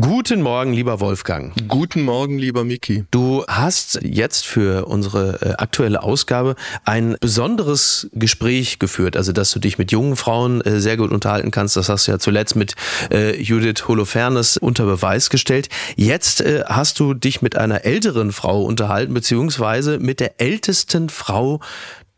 Guten 0.00 0.42
Morgen, 0.42 0.74
lieber 0.74 1.00
Wolfgang. 1.00 1.52
Guten 1.66 2.02
Morgen, 2.02 2.38
lieber 2.38 2.62
Miki. 2.62 3.04
Du 3.10 3.44
hast 3.48 3.98
jetzt 4.02 4.46
für 4.46 4.86
unsere 4.86 5.40
äh, 5.40 5.54
aktuelle 5.56 6.02
Ausgabe 6.02 6.54
ein 6.84 7.16
besonderes 7.20 8.08
Gespräch 8.12 8.78
geführt, 8.78 9.16
also 9.16 9.32
dass 9.32 9.50
du 9.50 9.58
dich 9.58 9.76
mit 9.76 9.90
jungen 9.90 10.14
Frauen 10.14 10.60
äh, 10.60 10.78
sehr 10.78 10.96
gut 10.96 11.10
unterhalten 11.10 11.50
kannst. 11.50 11.76
Das 11.76 11.88
hast 11.88 12.06
du 12.06 12.12
ja 12.12 12.18
zuletzt 12.20 12.54
mit 12.54 12.74
äh, 13.10 13.40
Judith 13.42 13.88
Holofernes 13.88 14.56
unter 14.56 14.84
Beweis 14.84 15.30
gestellt. 15.30 15.68
Jetzt 15.96 16.44
hast 16.66 17.00
du 17.00 17.14
dich 17.14 17.42
mit 17.42 17.56
einer 17.56 17.84
älteren 17.84 18.30
Frau 18.30 18.62
unterhalten, 18.62 19.14
beziehungsweise 19.14 19.98
mit 19.98 20.20
der 20.20 20.40
ältesten 20.40 21.08
Frau 21.08 21.60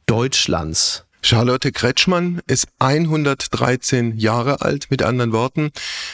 Deutschlands. 0.06 1.06
Charlotte 1.22 1.70
Kretschmann 1.72 2.40
ist 2.46 2.68
113 2.78 4.16
Jahre 4.16 4.62
alt, 4.62 4.90
mit 4.90 5.02
anderen 5.02 5.32
Worten. 5.32 5.70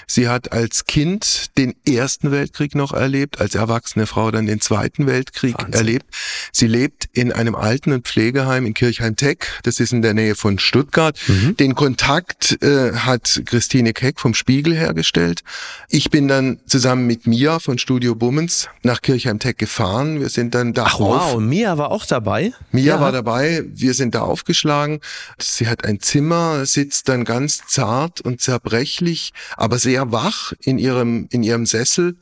Sie 0.07 0.29
hat 0.29 0.53
als 0.53 0.85
Kind 0.87 1.57
den 1.57 1.75
Ersten 1.87 2.33
Weltkrieg 2.33 2.75
noch 2.75 2.93
erlebt, 2.93 3.41
als 3.41 3.55
erwachsene 3.55 4.07
Frau 4.07 4.31
dann 4.31 4.47
den 4.47 4.61
Zweiten 4.61 5.07
Weltkrieg 5.07 5.55
Wahnsinn. 5.59 5.75
erlebt. 5.75 6.07
Sie 6.53 6.67
lebt 6.67 7.09
in 7.13 7.33
einem 7.33 7.55
Alten- 7.55 7.93
und 7.93 8.07
Pflegeheim 8.07 8.67
in 8.67 8.75
Kirchheim-Teck, 8.75 9.61
das 9.63 9.81
ist 9.81 9.93
in 9.93 10.03
der 10.03 10.15
Nähe 10.15 10.35
von 10.35 10.59
Stuttgart. 10.59 11.19
Mhm. 11.29 11.57
Den 11.57 11.75
Kontakt 11.75 12.61
äh, 12.63 12.93
hat 12.93 13.43
Christine 13.47 13.93
Keck 13.93 14.19
vom 14.19 14.35
Spiegel 14.35 14.75
hergestellt. 14.75 15.43
Ich 15.89 16.11
bin 16.11 16.27
dann 16.29 16.59
zusammen 16.67 17.07
mit 17.07 17.27
Mia 17.27 17.59
von 17.61 17.79
Studio 17.79 18.15
Bummens 18.15 18.69
nach 18.83 19.03
Kirchheim-Teck 19.03 19.59
gefahren. 19.59 20.21
Wir 20.21 20.29
sind 20.31 20.55
dann 20.55 20.73
da 20.73 20.85
Ach, 20.87 21.01
auf. 21.01 21.35
Wow, 21.35 21.41
Mia 21.41 21.79
war 21.79 21.91
auch 21.91 22.07
dabei? 22.07 22.53
Mia 22.73 22.97
ja. 22.97 23.01
war 23.01 23.13
dabei. 23.13 23.65
Wir 23.73 23.95
sind 23.95 24.15
da 24.15 24.23
aufgeschlagen 24.23 24.96
Sie 25.39 25.69
hat 25.69 25.85
ein 25.85 26.01
Zimmer, 26.01 26.67
sitzt 26.67 27.09
dann 27.09 27.25
ganz 27.25 27.67
zart 27.67 28.21
und 28.21 28.41
zerbrechlich, 28.41 29.33
aber 29.57 29.79
sehr 29.79 30.13
wach 30.13 30.53
in 30.61 30.79
ihrem, 30.79 31.29
in 31.31 31.43
ihrem 31.43 31.67
Sessel 31.67 32.17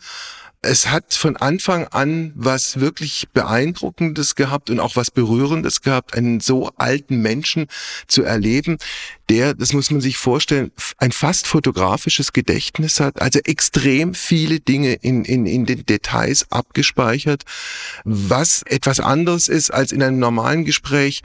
es 0.64 0.88
hat 0.90 1.14
von 1.14 1.36
Anfang 1.36 1.86
an 1.88 2.32
was 2.34 2.80
wirklich 2.80 3.28
Beeindruckendes 3.32 4.34
gehabt 4.34 4.70
und 4.70 4.80
auch 4.80 4.96
was 4.96 5.10
Berührendes 5.10 5.82
gehabt, 5.82 6.14
einen 6.14 6.40
so 6.40 6.70
alten 6.76 7.18
Menschen 7.22 7.66
zu 8.06 8.22
erleben, 8.22 8.78
der, 9.28 9.54
das 9.54 9.72
muss 9.72 9.90
man 9.90 10.00
sich 10.00 10.16
vorstellen, 10.16 10.70
ein 10.98 11.12
fast 11.12 11.46
fotografisches 11.46 12.32
Gedächtnis 12.32 13.00
hat, 13.00 13.22
also 13.22 13.38
extrem 13.44 14.14
viele 14.14 14.60
Dinge 14.60 14.94
in, 14.94 15.24
in, 15.24 15.46
in 15.46 15.66
den 15.66 15.86
Details 15.86 16.46
abgespeichert, 16.50 17.44
was 18.04 18.62
etwas 18.66 19.00
anderes 19.00 19.48
ist 19.48 19.70
als 19.72 19.92
in 19.92 20.02
einem 20.02 20.18
normalen 20.18 20.64
Gespräch. 20.64 21.22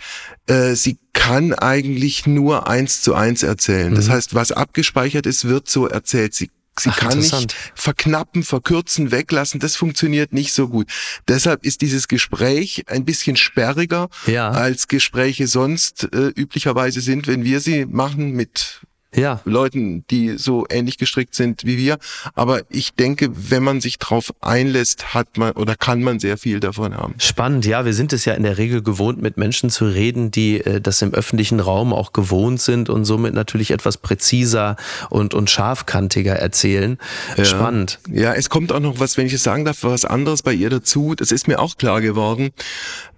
Äh, 0.47 0.75
sie 0.75 0.97
kann 1.13 1.53
eigentlich 1.53 2.25
nur 2.27 2.67
eins 2.67 3.01
zu 3.01 3.13
eins 3.15 3.43
erzählen. 3.43 3.93
Das 3.93 4.07
mhm. 4.07 4.11
heißt, 4.11 4.35
was 4.35 4.51
abgespeichert 4.51 5.25
ist, 5.25 5.45
wird 5.45 5.69
so 5.69 5.87
erzählt. 5.87 6.33
Sie 6.33 6.49
Sie 6.79 6.89
Ach, 6.89 6.97
kann 6.97 7.19
nicht 7.19 7.55
verknappen, 7.75 8.43
verkürzen, 8.43 9.11
weglassen. 9.11 9.59
Das 9.59 9.75
funktioniert 9.75 10.33
nicht 10.33 10.53
so 10.53 10.67
gut. 10.69 10.89
Deshalb 11.27 11.65
ist 11.65 11.81
dieses 11.81 12.07
Gespräch 12.07 12.85
ein 12.87 13.05
bisschen 13.05 13.35
sperriger, 13.35 14.09
ja. 14.25 14.49
als 14.49 14.87
Gespräche 14.87 15.47
sonst 15.47 16.09
äh, 16.13 16.27
üblicherweise 16.35 17.01
sind, 17.01 17.27
wenn 17.27 17.43
wir 17.43 17.59
sie 17.59 17.85
machen 17.85 18.31
mit 18.31 18.81
ja. 19.15 19.41
Leuten, 19.45 20.05
die 20.09 20.37
so 20.37 20.65
ähnlich 20.69 20.97
gestrickt 20.97 21.33
sind 21.33 21.65
wie 21.65 21.77
wir. 21.77 21.97
Aber 22.35 22.61
ich 22.69 22.93
denke, 22.93 23.29
wenn 23.33 23.63
man 23.63 23.81
sich 23.81 23.97
drauf 23.97 24.31
einlässt, 24.39 25.13
hat 25.13 25.37
man 25.37 25.53
oder 25.53 25.75
kann 25.75 26.03
man 26.03 26.19
sehr 26.19 26.37
viel 26.37 26.59
davon 26.59 26.95
haben. 26.95 27.15
Spannend, 27.17 27.65
ja. 27.65 27.85
Wir 27.85 27.93
sind 27.93 28.13
es 28.13 28.25
ja 28.25 28.33
in 28.33 28.43
der 28.43 28.57
Regel 28.57 28.83
gewohnt, 28.83 29.21
mit 29.21 29.37
Menschen 29.37 29.69
zu 29.69 29.85
reden, 29.85 30.31
die 30.31 30.61
äh, 30.61 30.79
das 30.79 31.01
im 31.01 31.13
öffentlichen 31.13 31.59
Raum 31.59 31.91
auch 31.91 32.13
gewohnt 32.13 32.61
sind 32.61 32.89
und 32.89 33.05
somit 33.05 33.33
natürlich 33.33 33.71
etwas 33.71 33.97
präziser 33.97 34.75
und, 35.09 35.33
und 35.33 35.49
scharfkantiger 35.49 36.35
erzählen. 36.35 36.97
Ja. 37.35 37.45
Spannend. 37.45 37.99
Ja, 38.11 38.33
es 38.33 38.49
kommt 38.49 38.71
auch 38.71 38.79
noch 38.79 38.99
was, 38.99 39.17
wenn 39.17 39.25
ich 39.25 39.33
es 39.33 39.43
sagen 39.43 39.65
darf, 39.65 39.83
was 39.83 40.05
anderes 40.05 40.43
bei 40.43 40.53
ihr 40.53 40.69
dazu. 40.69 41.15
Das 41.15 41.31
ist 41.31 41.47
mir 41.47 41.59
auch 41.59 41.77
klar 41.77 42.01
geworden. 42.01 42.51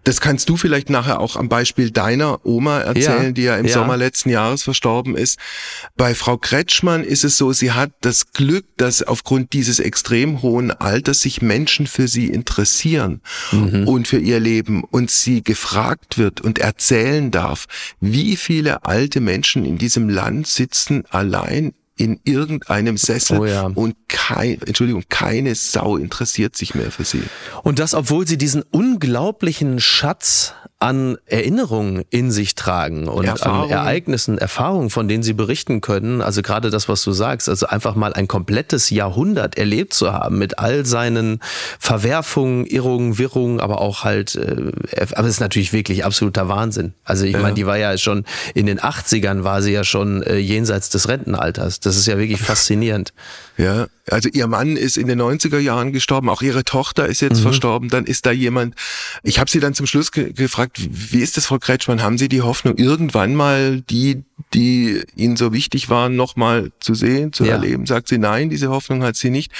Das 0.04 0.20
kannst 0.20 0.50
du 0.50 0.58
vielleicht 0.58 0.90
nachher 0.90 1.20
auch 1.20 1.36
am 1.36 1.50
Beispiel 1.50 1.92
deiner 1.92 2.44
Oma 2.46 2.80
erzählen, 2.80 3.26
ja, 3.26 3.32
die 3.32 3.44
ja 3.44 3.58
im 3.58 3.68
ja. 3.68 3.74
Sommer 3.74 3.98
letzten 3.98 4.30
Jahres 4.30 4.64
verstorben 4.64 5.16
ist. 5.16 5.38
Bei 5.96 6.16
Frau 6.16 6.38
Kretschmann 6.38 7.04
ist 7.04 7.24
es 7.24 7.38
so, 7.38 7.54
sie 7.54 7.72
hat 7.72 7.92
das 8.02 8.32
Glück, 8.32 8.66
dass 8.78 9.04
aufgrund 9.04 9.54
dieses 9.54 9.80
extrem 9.80 10.42
hohen 10.42 10.72
Alters 10.72 11.22
sich 11.22 11.42
Menschen 11.42 11.86
für 11.88 12.08
sie 12.08 12.28
interessieren 12.28 13.22
mhm. 13.52 13.88
und 13.88 14.08
für 14.08 14.20
ihr 14.20 14.40
Leben 14.40 14.84
und 14.84 15.12
sie 15.12 15.44
gefragt 15.44 16.18
wird 16.18 16.42
und 16.42 16.60
erzählen 16.60 17.30
darf, 17.30 17.68
wie 18.00 18.36
viele 18.36 18.86
alte 18.86 19.22
Menschen 19.22 19.66
in 19.66 19.78
diesem 19.78 20.10
Land 20.10 20.48
sitzen 20.48 21.04
allein 21.10 21.74
in 21.98 22.20
irgendeinem 22.24 22.98
Sessel 22.98 23.40
oh 23.40 23.46
ja. 23.46 23.68
und 23.68 23.96
kein, 24.08 24.62
Entschuldigung, 24.62 25.04
keine 25.10 25.56
Sau 25.56 25.98
interessiert 25.98 26.56
sich 26.56 26.74
mehr 26.74 26.92
für 26.92 27.04
sie. 27.04 27.24
Und 27.64 27.80
das, 27.80 27.94
obwohl 27.94 28.28
sie 28.28 28.38
diesen 28.38 28.64
unglaublichen 28.64 29.80
Schatz 29.80 30.54
an 30.82 31.18
Erinnerungen 31.28 32.04
in 32.10 32.32
sich 32.32 32.56
tragen 32.56 33.08
und 33.08 33.26
Erfahrung. 33.26 33.66
an 33.66 33.70
Ereignissen, 33.70 34.40
Erfahrungen, 34.40 34.90
von 34.90 35.08
denen 35.08 35.22
sie 35.22 35.34
berichten 35.34 35.80
können. 35.80 36.24
Also 36.24 36.42
gerade 36.42 36.72
das, 36.72 36.90
was 36.90 37.04
du 37.04 37.12
sagst, 37.12 37.48
also 37.50 37.68
einfach 37.68 37.94
mal 37.94 38.14
ein 38.14 38.28
komplettes 38.28 38.90
Jahrhundert 38.90 39.60
erlebt 39.60 39.94
zu 39.94 40.12
haben 40.12 40.40
mit 40.40 40.58
all 40.58 40.88
seinen 40.88 41.40
Verwerfungen, 41.80 42.66
Irrungen, 42.66 43.20
Wirrungen, 43.20 43.60
aber 43.60 43.80
auch 43.80 44.04
halt, 44.04 44.36
äh, 44.36 44.72
aber 45.16 45.28
es 45.28 45.36
ist 45.36 45.40
natürlich 45.40 45.72
wirklich 45.72 46.04
absoluter 46.04 46.50
Wahnsinn. 46.50 46.94
Also 47.04 47.26
ich 47.26 47.34
ja. 47.34 47.40
meine, 47.40 47.54
die 47.54 47.68
war 47.68 47.78
ja 47.78 47.96
schon 48.00 48.26
in 48.56 48.66
den 48.66 48.80
80ern 48.80 49.44
war 49.44 49.62
sie 49.62 49.74
ja 49.74 49.84
schon 49.84 50.24
äh, 50.24 50.38
jenseits 50.38 50.90
des 50.90 51.08
Rentenalters. 51.08 51.80
Das 51.80 51.96
ist 51.96 52.08
ja 52.08 52.18
wirklich 52.18 52.42
faszinierend. 52.42 53.14
Ja, 53.58 53.86
also 54.10 54.30
ihr 54.34 54.48
Mann 54.48 54.78
ist 54.78 54.98
in 54.98 55.06
den 55.06 55.22
90er 55.22 55.60
Jahren 55.60 55.94
gestorben, 55.94 56.30
auch 56.30 56.42
ihre 56.42 56.64
Tochter 56.64 57.06
ist 57.06 57.22
jetzt 57.22 57.40
mhm. 57.40 57.44
verstorben, 57.44 57.90
dann 57.90 58.06
ist 58.06 58.26
da 58.26 58.32
jemand. 58.32 58.74
Ich 59.22 59.40
habe 59.40 59.52
sie 59.52 59.60
dann 59.60 59.76
zum 59.76 59.86
Schluss 59.86 60.12
ge 60.12 60.34
gefragt, 60.74 61.12
wie 61.12 61.20
ist 61.20 61.38
das, 61.38 61.46
Frau 61.46 61.60
Kretschmann? 61.60 62.02
Haben 62.02 62.18
Sie 62.18 62.30
die 62.30 62.42
Hoffnung, 62.42 62.78
irgendwann 62.78 63.36
mal 63.36 63.82
die, 63.82 64.24
die 64.54 65.04
Ihnen 65.16 65.38
so 65.38 65.54
wichtig 65.54 65.90
waren, 65.90 66.16
nochmal 66.16 66.72
zu 66.80 66.94
sehen, 66.94 67.34
zu 67.34 67.46
ja. 67.46 67.54
erleben? 67.54 67.86
Sagt 67.86 68.08
sie, 68.08 68.18
nein, 68.18 68.50
diese 68.50 68.70
Hoffnung 68.70 69.04
hat 69.04 69.16
sie 69.16 69.30
nicht. 69.30 69.52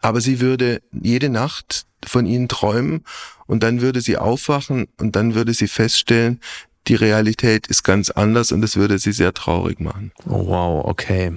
Aber 0.00 0.20
sie 0.20 0.40
würde 0.40 0.82
jede 0.92 1.28
Nacht 1.28 1.86
von 2.04 2.26
ihnen 2.26 2.48
träumen 2.48 3.04
und 3.46 3.62
dann 3.62 3.80
würde 3.80 4.00
sie 4.00 4.18
aufwachen 4.18 4.88
und 4.98 5.16
dann 5.16 5.34
würde 5.34 5.54
sie 5.54 5.68
feststellen, 5.68 6.40
die 6.86 6.94
Realität 6.96 7.66
ist 7.66 7.82
ganz 7.82 8.10
anders 8.10 8.52
und 8.52 8.60
das 8.60 8.76
würde 8.76 8.98
sie 8.98 9.12
sehr 9.12 9.32
traurig 9.32 9.80
machen. 9.80 10.12
Oh, 10.26 10.46
wow, 10.46 10.84
okay. 10.84 11.32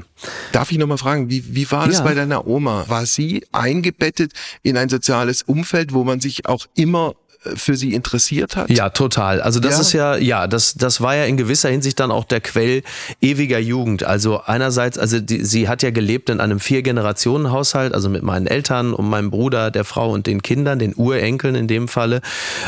Darf 0.52 0.72
ich 0.72 0.78
nochmal 0.78 0.98
fragen, 0.98 1.30
wie, 1.30 1.56
wie 1.56 1.72
war 1.72 1.88
das 1.88 2.00
ja. 2.00 2.04
bei 2.04 2.14
deiner 2.14 2.48
Oma? 2.48 2.84
War 2.90 3.06
sie 3.06 3.46
eingebettet 3.54 4.34
in 4.62 4.76
ein 4.76 4.90
soziales 4.90 5.44
Umfeld, 5.44 5.94
wo 5.94 6.04
man 6.04 6.20
sich 6.20 6.48
auch 6.48 6.66
immer 6.76 7.16
für 7.56 7.76
sie 7.76 7.94
interessiert 7.94 8.56
hat? 8.56 8.70
Ja, 8.70 8.90
total. 8.90 9.42
Also 9.42 9.60
das 9.60 9.76
ja. 9.76 9.82
ist 9.82 9.94
ja, 9.94 10.18
ja, 10.18 10.48
das, 10.48 10.76
das 10.76 11.02
war 11.02 11.16
ja 11.16 11.26
in 11.26 11.38
gewisser 11.38 11.70
Hinsicht 11.70 12.00
dann 12.00 12.12
auch 12.12 12.26
der 12.26 12.42
Quell 12.42 12.84
ewiger 13.22 13.60
Jugend. 13.60 14.04
Also 14.04 14.42
einerseits, 14.44 14.98
also 14.98 15.20
die, 15.20 15.44
sie 15.44 15.68
hat 15.70 15.84
ja 15.84 15.92
gelebt 15.92 16.30
in 16.30 16.40
einem 16.40 16.60
Vier-Generationen-Haushalt, 16.60 17.94
also 17.94 18.10
mit 18.10 18.24
meinen 18.24 18.48
Eltern 18.48 18.94
und 18.94 19.10
meinem 19.10 19.32
Bruder, 19.32 19.72
der 19.72 19.84
Frau 19.84 20.12
und 20.12 20.28
den 20.28 20.42
Kindern, 20.42 20.80
den 20.80 20.94
Urenkeln 20.96 21.56
in 21.56 21.68
dem 21.68 21.88
Falle. 21.88 22.22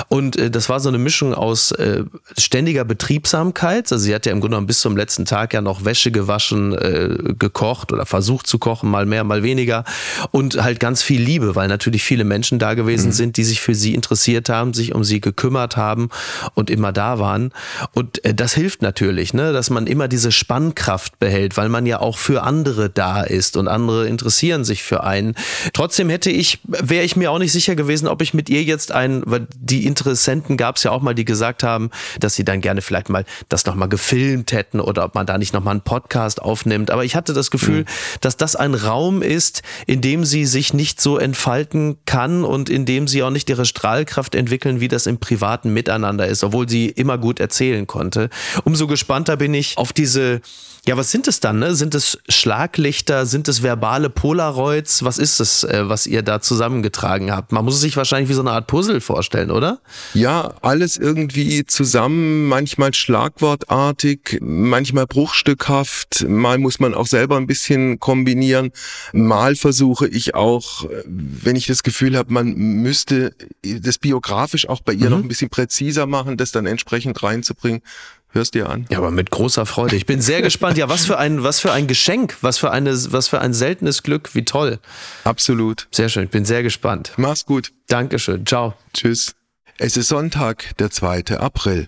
Und 0.08 0.38
äh, 0.38 0.50
das 0.50 0.70
war 0.70 0.80
so 0.80 0.90
eine 0.90 0.98
Mischung 0.98 1.34
aus 1.34 1.72
äh, 1.72 2.04
ständiger 2.38 2.86
Betriebsamkeit. 2.86 3.92
Also 3.92 4.04
sie 4.04 4.14
hat 4.14 4.26
ja 4.26 4.32
im 4.32 4.40
Grunde 4.40 4.56
genommen 4.56 4.68
bis 4.68 4.82
zum 4.82 4.98
letzten 4.98 5.26
Tag 5.26 5.54
ja 5.54 5.62
noch 5.62 5.86
Wäsche 5.86 6.12
gewaschen, 6.12 6.74
äh, 6.74 7.34
gekocht 7.38 7.92
oder 7.92 8.06
versucht 8.06 8.48
zu 8.48 8.60
kochen, 8.60 8.90
mal 8.90 9.06
mehr, 9.06 9.24
mal 9.24 9.44
weniger. 9.44 9.84
Und 10.32 10.62
halt 10.62 10.80
ganz 10.80 11.02
viel 11.02 11.22
Liebe, 11.22 11.56
weil 11.56 11.68
natürlich 11.68 12.04
viele 12.04 12.24
Menschen 12.24 12.60
da 12.60 12.74
gewesen 12.74 13.08
mhm. 13.08 13.14
sind, 13.14 13.38
die 13.38 13.44
sich 13.44 13.62
für 13.62 13.76
sie 13.76 13.94
interessiert 13.94 14.50
haben 14.50 14.69
haben, 14.70 14.74
sich 14.74 14.94
um 14.94 15.04
sie 15.04 15.20
gekümmert 15.20 15.78
haben 15.78 16.10
und 16.54 16.70
immer 16.70 16.92
da 16.92 17.20
waren. 17.20 17.52
Und 17.94 18.24
äh, 18.24 18.34
das 18.34 18.54
hilft 18.54 18.82
natürlich, 18.82 19.34
ne, 19.34 19.54
dass 19.54 19.70
man 19.70 19.88
immer 19.88 20.08
diese 20.08 20.32
Spannkraft 20.32 21.20
behält, 21.20 21.58
weil 21.58 21.70
man 21.70 21.86
ja 21.86 22.00
auch 22.00 22.18
für 22.18 22.44
andere 22.44 22.90
da 22.90 23.22
ist 23.22 23.58
und 23.58 23.68
andere 23.68 24.08
interessieren 24.08 24.64
sich 24.64 24.84
für 24.84 25.04
einen. 25.04 25.36
Trotzdem 25.74 26.10
hätte 26.10 26.30
ich, 26.30 26.60
wäre 26.64 27.04
ich 27.04 27.16
mir 27.16 27.32
auch 27.32 27.40
nicht 27.40 27.52
sicher 27.52 27.76
gewesen, 27.76 28.08
ob 28.08 28.22
ich 28.22 28.34
mit 28.34 28.50
ihr 28.50 28.64
jetzt 28.64 28.92
ein, 28.92 29.24
weil 29.26 29.48
die 29.56 29.86
Interessenten 29.86 30.58
gab 30.58 30.76
es 30.76 30.84
ja 30.84 30.92
auch 30.92 31.02
mal, 31.02 31.16
die 31.16 31.26
gesagt 31.26 31.64
haben, 31.64 31.90
dass 32.20 32.36
sie 32.36 32.46
dann 32.46 32.62
gerne 32.62 32.82
vielleicht 32.82 33.10
mal 33.10 33.26
das 33.50 33.66
nochmal 33.66 33.90
gefilmt 33.90 34.52
hätten 34.52 34.80
oder 34.80 35.06
ob 35.06 35.16
man 35.16 35.26
da 35.26 35.38
nicht 35.38 35.54
nochmal 35.54 35.74
einen 35.74 35.82
Podcast 35.82 36.42
aufnimmt. 36.42 36.92
Aber 36.92 37.04
ich 37.04 37.16
hatte 37.16 37.34
das 37.34 37.52
Gefühl, 37.52 37.82
mhm. 37.82 37.86
dass 38.22 38.38
das 38.38 38.56
ein 38.56 38.76
Raum 38.76 39.22
ist, 39.22 39.64
in 39.88 40.02
dem 40.02 40.26
sie 40.26 40.46
sich 40.46 40.74
nicht 40.74 41.02
so 41.02 41.18
entfalten 41.18 41.98
kann 42.06 42.44
und 42.44 42.70
in 42.70 42.86
dem 42.86 43.08
sie 43.08 43.24
auch 43.24 43.32
nicht 43.32 43.50
ihre 43.50 43.66
Strahlkraft 43.66 44.36
entwickelt 44.36 44.49
entwickeln, 44.50 44.80
wie 44.80 44.88
das 44.88 45.06
im 45.06 45.20
privaten 45.20 45.72
Miteinander 45.74 46.28
ist, 46.28 46.44
obwohl 46.44 46.68
sie 46.68 46.88
immer 46.88 47.18
gut 47.20 47.40
erzählen 47.40 47.86
konnte. 47.86 48.30
Umso 48.64 48.88
gespannter 48.88 49.38
bin 49.38 49.54
ich 49.54 49.78
auf 49.78 49.94
diese 49.94 50.42
Ja, 50.90 50.98
was 50.98 51.12
sind 51.12 51.28
es 51.28 51.40
dann? 51.40 51.60
Ne? 51.60 51.76
Sind 51.76 51.94
es 51.94 52.18
Schlaglichter? 52.30 53.28
Sind 53.28 53.48
es 53.48 53.62
verbale 53.62 54.10
Polaroids? 54.10 55.04
Was 55.04 55.20
ist 55.20 55.40
es, 55.40 55.64
äh, 55.64 55.88
was 55.88 56.08
ihr 56.08 56.24
da 56.24 56.42
zusammengetragen 56.42 57.32
habt? 57.32 57.52
Man 57.52 57.64
muss 57.64 57.76
es 57.76 57.82
sich 57.82 57.96
wahrscheinlich 57.96 58.28
wie 58.28 58.34
so 58.34 58.42
eine 58.42 58.50
Art 58.50 58.66
Puzzle 58.66 59.00
vorstellen, 59.00 59.52
oder? 59.52 59.82
Ja, 60.16 60.56
alles 60.64 60.98
irgendwie 60.98 61.64
zusammen, 61.64 62.48
manchmal 62.48 62.96
schlagwortartig, 62.96 64.40
manchmal 64.42 65.06
bruchstückhaft. 65.06 66.26
Mal 66.28 66.58
muss 66.58 66.80
man 66.80 66.96
auch 66.96 67.06
selber 67.06 67.38
ein 67.38 67.46
bisschen 67.46 68.00
kombinieren. 68.00 68.72
Mal 69.14 69.56
versuche 69.56 70.08
ich 70.08 70.34
auch, 70.34 70.90
wenn 71.06 71.56
ich 71.56 71.68
das 71.68 71.84
Gefühl 71.84 72.18
habe, 72.18 72.34
man 72.34 72.56
müsste 72.56 73.36
das 73.62 74.00
biografisch 74.00 74.68
auch 74.68 74.82
bei 74.82 74.94
ihr 74.94 75.06
mhm. 75.06 75.12
noch 75.12 75.20
ein 75.20 75.28
bisschen 75.28 75.52
präziser 75.52 76.08
machen, 76.08 76.36
das 76.36 76.52
dann 76.52 76.66
entsprechend 76.66 77.22
reinzubringen 77.22 77.82
hörst 78.32 78.54
dir 78.54 78.70
an. 78.70 78.86
Ja, 78.90 79.00
aber 79.00 79.12
mit 79.12 79.32
großer 79.32 79.66
Freude. 79.66 79.96
Ich 79.96 80.06
bin 80.06 80.22
sehr 80.22 80.42
gespannt. 80.42 80.78
Ja, 80.78 80.90
was 80.90 81.06
für 81.06 81.18
ein, 81.18 81.44
was 81.44 81.60
für 81.60 81.72
ein 81.72 81.88
Geschenk, 81.88 82.38
was 82.42 82.58
für 82.58 82.72
eine, 82.72 82.92
was 83.12 83.28
für 83.28 83.42
ein 83.42 83.54
seltenes 83.54 84.04
Glück. 84.04 84.34
Wie 84.34 84.46
toll. 84.46 84.80
Absolut. 85.24 85.88
Sehr 85.92 86.10
schön. 86.10 86.26
Ich 86.26 86.30
bin 86.30 86.46
sehr 86.46 86.64
gespannt. 86.64 87.14
Mach's 87.18 87.46
gut. 87.46 87.72
Dankeschön. 87.88 88.46
Ciao. 88.46 88.74
Tschüss. 88.94 89.36
Es 89.78 89.96
ist 89.96 90.10
Sonntag, 90.10 90.76
der 90.78 90.92
2. 90.92 91.38
April. 91.40 91.88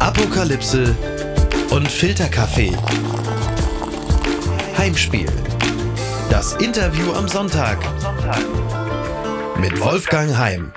Apokalypse 0.00 0.96
und 1.70 1.88
Filterkaffee. 1.88 2.72
Heimspiel. 4.76 5.30
Das 6.28 6.54
Interview 6.54 7.12
am 7.12 7.28
Sonntag. 7.28 7.78
Mit 9.60 9.80
Wolfgang 9.80 10.36
Heim. 10.36 10.72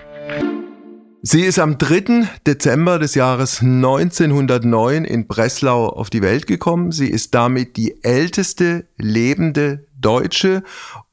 Sie 1.27 1.41
ist 1.41 1.57
am 1.57 1.79
3. 1.79 2.27
Dezember 2.45 2.99
des 2.99 3.15
Jahres 3.15 3.59
1909 3.63 5.05
in 5.05 5.25
Breslau 5.25 5.87
auf 5.87 6.11
die 6.11 6.21
Welt 6.21 6.45
gekommen. 6.45 6.91
Sie 6.91 7.09
ist 7.09 7.33
damit 7.33 7.77
die 7.77 8.03
älteste 8.03 8.85
lebende 8.97 9.87
Deutsche 9.99 10.61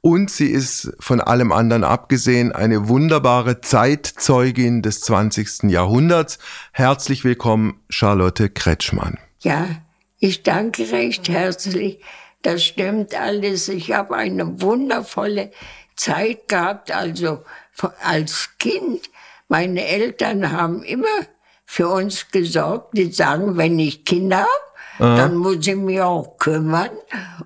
und 0.02 0.30
sie 0.30 0.50
ist 0.50 0.92
von 1.00 1.22
allem 1.22 1.50
anderen 1.50 1.82
abgesehen 1.82 2.52
eine 2.52 2.90
wunderbare 2.90 3.62
Zeitzeugin 3.62 4.82
des 4.82 5.00
20. 5.00 5.70
Jahrhunderts. 5.70 6.38
Herzlich 6.72 7.24
willkommen, 7.24 7.80
Charlotte 7.88 8.50
Kretschmann. 8.50 9.18
Ja, 9.40 9.66
ich 10.18 10.42
danke 10.42 10.92
recht 10.92 11.30
herzlich. 11.30 12.00
Das 12.42 12.62
stimmt 12.62 13.18
alles. 13.18 13.70
Ich 13.70 13.92
habe 13.92 14.14
eine 14.14 14.60
wundervolle 14.60 15.52
Zeit 15.96 16.48
gehabt, 16.48 16.90
also 16.90 17.44
als 18.02 18.50
Kind 18.58 19.08
meine 19.52 19.86
Eltern 19.86 20.50
haben 20.50 20.82
immer 20.82 21.04
für 21.66 21.88
uns 21.88 22.30
gesorgt. 22.30 22.96
Die 22.96 23.12
sagen, 23.12 23.58
wenn 23.58 23.78
ich 23.78 24.06
Kinder 24.06 24.38
habe, 24.38 24.48
Aha. 24.98 25.16
dann 25.16 25.36
muss 25.36 25.66
ich 25.66 25.76
mich 25.76 26.00
auch 26.00 26.38
kümmern 26.38 26.88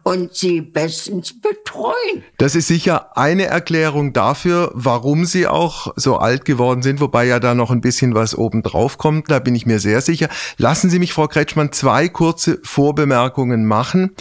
und 0.04 0.32
sie 0.32 0.60
bestens 0.60 1.40
betreuen. 1.40 2.22
Das 2.38 2.54
ist 2.54 2.68
sicher 2.68 3.16
eine 3.16 3.46
Erklärung 3.46 4.12
dafür, 4.12 4.70
warum 4.72 5.24
sie 5.24 5.48
auch 5.48 5.92
so 5.96 6.18
alt 6.18 6.44
geworden 6.44 6.82
sind, 6.82 7.00
wobei 7.00 7.24
ja 7.24 7.40
da 7.40 7.56
noch 7.56 7.72
ein 7.72 7.80
bisschen 7.80 8.14
was 8.14 8.38
obendrauf 8.38 8.98
kommt, 8.98 9.28
da 9.28 9.40
bin 9.40 9.56
ich 9.56 9.66
mir 9.66 9.80
sehr 9.80 10.00
sicher. 10.00 10.28
Lassen 10.58 10.90
Sie 10.90 11.00
mich, 11.00 11.12
Frau 11.12 11.26
Kretschmann, 11.26 11.72
zwei 11.72 12.08
kurze 12.08 12.60
Vorbemerkungen 12.62 13.66
machen. 13.66 14.14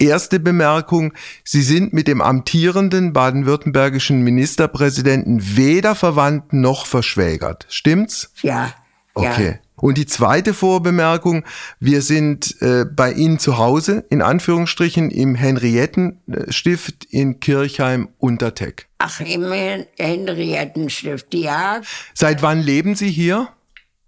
Erste 0.00 0.40
Bemerkung, 0.40 1.12
Sie 1.44 1.60
sind 1.60 1.92
mit 1.92 2.08
dem 2.08 2.22
amtierenden 2.22 3.12
baden-württembergischen 3.12 4.22
Ministerpräsidenten 4.22 5.56
weder 5.56 5.94
verwandt 5.94 6.54
noch 6.54 6.86
verschwägert. 6.86 7.66
Stimmt's? 7.68 8.32
Ja. 8.40 8.72
Okay. 9.12 9.50
Ja. 9.50 9.58
Und 9.76 9.98
die 9.98 10.06
zweite 10.06 10.54
Vorbemerkung, 10.54 11.44
wir 11.80 12.00
sind 12.00 12.56
äh, 12.62 12.84
bei 12.84 13.12
Ihnen 13.12 13.38
zu 13.38 13.58
Hause, 13.58 14.04
in 14.08 14.22
Anführungsstrichen, 14.22 15.10
im 15.10 15.34
Henriettenstift 15.34 17.06
in 17.10 17.40
Kirchheim-Unterteck. 17.40 18.88
Ach, 18.98 19.20
im 19.20 19.52
Henriettenstift, 19.96 21.34
ja. 21.34 21.80
Seit 22.14 22.42
wann 22.42 22.60
leben 22.60 22.94
Sie 22.94 23.10
hier? 23.10 23.48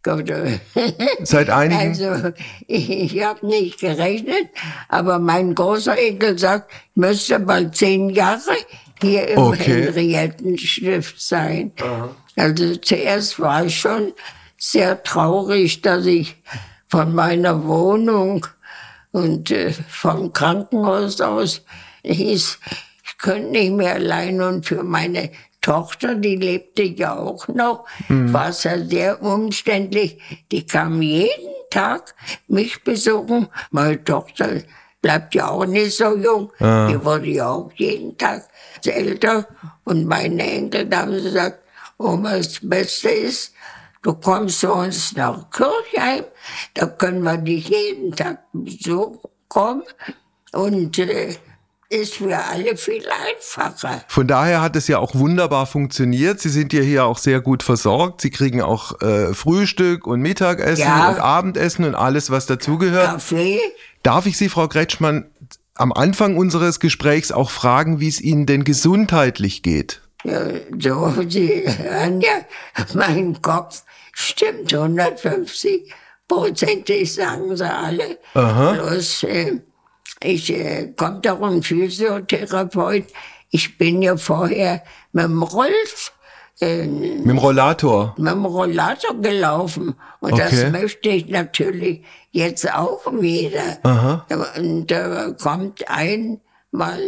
Gott, 0.03 0.29
äh, 0.31 0.59
Seit 1.23 1.49
einigen? 1.49 1.81
Also, 1.81 2.33
ich, 2.67 2.91
ich 2.91 3.23
habe 3.23 3.47
nicht 3.47 3.81
gerechnet, 3.81 4.49
aber 4.89 5.19
mein 5.19 5.55
großer 5.55 5.97
Enkel 5.97 6.39
sagt, 6.39 6.73
ich 6.73 6.97
müsste 6.97 7.39
mal 7.39 7.71
zehn 7.71 8.11
Jahre 8.11 8.57
hier 9.01 9.29
im 9.29 9.39
okay. 9.39 9.85
Henriettenstift 9.85 11.21
sein. 11.21 11.73
Aha. 11.81 12.15
Also 12.37 12.77
zuerst 12.77 13.39
war 13.39 13.65
ich 13.65 13.79
schon 13.79 14.13
sehr 14.57 15.03
traurig, 15.03 15.83
dass 15.83 16.07
ich 16.07 16.37
von 16.89 17.15
meiner 17.15 17.65
Wohnung 17.67 18.47
und 19.13 19.51
äh, 19.51 19.73
vom 19.73 20.33
Krankenhaus 20.33 21.21
aus 21.21 21.63
hieß, 22.05 22.59
ich 23.05 23.19
könnte 23.19 23.51
nicht 23.51 23.73
mehr 23.73 23.95
allein 23.95 24.41
und 24.41 24.67
für 24.67 24.83
meine 24.83 25.31
Tochter, 25.63 26.17
die 26.17 26.37
lebte 26.37 26.83
ja 26.83 27.17
auch 27.17 27.49
noch, 27.49 27.87
mhm. 28.09 28.33
war 28.33 28.49
es 28.49 28.65
ja 28.65 28.79
sehr 28.85 29.23
umständlich. 29.23 30.21
Die 30.51 30.67
kam 30.67 31.01
jeden 31.01 31.55
Tag 31.71 32.15
mich 32.49 32.85
besuchen. 32.85 33.49
Meine 33.71 34.03
Tochter 34.05 34.61
bleibt 35.01 35.35
ja 35.35 35.49
auch 35.49 35.65
nicht 35.65 35.97
so 35.97 36.17
jung. 36.17 36.53
Ah. 36.59 36.89
Die 36.89 37.03
wurde 37.03 37.29
ja 37.29 37.49
auch 37.49 37.73
jeden 37.75 38.19
Tag 38.19 38.49
älter. 38.85 39.47
Und 39.85 40.07
meine 40.07 40.43
Enkel 40.43 40.89
haben 40.95 41.13
gesagt, 41.13 41.61
Oma, 41.99 42.37
das 42.37 42.59
Beste 42.61 43.09
ist, 43.09 43.55
du 44.03 44.15
kommst 44.15 44.61
zu 44.61 44.73
uns 44.73 45.15
nach 45.15 45.49
Kirchheim, 45.51 46.25
da 46.75 46.87
können 46.87 47.23
wir 47.23 47.37
dich 47.37 47.69
jeden 47.69 48.15
Tag 48.15 48.39
besuchen 48.53 49.21
kommen. 49.49 49.85
Und 50.53 50.99
äh, 50.99 51.37
ist 51.93 52.15
für 52.15 52.37
alle 52.37 52.77
viel 52.77 53.05
einfacher. 53.29 54.03
Von 54.09 54.27
daher 54.27 54.63
hat 54.63 54.77
es 54.77 54.89
ja 54.89 54.99
auch 54.99 55.15
wunderbar 55.15 55.67
funktioniert. 55.67 56.41
Sie 56.41 56.49
sind 56.49 56.73
ja 56.73 56.81
hier 56.81 57.05
auch 57.05 57.19
sehr 57.19 57.41
gut 57.41 57.63
versorgt. 57.63 58.23
Sie 58.23 58.31
kriegen 58.31 58.63
auch 58.63 59.01
äh, 59.03 59.35
Frühstück 59.35 60.07
und 60.07 60.21
Mittagessen 60.21 60.83
ja. 60.83 61.11
und 61.11 61.21
Abendessen 61.21 61.85
und 61.85 61.95
alles, 61.95 62.31
was 62.31 62.47
dazugehört. 62.47 63.07
Kaffee. 63.07 63.61
Darf 64.03 64.27
ich 64.27 64.39
Sie, 64.39 64.49
Frau 64.49 64.69
Kretschmann, 64.69 65.27
am 65.75 65.93
Anfang 65.93 66.37
unseres 66.37 66.81
Gesprächs 66.81 67.31
auch 67.31 67.51
fragen, 67.51 68.01
wie 68.01 68.09
es 68.09 68.21
Ihnen 68.21 68.47
denn 68.47 68.65
gesundheitlich 68.65 69.63
geht? 69.63 70.01
Ja, 70.25 70.41
so, 70.79 71.15
Sie 71.29 71.65
hören 71.67 72.21
ja, 72.21 72.31
mein 72.95 73.43
Kopf 73.43 73.83
stimmt 74.13 74.73
150 74.73 75.93
prozentig, 76.33 77.13
sagen 77.13 77.57
sie 77.57 77.71
alle. 77.71 78.19
Aha. 78.35 78.73
Bloß, 78.73 79.25
äh, 79.25 79.61
ich 80.25 80.53
äh, 80.53 80.93
komme 80.97 81.21
doch 81.21 81.41
ein 81.43 81.63
Physiotherapeut. 81.63 83.05
Ich 83.51 83.77
bin 83.79 84.03
ja 84.03 84.17
vorher 84.17 84.83
mit 85.13 85.25
dem 85.25 85.43
Rolls, 85.43 86.13
äh, 86.61 86.87
mit 86.87 87.27
dem 87.27 87.39
Rollator? 87.39 88.15
Mit 88.17 88.33
dem 88.33 88.45
Rollator 88.45 89.21
gelaufen. 89.21 89.95
Und 90.21 90.33
okay. 90.33 90.49
das 90.51 90.73
möchte 90.73 91.09
ich 91.09 91.29
natürlich 91.29 92.03
jetzt 92.31 92.73
auch 92.73 93.01
wieder. 93.13 93.79
Aha. 93.83 94.27
Und 94.57 94.91
da 94.91 95.27
äh, 95.27 95.35
kommt 95.35 95.89
einmal, 95.89 97.01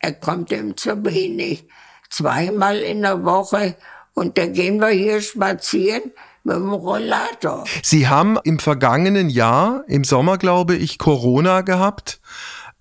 er 0.00 0.12
kommt 0.12 0.52
ihm 0.52 0.76
zu 0.76 1.04
wenig, 1.04 1.64
zweimal 2.10 2.78
in 2.78 3.02
der 3.02 3.24
Woche. 3.24 3.76
Und 4.14 4.36
da 4.36 4.46
gehen 4.46 4.80
wir 4.80 4.88
hier 4.88 5.20
spazieren 5.20 6.12
mit 6.48 6.56
dem 6.56 6.72
Rollator. 6.72 7.64
Sie 7.82 8.08
haben 8.08 8.38
im 8.42 8.58
vergangenen 8.58 9.30
Jahr, 9.30 9.84
im 9.86 10.02
Sommer 10.02 10.38
glaube 10.38 10.74
ich, 10.74 10.98
Corona 10.98 11.60
gehabt. 11.60 12.20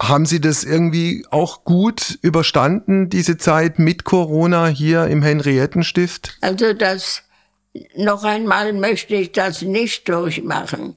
Haben 0.02 0.26
Sie 0.26 0.40
das 0.40 0.64
irgendwie 0.64 1.26
auch 1.32 1.64
gut 1.64 2.20
überstanden, 2.22 3.10
diese 3.10 3.38
Zeit 3.38 3.80
mit 3.80 4.04
Corona 4.04 4.68
hier 4.68 5.06
im 5.08 5.24
Henriettenstift? 5.24 6.38
Also 6.42 6.74
das, 6.74 7.24
noch 7.96 8.24
einmal 8.24 8.74
möchte 8.74 9.16
ich 9.16 9.32
das 9.32 9.64
nicht 9.64 10.08
durchmachen, 10.08 10.96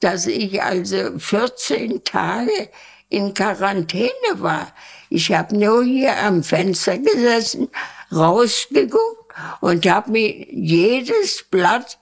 dass 0.00 0.26
ich 0.26 0.62
also 0.62 1.18
14 1.18 2.02
Tage 2.04 2.70
in 3.08 3.34
Quarantäne 3.34 4.10
war. 4.34 4.72
Ich 5.10 5.32
habe 5.32 5.56
nur 5.56 5.84
hier 5.84 6.16
am 6.18 6.42
Fenster 6.42 6.98
gesessen, 6.98 7.68
rausgeguckt 8.12 9.34
und 9.60 9.86
habe 9.86 10.10
mir 10.10 10.46
jedes 10.52 11.44
Blatt 11.50 11.98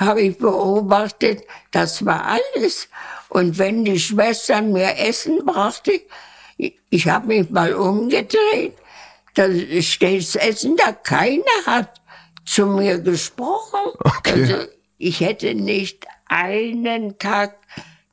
habe 0.00 0.22
ich 0.22 0.38
beobachtet, 0.38 1.44
das 1.70 2.04
war 2.04 2.24
alles. 2.24 2.88
Und 3.28 3.58
wenn 3.58 3.84
die 3.84 4.00
Schwestern 4.00 4.72
mir 4.72 4.98
Essen 4.98 5.44
brachte, 5.44 6.00
ich 6.56 7.08
habe 7.08 7.28
mich 7.28 7.50
mal 7.50 7.74
umgedreht, 7.74 8.74
da 9.34 9.48
steht 9.80 10.22
das 10.22 10.34
Essen 10.36 10.76
da, 10.76 10.92
keiner 10.92 11.44
hat 11.66 12.00
zu 12.44 12.66
mir 12.66 12.98
gesprochen. 12.98 13.92
Okay. 14.00 14.42
Also 14.42 14.56
ich 14.98 15.20
hätte 15.20 15.54
nicht 15.54 16.06
einen 16.26 17.18
Tag 17.18 17.56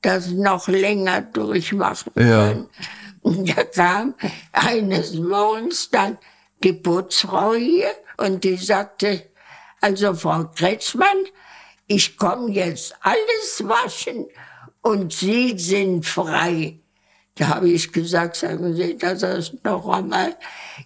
das 0.02 0.28
noch 0.28 0.68
länger 0.68 1.22
durchmachen 1.22 2.14
können. 2.14 2.30
Ja. 2.30 2.66
Und 3.22 3.50
da 3.50 3.64
kam 3.64 4.14
eines 4.52 5.16
Morgens 5.16 5.90
dann 5.90 6.18
die 6.64 6.74
Putzfrau 6.74 7.56
hier 7.56 7.92
und 8.18 8.44
die 8.44 8.56
sagte, 8.58 9.24
also 9.82 10.14
Frau 10.14 10.46
Kretschmann, 10.56 11.26
ich 11.88 12.18
komme 12.18 12.52
jetzt 12.52 12.96
alles 13.02 13.64
waschen 13.68 14.28
und 14.82 15.14
Sie 15.14 15.58
sind 15.58 16.06
frei. 16.06 16.80
Da 17.36 17.50
habe 17.50 17.70
ich 17.70 17.92
gesagt, 17.92 18.36
sagen 18.36 18.76
Sie 18.76 18.98
das 18.98 19.54
noch 19.64 19.88
einmal. 19.88 20.36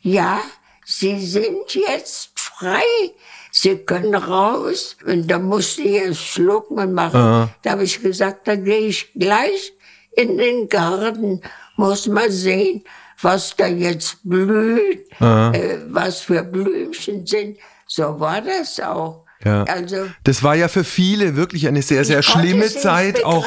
Ja, 0.02 0.42
Sie 0.86 1.26
sind 1.26 1.74
jetzt 1.74 2.32
frei. 2.36 2.84
Sie 3.52 3.78
können 3.78 4.16
raus. 4.16 4.98
Und 5.06 5.28
da 5.28 5.40
musste 5.40 5.82
ich 5.82 6.04
erst 6.04 6.22
schlucken 6.22 6.94
machen. 6.94 7.20
Aha. 7.20 7.50
Da 7.62 7.72
habe 7.72 7.84
ich 7.84 8.02
gesagt, 8.02 8.48
da 8.48 8.56
gehe 8.56 8.88
ich 8.88 9.12
gleich 9.14 9.74
in 10.14 10.38
den 10.38 10.68
Garten, 10.70 11.42
muss 11.78 12.08
mal 12.08 12.30
sehen, 12.32 12.84
was 13.22 13.56
da 13.56 13.68
jetzt 13.68 14.18
blüht, 14.24 15.10
äh, 15.20 15.78
was 15.88 16.22
für 16.22 16.44
Blümchen 16.44 17.26
sind. 17.26 17.58
So 17.88 18.20
war 18.20 18.42
das 18.42 18.80
auch. 18.80 19.26
Ja. 19.44 19.64
Also, 19.64 20.06
das 20.24 20.44
war 20.44 20.56
ja 20.56 20.68
für 20.68 20.84
viele 20.84 21.36
wirklich 21.36 21.68
eine 21.68 21.82
sehr, 21.82 22.06
sehr 22.06 22.22
schlimme 22.22 22.68
Zeit. 22.68 23.26
Auch, 23.26 23.46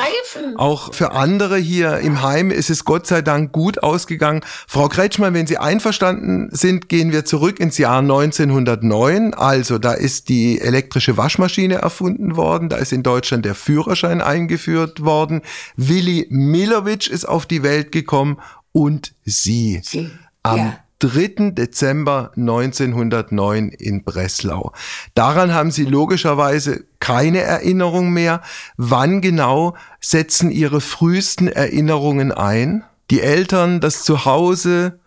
auch 0.57 0.95
für 0.95 1.13
andere 1.13 1.57
hier 1.57 1.99
im 1.99 2.23
Heim 2.23 2.51
ist 2.51 2.71
es 2.71 2.85
Gott 2.85 3.07
sei 3.07 3.23
Dank 3.23 3.53
gut 3.53 3.83
ausgegangen. 3.83 4.41
Frau 4.67 4.89
Kretschmann, 4.89 5.35
wenn 5.35 5.47
Sie 5.47 5.59
einverstanden 5.59 6.49
sind, 6.51 6.89
gehen 6.89 7.13
wir 7.13 7.25
zurück 7.25 7.61
ins 7.61 7.79
Jahr 7.79 7.99
1909. 7.99 9.35
Also 9.35 9.79
da 9.79 9.93
ist 9.93 10.29
die 10.29 10.61
elektrische 10.61 11.17
Waschmaschine 11.17 11.77
erfunden 11.77 12.37
worden. 12.37 12.69
Da 12.69 12.77
ist 12.77 12.93
in 12.93 13.03
Deutschland 13.03 13.45
der 13.45 13.55
Führerschein 13.55 14.21
eingeführt 14.21 15.05
worden. 15.05 15.43
Willi 15.77 16.27
Milovic 16.31 17.09
ist 17.09 17.25
auf 17.25 17.47
die 17.47 17.63
Welt 17.63 17.93
gekommen 17.93 18.39
und 18.73 19.15
Sie. 19.25 19.81
Sie. 19.85 20.11
Am 20.43 20.59
ja. 20.59 20.84
3. 21.05 21.51
Dezember 21.51 22.33
1909 22.35 23.69
in 23.69 24.05
Breslau. 24.05 24.73
Daran 25.15 25.53
haben 25.53 25.71
Sie 25.71 25.85
logischerweise 25.85 26.87
keine 26.99 27.41
Erinnerung 27.41 28.11
mehr. 28.11 28.41
Wann 28.79 29.21
genau 29.21 29.77
setzen 30.01 30.51
Ihre 30.51 30.81
frühesten 30.81 31.49
Erinnerungen 31.49 32.33
ein? 32.33 32.85
Die 33.11 33.21
Eltern, 33.21 33.81
das 33.81 34.05
Zuhause, 34.05 34.99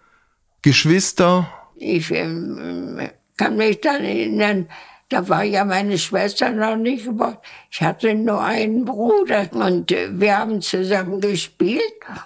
Geschwister? 0.62 1.52
Ich 1.76 2.12
äh, 2.12 2.28
kann 3.36 3.58
mich 3.58 3.82
dann 3.82 4.04
erinnern, 4.04 4.68
da 5.10 5.28
war 5.30 5.44
ja 5.44 5.64
meine 5.64 5.98
Schwester 5.98 6.52
noch 6.52 6.76
nicht 6.76 7.06
geboren. 7.06 7.38
Ich 7.72 7.82
hatte 7.82 8.14
nur 8.14 8.44
einen 8.44 8.86
Bruder 8.86 9.50
und 9.52 9.92
äh, 9.92 10.10
wir 10.12 10.38
haben 10.38 10.62
zusammen 10.62 11.22
gespielt. 11.22 11.82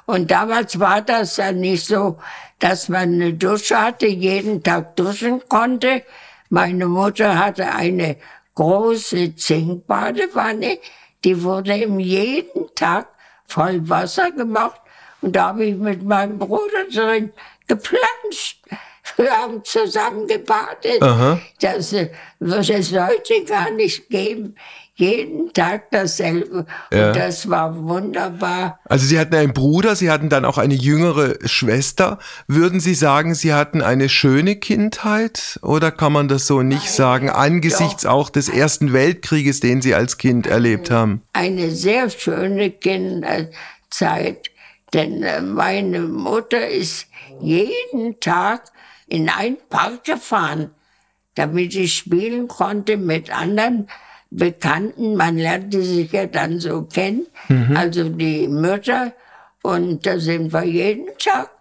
Und 0.08 0.30
damals 0.30 0.78
war 0.80 1.02
das 1.02 1.38
ja 1.38 1.52
nicht 1.52 1.86
so, 1.86 2.18
dass 2.62 2.90
man 2.90 3.14
eine 3.14 3.34
Dusche 3.34 3.82
hatte, 3.82 4.08
jeden 4.08 4.64
Tag 4.64 4.96
duschen 4.96 5.42
konnte. 5.50 6.04
Meine 6.50 6.86
Mutter 6.86 7.38
hatte 7.38 7.74
eine 7.74 8.18
große 8.56 9.36
Zinkbadewanne, 9.36 10.78
die 11.24 11.44
wurde 11.44 11.76
ihm 11.76 12.00
jeden 12.00 12.74
Tag 12.76 13.08
voll 13.48 13.90
Wasser 13.90 14.32
gemacht. 14.32 14.80
Und 15.22 15.36
da 15.36 15.50
habe 15.50 15.66
ich 15.66 15.76
mit 15.76 16.04
meinem 16.04 16.38
Bruder 16.38 16.86
drin 16.92 17.34
geplanscht. 17.68 18.60
Wir 19.18 19.32
haben 19.32 19.64
zusammen 19.64 20.28
gebadet. 20.28 21.02
Aha. 21.02 21.40
Das 21.60 21.94
äh, 21.94 22.10
wird 22.40 22.70
es 22.70 22.94
heute 22.94 23.44
gar 23.46 23.72
nicht 23.72 24.10
geben. 24.10 24.56
Jeden 25.02 25.52
Tag 25.52 25.90
dasselbe. 25.90 26.68
Ja. 26.94 27.08
Und 27.08 27.16
das 27.16 27.50
war 27.50 27.76
wunderbar. 27.76 28.80
Also 28.86 29.08
Sie 29.08 29.18
hatten 29.18 29.34
einen 29.34 29.52
Bruder, 29.52 29.96
Sie 29.96 30.12
hatten 30.12 30.30
dann 30.30 30.46
auch 30.46 30.60
eine 30.60 30.76
jüngere 30.76 31.40
Schwester. 31.44 32.20
Würden 32.48 32.80
Sie 32.80 32.94
sagen, 32.94 33.34
Sie 33.34 33.52
hatten 33.52 33.82
eine 33.82 34.10
schöne 34.10 34.58
Kindheit? 34.58 35.60
Oder 35.64 35.90
kann 35.90 36.14
man 36.14 36.28
das 36.28 36.46
so 36.46 36.62
nicht 36.62 36.86
Nein, 36.86 36.94
sagen, 36.94 37.30
angesichts 37.32 38.04
doch. 38.04 38.12
auch 38.12 38.30
des 38.30 38.48
Ersten 38.48 38.94
Weltkrieges, 38.94 39.60
den 39.60 39.82
Sie 39.82 39.96
als 39.96 40.20
Kind 40.20 40.46
eine, 40.46 40.54
erlebt 40.54 40.92
haben? 40.92 41.24
Eine 41.34 41.72
sehr 41.72 42.12
schöne 42.12 42.70
Kinderzeit. 42.70 44.52
Denn 44.94 45.24
äh, 45.24 45.42
meine 45.42 46.02
Mutter 46.02 46.68
ist 46.68 47.08
jeden 47.40 48.20
Tag 48.20 48.66
in 49.08 49.30
einen 49.30 49.58
Park 49.68 50.04
gefahren, 50.04 50.70
damit 51.34 51.74
ich 51.74 51.98
spielen 51.98 52.48
konnte 52.48 52.98
mit 52.98 53.36
anderen 53.36 53.88
Bekannten. 54.32 55.16
Man 55.16 55.38
lernte 55.38 55.84
sich 55.84 56.12
ja 56.12 56.26
dann 56.26 56.60
so 56.60 56.84
kennen, 56.84 57.28
mhm. 57.50 57.78
also 57.78 58.10
die 58.10 58.48
Mütter. 58.48 59.14
Und 59.62 60.06
da 60.06 60.20
sind 60.20 60.52
wir 60.52 60.64
jeden 60.64 61.08
Tag. 61.20 61.52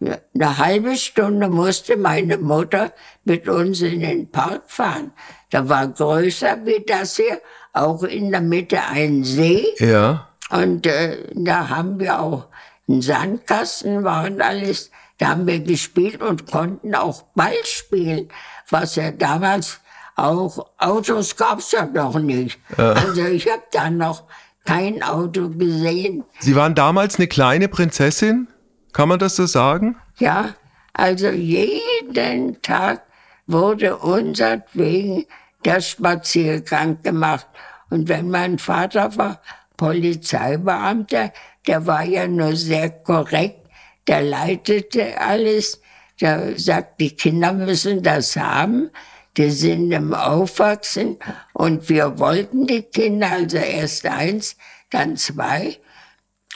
Eine 0.00 0.58
halbe 0.58 0.96
Stunde 0.96 1.48
musste 1.48 1.96
meine 1.96 2.38
Mutter 2.38 2.92
mit 3.24 3.48
uns 3.48 3.82
in 3.82 4.00
den 4.00 4.30
Park 4.30 4.62
fahren. 4.66 5.12
Da 5.50 5.68
war 5.68 5.86
größer 5.86 6.64
wie 6.64 6.82
das 6.84 7.16
hier, 7.16 7.40
auch 7.72 8.02
in 8.02 8.30
der 8.30 8.40
Mitte 8.40 8.80
ein 8.82 9.22
See. 9.22 9.66
Ja. 9.78 10.28
Und 10.50 10.86
äh, 10.86 11.18
da 11.34 11.68
haben 11.68 12.00
wir 12.00 12.20
auch 12.20 12.48
einen 12.88 13.02
Sandkasten, 13.02 14.02
war 14.02 14.24
und 14.24 14.40
alles. 14.40 14.90
Da 15.18 15.28
haben 15.28 15.46
wir 15.46 15.60
gespielt 15.60 16.20
und 16.20 16.50
konnten 16.50 16.94
auch 16.94 17.22
Ball 17.34 17.54
spielen, 17.64 18.28
was 18.70 18.96
ja 18.96 19.12
damals 19.12 19.81
auch 20.16 20.66
Autos 20.78 21.36
gab's 21.36 21.72
ja 21.72 21.86
noch 21.86 22.18
nicht. 22.18 22.58
Äh. 22.76 22.82
Also 22.82 23.24
ich 23.26 23.46
habe 23.48 23.62
da 23.72 23.90
noch 23.90 24.24
kein 24.64 25.02
Auto 25.02 25.48
gesehen. 25.48 26.24
Sie 26.40 26.54
waren 26.54 26.74
damals 26.74 27.16
eine 27.16 27.26
kleine 27.26 27.68
Prinzessin, 27.68 28.48
kann 28.92 29.08
man 29.08 29.18
das 29.18 29.36
so 29.36 29.46
sagen? 29.46 29.96
Ja, 30.18 30.54
also 30.92 31.28
jeden 31.28 32.60
Tag 32.62 33.02
wurde 33.46 33.96
unsertwegen 33.96 35.24
der 35.64 35.80
Spaziergang 35.80 37.02
gemacht. 37.02 37.46
Und 37.90 38.08
wenn 38.08 38.30
mein 38.30 38.58
Vater 38.58 39.16
war 39.16 39.40
Polizeibeamter, 39.76 41.32
der 41.66 41.86
war 41.86 42.04
ja 42.04 42.26
nur 42.28 42.54
sehr 42.54 42.90
korrekt 42.90 43.62
der 44.06 44.22
leitete 44.22 45.20
alles. 45.20 45.80
Der 46.20 46.58
sagt, 46.58 47.00
die 47.00 47.16
Kinder 47.16 47.52
müssen 47.52 48.02
das 48.02 48.36
haben. 48.36 48.90
Die 49.36 49.50
sind 49.50 49.92
im 49.92 50.12
Aufwachsen 50.12 51.18
und 51.54 51.88
wir 51.88 52.18
wollten 52.18 52.66
die 52.66 52.82
Kinder, 52.82 53.30
also 53.30 53.56
erst 53.56 54.06
eins, 54.06 54.56
dann 54.90 55.16
zwei. 55.16 55.78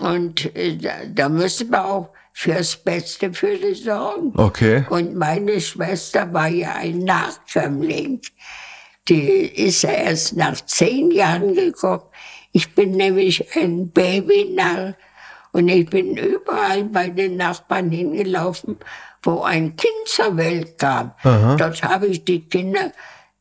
Und 0.00 0.54
äh, 0.54 0.76
da, 1.08 1.28
müssen 1.28 1.70
wir 1.70 1.84
auch 1.84 2.10
fürs 2.34 2.76
Beste 2.76 3.32
für 3.32 3.56
die 3.56 3.74
sorgen. 3.74 4.32
Okay. 4.36 4.84
Und 4.90 5.14
meine 5.14 5.58
Schwester 5.58 6.30
war 6.34 6.48
ja 6.48 6.74
ein 6.74 6.98
Nachkömmling. 6.98 8.20
Die 9.08 9.46
ist 9.46 9.82
ja 9.82 9.92
erst 9.92 10.36
nach 10.36 10.60
zehn 10.66 11.10
Jahren 11.12 11.54
gekommen. 11.54 12.02
Ich 12.52 12.74
bin 12.74 12.92
nämlich 12.92 13.56
ein 13.56 13.90
Baby 13.90 14.52
nach 14.54 14.94
und 15.52 15.68
ich 15.68 15.88
bin 15.88 16.16
überall 16.16 16.84
bei 16.84 17.08
den 17.08 17.36
Nachbarn 17.36 17.90
hingelaufen, 17.90 18.76
wo 19.26 19.42
ein 19.42 19.76
Kind 19.76 20.06
zur 20.06 20.36
Welt 20.36 20.78
kam. 20.78 21.12
Aha. 21.22 21.56
Dort 21.56 21.82
habe 21.82 22.06
ich 22.06 22.24
die 22.24 22.48
Kinder 22.48 22.92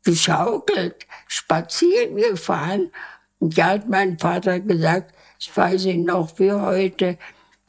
geschaukelt, 0.03 1.05
spazieren 1.27 2.17
gefahren. 2.17 2.91
Und 3.39 3.57
da 3.57 3.67
hat 3.67 3.87
mein 3.87 4.17
Vater 4.17 4.59
gesagt, 4.59 5.13
das 5.39 5.55
weiß 5.55 5.85
ich 5.85 5.97
noch 5.97 6.39
wie 6.39 6.51
heute, 6.51 7.17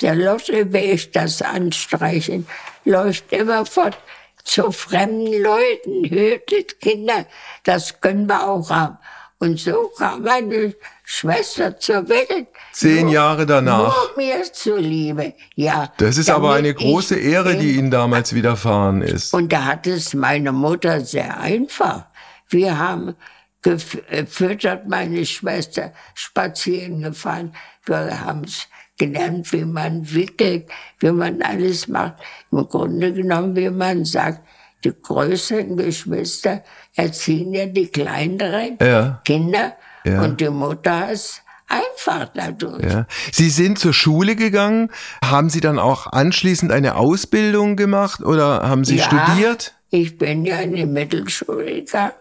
der 0.01 0.15
Lotteweg, 0.15 1.13
das 1.13 1.43
Anstreichen, 1.43 2.47
läuft 2.85 3.33
immer 3.33 3.65
fort 3.67 3.99
zu 4.45 4.71
fremden 4.71 5.43
Leuten, 5.43 6.05
hütet 6.05 6.81
Kinder, 6.81 7.27
das 7.65 8.01
können 8.01 8.27
wir 8.27 8.49
auch 8.49 8.71
haben. 8.71 8.99
Und 9.39 9.59
so 9.59 9.91
kam 9.99 10.23
meine 10.23 10.75
Schwester 11.09 11.79
zur 11.79 12.09
Welt. 12.09 12.49
Zehn 12.73 13.05
nur, 13.05 13.15
Jahre 13.15 13.47
danach. 13.47 13.95
Nur 13.95 14.17
mir 14.17 14.43
zuliebe, 14.53 15.35
ja. 15.55 15.93
Das 15.99 16.19
ist 16.19 16.29
aber 16.29 16.55
eine 16.55 16.75
große 16.75 17.15
Ehre, 17.15 17.55
die 17.55 17.77
Ihnen 17.77 17.93
damals 17.93 18.35
widerfahren 18.35 19.03
ist. 19.03 19.33
Und 19.33 19.53
da 19.53 19.67
hat 19.67 19.87
es 19.87 20.15
meine 20.15 20.51
Mutter 20.51 21.01
sehr 21.03 21.39
einfach. 21.39 22.07
Wir 22.49 22.77
haben 22.77 23.15
gefüttert, 23.63 24.89
meine 24.89 25.25
Schwester 25.25 25.93
spazieren 26.15 27.03
gefahren. 27.03 27.55
Wir 27.85 28.25
haben 28.25 28.43
es 28.43 28.67
gelernt, 28.99 29.53
wie 29.53 29.65
man 29.65 30.13
wickelt, 30.13 30.69
wie 30.99 31.13
man 31.13 31.41
alles 31.41 31.87
macht. 31.87 32.15
Im 32.51 32.67
Grunde 32.67 33.13
genommen, 33.13 33.55
wie 33.55 33.71
man 33.71 34.05
sagt, 34.05 34.41
die 34.83 34.93
größeren 34.93 35.77
Geschwister 35.77 36.65
erziehen 36.97 37.55
ja 37.55 37.67
die 37.67 37.87
kleineren 37.87 38.77
ja. 38.81 39.21
Kinder 39.25 39.77
ja. 40.07 40.23
und 40.23 40.41
die 40.41 40.49
Mutter 40.49 41.11
ist 41.11 41.43
einfach 41.69 42.29
dadurch. 42.35 42.83
Ja. 42.83 43.07
Sie 43.33 43.51
sind 43.51 43.79
zur 43.79 43.93
Schule 43.93 44.37
gegangen. 44.37 44.91
Haben 45.25 45.51
Sie 45.51 45.61
dann 45.61 45.79
auch 45.79 46.07
anschließend 46.07 46.73
eine 46.73 46.97
Ausbildung 46.97 47.77
gemacht 47.77 48.21
oder 48.21 48.69
haben 48.69 48.85
Sie 48.85 48.97
ja, 48.97 49.05
studiert? 49.05 49.75
Ich 49.91 50.19
bin 50.19 50.45
ja 50.45 50.59
in 50.61 50.75
die 50.75 50.87
Mittelschule 50.87 51.83
gegangen 51.83 52.13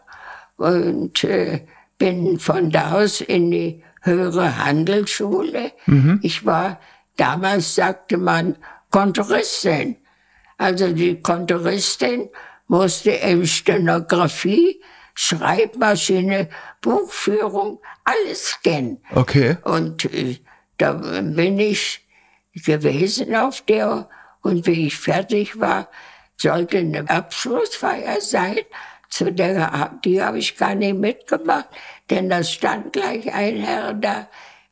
und 0.57 1.23
äh, 1.23 1.61
bin 1.97 2.39
von 2.39 2.69
da 2.69 2.93
aus 2.93 3.21
in 3.21 3.51
die 3.51 3.83
höhere 4.01 4.63
Handelsschule. 4.63 5.71
Mhm. 5.85 6.19
Ich 6.21 6.45
war, 6.45 6.79
damals 7.17 7.75
sagte 7.75 8.17
man, 8.17 8.57
Kontoristin. 8.91 9.97
Also 10.57 10.93
die 10.93 11.19
Kontoristin 11.19 12.29
musste 12.67 13.11
in 13.11 13.45
Stenografie, 13.45 14.79
Schreibmaschine, 15.15 16.49
Buchführung, 16.81 17.79
alles 18.03 18.59
kennen. 18.63 19.01
Okay. 19.13 19.57
Und 19.63 20.05
äh, 20.13 20.37
da 20.77 20.93
bin 20.93 21.59
ich 21.59 22.05
gewesen 22.53 23.35
auf 23.35 23.61
der 23.61 24.09
und 24.41 24.67
wie 24.67 24.87
ich 24.87 24.97
fertig 24.97 25.59
war, 25.59 25.89
sollte 26.37 26.77
eine 26.77 27.09
Abschlussfeier 27.09 28.21
sein. 28.21 28.59
Zu 29.09 29.31
der, 29.31 29.97
die 30.03 30.21
habe 30.21 30.39
ich 30.39 30.57
gar 30.57 30.75
nicht 30.75 30.95
mitgemacht, 30.95 31.69
denn 32.09 32.29
da 32.29 32.43
stand 32.43 32.93
gleich 32.93 33.33
ein 33.33 33.57
Herr 33.57 33.93
da. 33.93 34.27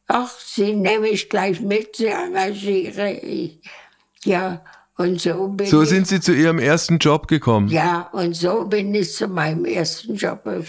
Ach, 0.07 0.37
Sie 0.37 0.73
nehme 0.73 1.07
ich 1.07 1.29
gleich 1.29 1.61
mit, 1.61 1.95
Sie 1.95 2.07
engagiere 2.07 3.11
ich. 3.13 3.61
Ja, 4.23 4.63
und 4.95 5.19
so 5.19 5.47
bin 5.47 5.65
So 5.65 5.85
sind 5.85 6.07
Sie 6.07 6.21
zu 6.21 6.33
Ihrem 6.33 6.59
ersten 6.59 6.99
Job 6.99 7.27
gekommen. 7.27 7.67
Ja, 7.69 8.09
und 8.11 8.35
so 8.35 8.65
bin 8.65 8.93
ich 8.93 9.13
zu 9.13 9.27
meinem 9.27 9.65
ersten 9.65 10.15
Job 10.15 10.43
gekommen. 10.43 10.67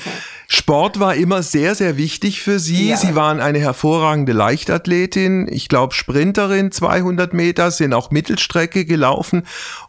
Sport 0.49 0.99
war 0.99 1.15
immer 1.15 1.43
sehr, 1.43 1.75
sehr 1.75 1.99
wichtig 1.99 2.41
für 2.41 2.59
Sie. 2.59 2.89
Ja. 2.89 2.97
Sie 2.97 3.15
waren 3.15 3.41
eine 3.41 3.59
hervorragende 3.59 4.33
Leichtathletin, 4.33 5.47
ich 5.51 5.69
glaube 5.69 5.93
Sprinterin, 5.93 6.73
200 6.73 7.35
Meter, 7.35 7.71
sind 7.71 7.93
auch 7.93 8.11
Mittelstrecke 8.11 8.87
gelaufen 8.87 9.47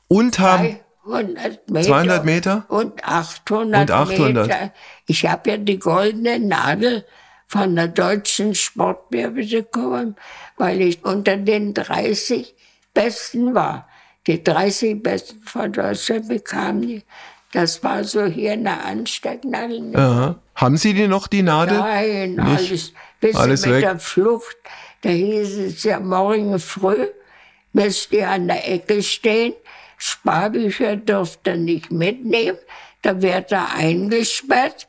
und 0.10 0.40
haben 0.40 0.80
200 1.06 1.70
Meter. 1.70 1.88
200 1.88 2.26
Meter? 2.26 2.66
Und 2.68 3.06
800, 3.06 3.82
Und 3.84 3.92
800. 3.92 4.48
Meter. 4.48 4.74
Ich 5.08 5.26
habe 5.26 5.52
ja 5.52 5.58
die 5.58 5.80
goldene 5.80 6.40
Nadel 6.40 7.06
von 7.48 7.74
der 7.74 7.88
deutschen 7.88 8.54
Sportbörse 8.54 9.64
bekommen, 9.64 10.18
weil 10.58 10.82
ich 10.82 11.06
unter 11.06 11.38
den 11.38 11.74
30 11.74 12.54
Besten 12.94 13.56
war. 13.56 13.88
Die 14.28 14.44
30 14.44 15.02
Besten 15.04 15.42
von 15.42 15.72
Deutschland 15.72 16.28
bekamen 16.28 16.82
die. 16.82 17.04
Das 17.52 17.84
war 17.84 18.04
so 18.04 18.26
hier 18.26 18.54
eine 18.54 18.84
Anstecknadel. 18.84 19.96
Aha. 19.96 20.36
Haben 20.56 20.78
Sie 20.78 20.94
die 20.94 21.08
noch, 21.08 21.28
die 21.28 21.42
Nadel? 21.42 21.78
Nein, 21.78 22.40
alles, 22.40 22.92
bis 23.20 23.36
Alles 23.36 23.66
mit 23.66 23.76
weg. 23.76 23.82
der 23.82 24.00
Flucht, 24.00 24.58
da 25.02 25.10
hieß 25.10 25.58
es 25.58 25.84
ja 25.84 26.00
morgen 26.00 26.60
früh, 26.60 27.08
müsst 27.74 28.12
ihr 28.12 28.30
an 28.30 28.48
der 28.48 28.70
Ecke 28.70 29.02
stehen, 29.04 29.54
Sparbücher 29.98 30.96
dürft 30.98 31.48
ihr 31.48 31.56
nicht 31.56 31.92
mitnehmen, 31.92 32.58
da 33.02 33.22
wird 33.22 33.52
er 33.52 33.74
eingesperrt 33.74 34.88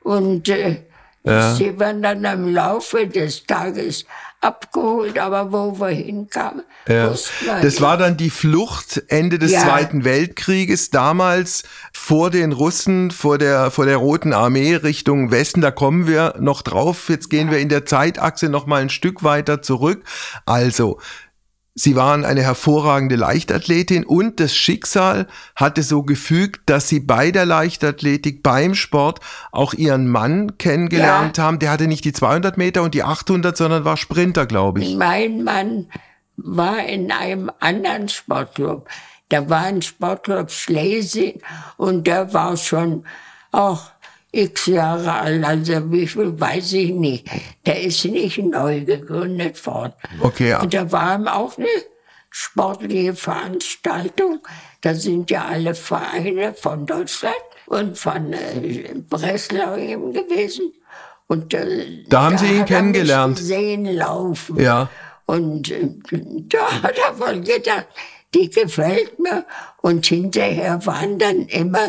und 0.00 0.48
äh, 0.48 0.82
sie 1.54 1.78
werden 1.78 2.02
dann 2.02 2.24
im 2.24 2.54
Laufe 2.54 3.06
des 3.06 3.44
Tages 3.44 4.04
abgeholt, 4.40 5.18
aber 5.18 5.52
wo 5.52 5.80
wir 5.80 5.88
hinkamen, 5.88 6.62
Ja. 6.86 7.12
Das 7.60 7.80
war 7.80 7.96
dann 7.96 8.16
die 8.16 8.30
Flucht 8.30 9.02
Ende 9.08 9.38
des 9.38 9.50
Ja. 9.50 9.62
Zweiten 9.62 10.04
Weltkrieges, 10.04 10.90
damals 10.90 11.64
vor 11.92 12.30
den 12.30 12.52
Russen, 12.52 13.10
vor 13.10 13.38
der, 13.38 13.70
vor 13.72 13.84
der 13.84 13.96
Roten 13.96 14.32
Armee 14.32 14.76
Richtung 14.76 15.32
Westen. 15.32 15.60
Da 15.60 15.72
kommen 15.72 16.06
wir 16.06 16.34
noch 16.38 16.62
drauf. 16.62 17.08
Jetzt 17.08 17.30
gehen 17.30 17.50
wir 17.50 17.58
in 17.58 17.68
der 17.68 17.84
Zeitachse 17.84 18.48
noch 18.48 18.66
mal 18.66 18.80
ein 18.80 18.90
Stück 18.90 19.24
weiter 19.24 19.60
zurück. 19.60 20.04
Also, 20.46 21.00
Sie 21.80 21.94
waren 21.94 22.24
eine 22.24 22.42
hervorragende 22.42 23.14
Leichtathletin 23.14 24.04
und 24.04 24.40
das 24.40 24.56
Schicksal 24.56 25.28
hatte 25.54 25.84
so 25.84 26.02
gefügt, 26.02 26.62
dass 26.66 26.88
Sie 26.88 26.98
bei 26.98 27.30
der 27.30 27.46
Leichtathletik, 27.46 28.42
beim 28.42 28.74
Sport 28.74 29.20
auch 29.52 29.74
Ihren 29.74 30.08
Mann 30.08 30.58
kennengelernt 30.58 31.38
haben. 31.38 31.60
Der 31.60 31.70
hatte 31.70 31.86
nicht 31.86 32.04
die 32.04 32.12
200 32.12 32.58
Meter 32.58 32.82
und 32.82 32.94
die 32.94 33.04
800, 33.04 33.56
sondern 33.56 33.84
war 33.84 33.96
Sprinter, 33.96 34.46
glaube 34.46 34.80
ich. 34.80 34.96
Mein 34.96 35.44
Mann 35.44 35.86
war 36.36 36.84
in 36.84 37.12
einem 37.12 37.48
anderen 37.60 38.08
Sportclub. 38.08 38.88
Da 39.28 39.48
war 39.48 39.66
ein 39.66 39.80
Sportclub 39.80 40.50
Schlesien 40.50 41.40
und 41.76 42.08
der 42.08 42.34
war 42.34 42.56
schon 42.56 43.04
auch 43.52 43.92
x 44.38 44.66
Jahre 44.66 45.12
alt, 45.12 45.44
also 45.44 45.90
wie 45.92 46.06
viel 46.06 46.38
weiß 46.38 46.72
ich 46.74 46.90
nicht. 46.92 47.28
Der 47.66 47.82
ist 47.82 48.04
nicht 48.04 48.38
neu 48.38 48.80
gegründet 48.84 49.64
worden. 49.66 49.92
Okay, 50.20 50.50
ja. 50.50 50.60
Und 50.62 50.72
da 50.74 50.90
war 50.92 51.16
ihm 51.18 51.28
auch 51.28 51.56
eine 51.58 51.66
sportliche 52.30 53.14
Veranstaltung. 53.14 54.40
Da 54.80 54.94
sind 54.94 55.30
ja 55.30 55.46
alle 55.46 55.74
Vereine 55.74 56.54
von 56.54 56.86
Deutschland 56.86 57.34
und 57.66 57.98
von 57.98 58.32
äh, 58.32 58.94
Breslau 59.08 59.76
eben 59.76 60.12
gewesen. 60.12 60.72
Und 61.26 61.52
äh, 61.52 62.04
Da 62.08 62.22
haben 62.22 62.38
Sie 62.38 62.46
ihn 62.46 62.60
er 62.60 62.64
kennengelernt. 62.64 63.36
gesehen 63.36 63.84
laufen. 63.86 64.60
Ja. 64.60 64.88
Und 65.26 65.70
äh, 65.70 65.88
da 66.48 66.82
hat 66.82 66.94
er 66.96 67.18
wohl 67.20 67.40
gedacht, 67.40 67.86
die 68.34 68.48
gefällt 68.48 69.18
mir. 69.18 69.44
Und 69.82 70.06
hinterher 70.06 70.84
waren 70.86 71.18
dann 71.18 71.46
immer 71.46 71.88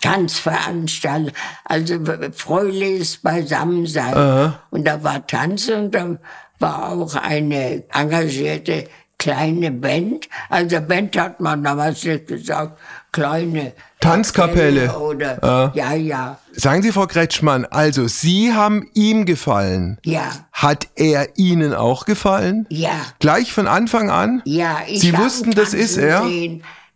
Tanzveranstaltungen, 0.00 1.32
also 1.64 1.94
fröhliches 2.32 3.18
Beisammensein. 3.18 4.54
Und 4.70 4.86
da 4.86 5.02
war 5.02 5.26
Tanz 5.26 5.68
und 5.68 5.92
da 5.94 6.16
war 6.58 6.92
auch 6.92 7.14
eine 7.14 7.84
engagierte 7.92 8.88
kleine 9.18 9.70
Band. 9.70 10.28
Also 10.50 10.80
Band 10.80 11.16
hat 11.18 11.40
man 11.40 11.64
damals 11.64 12.04
nicht 12.04 12.26
gesagt, 12.26 12.78
kleine 13.12 13.72
Tanzkapelle. 14.00 14.86
Kapelle 14.86 14.98
Oder, 14.98 15.72
ja, 15.74 15.94
ja, 15.94 16.38
Sagen 16.52 16.82
Sie, 16.82 16.92
Frau 16.92 17.06
Kretschmann, 17.06 17.64
also 17.64 18.06
Sie 18.08 18.52
haben 18.52 18.88
ihm 18.94 19.24
gefallen. 19.24 19.98
ja, 20.04 20.30
Hat 20.52 20.88
er 20.96 21.38
Ihnen 21.38 21.74
auch 21.74 22.04
gefallen? 22.04 22.66
ja. 22.68 22.92
Gleich 23.18 23.52
von 23.52 23.66
Anfang 23.66 24.10
an? 24.10 24.42
Ja, 24.44 24.80
ich 24.86 25.00
Sie 25.00 25.16
wussten, 25.16 25.52
das 25.52 25.72
ist 25.74 25.96
er? 25.96 26.24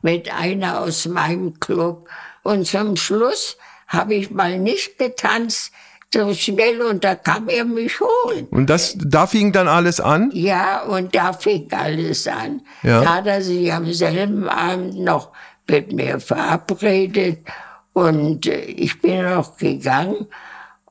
Mit 0.03 0.33
einer 0.33 0.81
aus 0.81 1.07
meinem 1.07 1.59
Club. 1.59 2.09
Und 2.43 2.67
zum 2.67 2.97
Schluss 2.97 3.57
habe 3.89 4.15
ich 4.15 4.31
mal 4.31 4.59
nicht 4.59 4.99
getanzt, 4.99 5.73
so 6.13 6.35
schnell, 6.35 6.83
und 6.83 7.05
da 7.05 7.15
kam 7.15 7.49
er 7.49 7.65
mich 7.65 8.01
holen. 8.01 8.47
Und 8.51 8.69
das, 8.69 8.97
da 8.99 9.27
fing 9.27 9.53
dann 9.53 9.69
alles 9.69 10.01
an? 10.01 10.31
Ja, 10.33 10.83
und 10.83 11.15
da 11.15 11.33
fing 11.33 11.69
alles 11.71 12.27
an. 12.27 12.63
Ja. 12.83 13.03
Da 13.03 13.15
hat 13.17 13.27
er 13.27 13.43
sich 13.43 13.73
am 13.73 13.93
selben 13.93 14.49
Abend 14.49 14.99
noch 14.99 15.31
mit 15.69 15.93
mir 15.93 16.19
verabredet 16.19 17.39
und 17.93 18.47
äh, 18.47 18.61
ich 18.61 19.01
bin 19.01 19.25
auch 19.25 19.57
gegangen. 19.57 20.27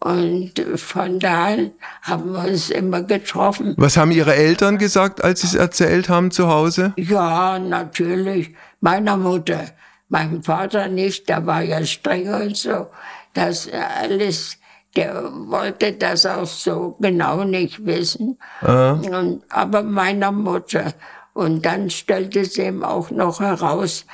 Und 0.01 0.53
von 0.75 1.19
da 1.19 1.47
an 1.47 1.71
haben 2.03 2.31
wir 2.31 2.45
uns 2.45 2.69
immer 2.69 3.03
getroffen. 3.03 3.73
Was 3.77 3.97
haben 3.97 4.11
Ihre 4.11 4.33
Eltern 4.33 4.77
gesagt, 4.77 5.21
als 5.21 5.41
Sie 5.41 5.47
es 5.47 5.55
erzählt 5.55 6.07
haben 6.07 6.31
zu 6.31 6.47
Hause? 6.47 6.93
Ja, 6.95 7.59
natürlich. 7.59 8.55
Meiner 8.79 9.17
Mutter. 9.17 9.65
Meinem 10.09 10.43
Vater 10.43 10.87
nicht, 10.87 11.29
der 11.29 11.45
war 11.45 11.61
ja 11.61 11.85
streng 11.85 12.33
und 12.33 12.57
so. 12.57 12.87
Das 13.33 13.69
alles, 13.71 14.57
der 14.95 15.31
wollte 15.31 15.93
das 15.93 16.25
auch 16.25 16.47
so 16.47 16.97
genau 16.99 17.43
nicht 17.43 17.85
wissen. 17.85 18.37
Und, 18.61 19.43
aber 19.49 19.83
meiner 19.83 20.31
Mutter. 20.31 20.93
Und 21.33 21.65
dann 21.65 21.89
stellte 21.89 22.41
es 22.41 22.57
ihm 22.57 22.83
auch 22.83 23.11
noch 23.11 23.39
heraus, 23.39 24.05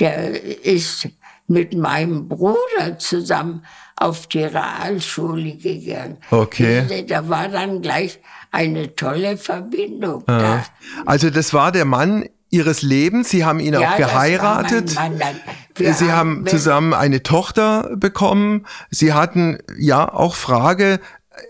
der 0.00 0.42
ist 0.64 1.08
mit 1.48 1.74
meinem 1.74 2.28
Bruder 2.28 2.98
zusammen 2.98 3.64
auf 3.96 4.26
die 4.26 4.44
Realschule 4.44 5.56
gegangen. 5.56 6.18
Okay. 6.30 6.84
Sie, 6.88 7.06
Da 7.06 7.28
war 7.28 7.48
dann 7.48 7.80
gleich 7.80 8.18
eine 8.50 8.94
tolle 8.94 9.36
Verbindung 9.36 10.24
da. 10.26 10.64
Also 11.06 11.30
das 11.30 11.54
war 11.54 11.72
der 11.72 11.84
Mann 11.84 12.28
Ihres 12.50 12.82
Lebens. 12.82 13.28
Sie 13.30 13.44
haben 13.44 13.60
ihn 13.60 13.74
Ja, 13.74 13.92
auch 13.92 13.96
geheiratet. 13.96 14.94
mein 14.94 15.18
dann. 15.18 15.40
Wir 15.74 15.94
Sie 15.94 16.10
haben 16.12 16.44
wir- 16.44 16.50
zusammen 16.50 16.94
eine 16.94 17.22
Tochter 17.22 17.90
bekommen. 17.96 18.66
Sie 18.90 19.12
hatten, 19.12 19.58
ja, 19.78 20.12
auch 20.12 20.34
Frage, 20.36 21.00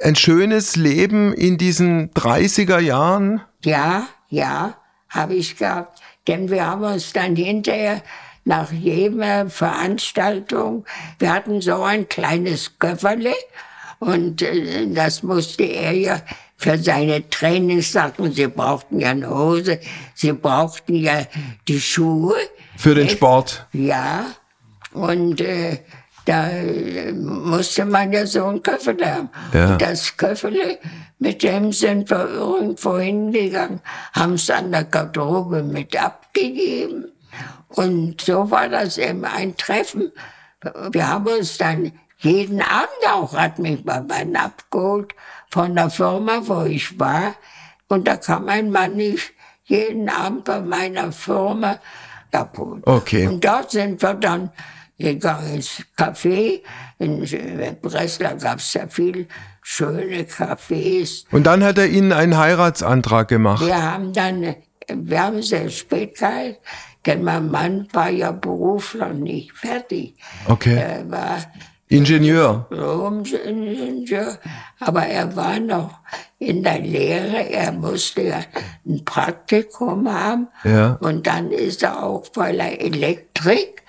ein 0.02 0.16
schönes 0.16 0.74
Leben 0.76 1.32
in 1.32 1.58
diesen 1.58 2.12
30er 2.14 2.78
Jahren. 2.80 3.40
Ja, 3.64 4.06
ja, 4.28 4.74
habe 5.08 5.34
ich 5.34 5.56
gehabt. 5.56 6.00
Denn 6.26 6.50
wir 6.50 6.66
haben 6.66 6.82
uns 6.82 7.12
dann 7.12 7.36
hinterher 7.36 8.02
nach 8.44 8.72
jeder 8.72 9.48
Veranstaltung, 9.48 10.84
wir 11.18 11.32
hatten 11.32 11.60
so 11.60 11.82
ein 11.82 12.08
kleines 12.08 12.78
Köfferle 12.78 13.34
und 13.98 14.42
äh, 14.42 14.86
das 14.92 15.22
musste 15.22 15.62
er 15.64 15.92
ja 15.92 16.20
für 16.56 16.78
seine 16.78 17.28
Trainingssachen, 17.28 18.32
sie 18.32 18.46
brauchten 18.46 19.00
ja 19.00 19.10
eine 19.10 19.28
Hose, 19.28 19.78
sie 20.14 20.32
brauchten 20.32 20.96
ja 20.96 21.26
die 21.68 21.80
Schuhe. 21.80 22.34
Für 22.76 22.94
den? 22.94 23.08
Sport. 23.08 23.66
Ja, 23.72 24.26
und 24.92 25.40
äh, 25.40 25.78
da 26.24 26.48
äh, 26.48 27.12
musste 27.12 27.84
man 27.84 28.12
ja 28.12 28.26
so 28.26 28.46
ein 28.46 28.62
Köffel 28.62 28.96
haben. 29.04 29.28
Ja. 29.52 29.72
Und 29.72 29.82
das 29.82 30.16
Köffel, 30.16 30.78
mit 31.18 31.42
dem 31.42 31.72
sind 31.72 32.10
wir 32.10 32.28
irgendwo 32.28 32.98
hingegangen, 32.98 33.80
haben 34.12 34.34
es 34.34 34.50
an 34.50 34.72
der 34.72 34.84
Garderobe 34.84 35.62
mit 35.62 35.96
abgegeben. 36.00 37.12
Und 37.68 38.20
so 38.22 38.50
war 38.50 38.68
das 38.68 38.96
eben 38.98 39.24
ein 39.24 39.56
Treffen. 39.56 40.10
Wir 40.90 41.08
haben 41.08 41.26
uns 41.26 41.58
dann 41.58 41.92
jeden 42.18 42.62
Abend 42.62 43.12
auch, 43.12 43.34
hat 43.34 43.58
mich 43.58 43.84
mein 43.84 44.06
Mann 44.06 44.34
abgeholt 44.36 45.14
von 45.50 45.74
der 45.74 45.90
Firma, 45.90 46.40
wo 46.42 46.64
ich 46.64 46.98
war. 46.98 47.34
Und 47.88 48.06
da 48.08 48.16
kam 48.16 48.46
mein 48.46 48.70
Mann 48.70 48.96
nicht 48.96 49.32
jeden 49.64 50.08
Abend 50.08 50.44
bei 50.44 50.60
meiner 50.60 51.12
Firma 51.12 51.78
abholen. 52.32 52.82
Okay. 52.84 53.26
Und 53.26 53.44
dort 53.44 53.70
sind 53.70 54.02
wir 54.02 54.14
dann 54.14 54.50
gegangen 54.98 55.54
ins 55.54 55.82
Café. 55.96 56.62
In 56.98 57.20
Breslau 57.80 58.36
gab 58.36 58.58
es 58.58 58.72
ja 58.74 58.86
viele 58.88 59.26
schöne 59.62 60.22
Cafés. 60.22 61.24
Und 61.30 61.44
dann 61.44 61.62
hat 61.64 61.78
er 61.78 61.88
Ihnen 61.88 62.12
einen 62.12 62.36
Heiratsantrag 62.36 63.28
gemacht? 63.28 63.66
Wir 63.66 63.82
haben 63.82 64.12
dann, 64.12 64.54
wir 64.88 65.22
haben 65.22 65.42
sehr 65.42 65.68
spät 65.70 66.18
geheiratet, 66.18 66.60
denn 67.04 67.22
mein 67.24 67.50
Mann 67.50 67.88
war 67.92 68.10
ja 68.10 68.32
beruflich 68.32 69.12
nicht 69.14 69.52
fertig. 69.52 70.14
Okay. 70.46 70.76
Er 70.76 71.10
war 71.10 71.38
Ingenieur. 71.88 72.66
Ingenieur, 72.70 74.38
aber 74.80 75.06
er 75.06 75.36
war 75.36 75.60
noch 75.60 76.00
in 76.38 76.64
der 76.64 76.80
Lehre. 76.80 77.48
Er 77.48 77.70
musste 77.70 78.22
ja 78.22 78.40
ein 78.84 79.04
Praktikum 79.04 80.12
haben. 80.12 80.48
Ja. 80.64 80.98
Und 81.00 81.26
dann 81.26 81.52
ist 81.52 81.84
er 81.84 82.02
auch, 82.02 82.24
weil 82.34 82.58
er 82.58 82.80
Elektrik 82.80 83.84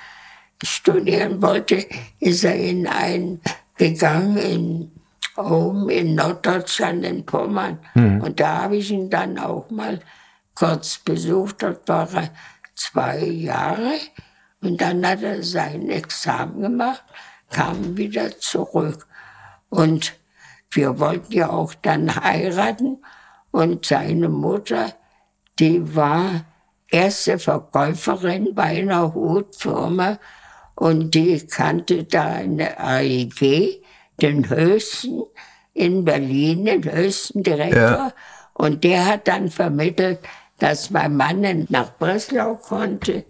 studieren 0.64 1.42
wollte, 1.42 1.86
ist 2.20 2.44
er 2.44 2.56
in 2.56 2.88
ein 2.88 3.42
gegangen 3.78 4.38
in 4.38 4.92
oben 5.36 5.90
in 5.90 6.16
Norddeutschland 6.16 7.04
in 7.04 7.26
Pommern. 7.26 7.80
Hm. 7.94 8.22
Und 8.22 8.40
da 8.40 8.64
habe 8.64 8.78
ich 8.78 8.92
ihn 8.92 9.10
dann 9.10 9.38
auch 9.40 9.70
mal 9.70 10.00
kurz 10.56 11.00
besucht. 11.00 11.64
Dort 11.64 11.88
war 11.88 12.12
er 12.14 12.30
zwei 12.76 13.20
Jahre. 13.20 13.94
Und 14.62 14.82
dann 14.82 15.06
hat 15.06 15.22
er 15.22 15.44
sein 15.44 15.90
Examen 15.90 16.62
gemacht 16.62 17.04
kamen 17.50 17.98
wieder 17.98 18.38
zurück. 18.40 19.08
Und 19.70 20.14
wir 20.72 21.00
wollten 21.00 21.34
ja 21.34 21.50
auch 21.50 21.74
dann 21.74 22.16
heiraten. 22.16 23.04
Und 23.52 23.86
seine 23.86 24.30
Mutter, 24.30 24.94
die 25.60 25.96
war 25.96 26.46
erste 26.90 27.40
Verkäuferin 27.40 28.54
bei 28.54 28.82
einer 28.82 29.14
Hutfirma 29.14 30.20
und 30.76 31.16
die 31.16 31.46
kannte 31.48 32.04
da 32.04 32.26
eine 32.26 32.80
AEG, 32.80 33.82
den 34.22 34.50
höchsten 34.50 35.24
in 35.74 36.06
Berlin, 36.06 36.66
den 36.66 36.84
höchsten 36.84 37.44
Direktor. 37.44 37.82
Ja. 37.82 38.14
Und 38.54 38.84
der 38.84 39.06
hat 39.06 39.28
dann 39.28 39.50
vermittelt, 39.50 40.20
dass 40.60 40.90
mein 40.90 41.16
Mann 41.16 41.68
nach 41.70 41.98
Breslau 41.98 42.56
konnte 42.56 43.26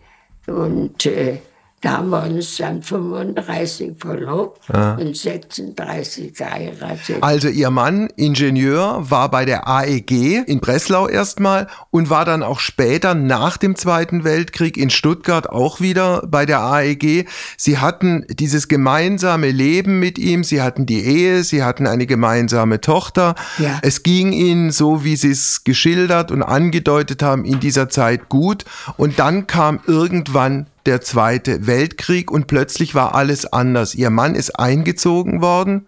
und 0.47 1.05
äh, 1.05 1.39
da 1.87 1.99
haben 1.99 2.09
wir 2.09 2.23
uns 2.23 2.57
dann 2.57 2.83
35 2.83 3.93
verlobt 3.97 4.59
ja. 4.73 4.95
und 4.95 5.15
36 5.15 6.33
geheiratet. 6.33 7.15
Also 7.21 7.47
Ihr 7.47 7.69
Mann, 7.69 8.09
Ingenieur, 8.17 9.09
war 9.09 9.31
bei 9.31 9.45
der 9.45 9.69
AEG 9.69 10.43
in 10.47 10.59
Breslau 10.59 11.07
erstmal 11.07 11.67
und 11.89 12.09
war 12.09 12.25
dann 12.25 12.43
auch 12.43 12.59
später 12.59 13.15
nach 13.15 13.55
dem 13.55 13.77
Zweiten 13.77 14.25
Weltkrieg 14.25 14.75
in 14.75 14.89
Stuttgart 14.89 15.47
auch 15.47 15.79
wieder 15.79 16.23
bei 16.27 16.45
der 16.45 16.59
AEG. 16.59 17.25
Sie 17.55 17.77
hatten 17.77 18.25
dieses 18.31 18.67
gemeinsame 18.67 19.49
Leben 19.49 19.97
mit 19.97 20.17
ihm, 20.17 20.43
Sie 20.43 20.61
hatten 20.61 20.85
die 20.85 21.05
Ehe, 21.05 21.43
Sie 21.43 21.63
hatten 21.63 21.87
eine 21.87 22.05
gemeinsame 22.05 22.81
Tochter. 22.81 23.35
Ja. 23.59 23.79
Es 23.81 24.03
ging 24.03 24.33
Ihnen 24.33 24.71
so, 24.71 25.05
wie 25.05 25.15
Sie 25.15 25.31
es 25.31 25.63
geschildert 25.63 26.31
und 26.31 26.43
angedeutet 26.43 27.23
haben, 27.23 27.45
in 27.45 27.61
dieser 27.61 27.87
Zeit 27.87 28.27
gut. 28.27 28.65
Und 28.97 29.19
dann 29.19 29.47
kam 29.47 29.79
irgendwann 29.87 30.65
der 30.87 31.01
Zweite 31.01 31.67
Weltkrieg 31.67 32.31
und 32.31 32.47
plötzlich 32.47 32.95
war 32.95 33.13
alles 33.13 33.45
anders. 33.45 33.93
Ihr 33.93 34.09
Mann 34.09 34.35
ist 34.35 34.57
eingezogen 34.57 35.41
worden 35.41 35.87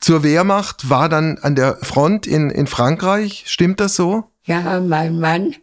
zur 0.00 0.22
Wehrmacht, 0.22 0.88
war 0.88 1.10
dann 1.10 1.38
an 1.38 1.54
der 1.54 1.76
Front 1.82 2.26
in, 2.26 2.50
in 2.50 2.66
Frankreich. 2.66 3.44
Stimmt 3.46 3.80
das 3.80 3.94
so? 3.94 4.24
Ja, 4.44 4.80
mein 4.80 5.20
Mann 5.20 5.54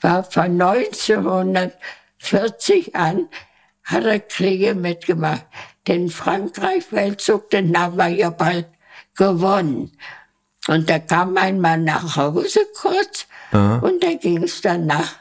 war 0.00 0.22
von 0.24 0.60
1940 0.60 2.94
an, 2.94 3.28
hat 3.82 4.04
er 4.04 4.20
Kriege 4.20 4.74
mitgemacht. 4.74 5.46
Den 5.88 6.10
Frankreich-Feldzug, 6.10 7.50
den 7.50 7.76
haben 7.76 7.96
wir 7.96 8.06
ja 8.08 8.30
bald 8.30 8.68
gewonnen. 9.16 9.90
Und 10.68 10.88
da 10.90 10.98
kam 10.98 11.32
mein 11.32 11.60
Mann 11.60 11.84
nach 11.84 12.16
Hause 12.16 12.60
kurz 12.78 13.26
Aha. 13.52 13.78
und 13.78 14.04
da 14.04 14.12
ging 14.12 14.42
es 14.42 14.60
dann 14.60 14.84
nach 14.84 15.14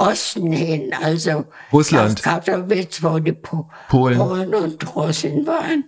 Osten 0.00 0.50
hin, 0.50 0.94
also 1.02 1.44
Russland. 1.72 2.24
nach 2.24 2.44
Katowice, 2.44 3.02
wo 3.02 3.18
die 3.18 3.32
po 3.32 3.68
Polen. 3.88 4.18
Polen 4.18 4.54
und 4.54 4.96
Russen 4.96 5.46
waren. 5.46 5.84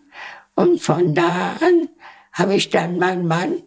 Und 0.54 0.82
von 0.82 1.14
da 1.14 1.56
an 1.60 1.88
habe 2.32 2.54
ich 2.54 2.68
dann 2.68 2.98
meinen 2.98 3.26
Mann 3.26 3.62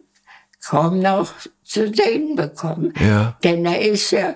kaum 0.64 1.00
noch 1.00 1.34
zu 1.64 1.92
sehen 1.94 2.36
bekommen. 2.36 2.94
Ja. 3.00 3.36
Denn 3.44 3.66
er 3.66 3.82
ist 3.82 4.12
ja 4.12 4.36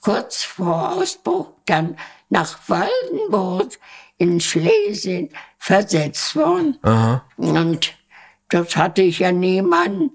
kurz 0.00 0.42
vor 0.42 0.92
Ausbruch 0.92 1.52
dann 1.66 1.96
nach 2.30 2.58
Waldenburg 2.68 3.78
in 4.16 4.40
Schlesien 4.40 5.28
versetzt 5.58 6.36
worden. 6.36 6.78
Aha. 6.82 7.22
Und 7.36 7.94
dort 8.48 8.76
hatte 8.76 9.02
ich 9.02 9.18
ja 9.18 9.30
niemanden. 9.30 10.12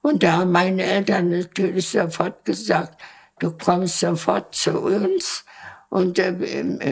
Und 0.00 0.22
da 0.22 0.32
haben 0.38 0.52
meine 0.52 0.82
Eltern 0.82 1.30
natürlich 1.30 1.88
sofort 1.88 2.44
gesagt, 2.44 3.00
du 3.38 3.52
kommst 3.52 4.00
sofort 4.00 4.54
zu 4.54 4.80
uns. 4.80 5.44
Und 5.88 6.18
äh, 6.18 6.32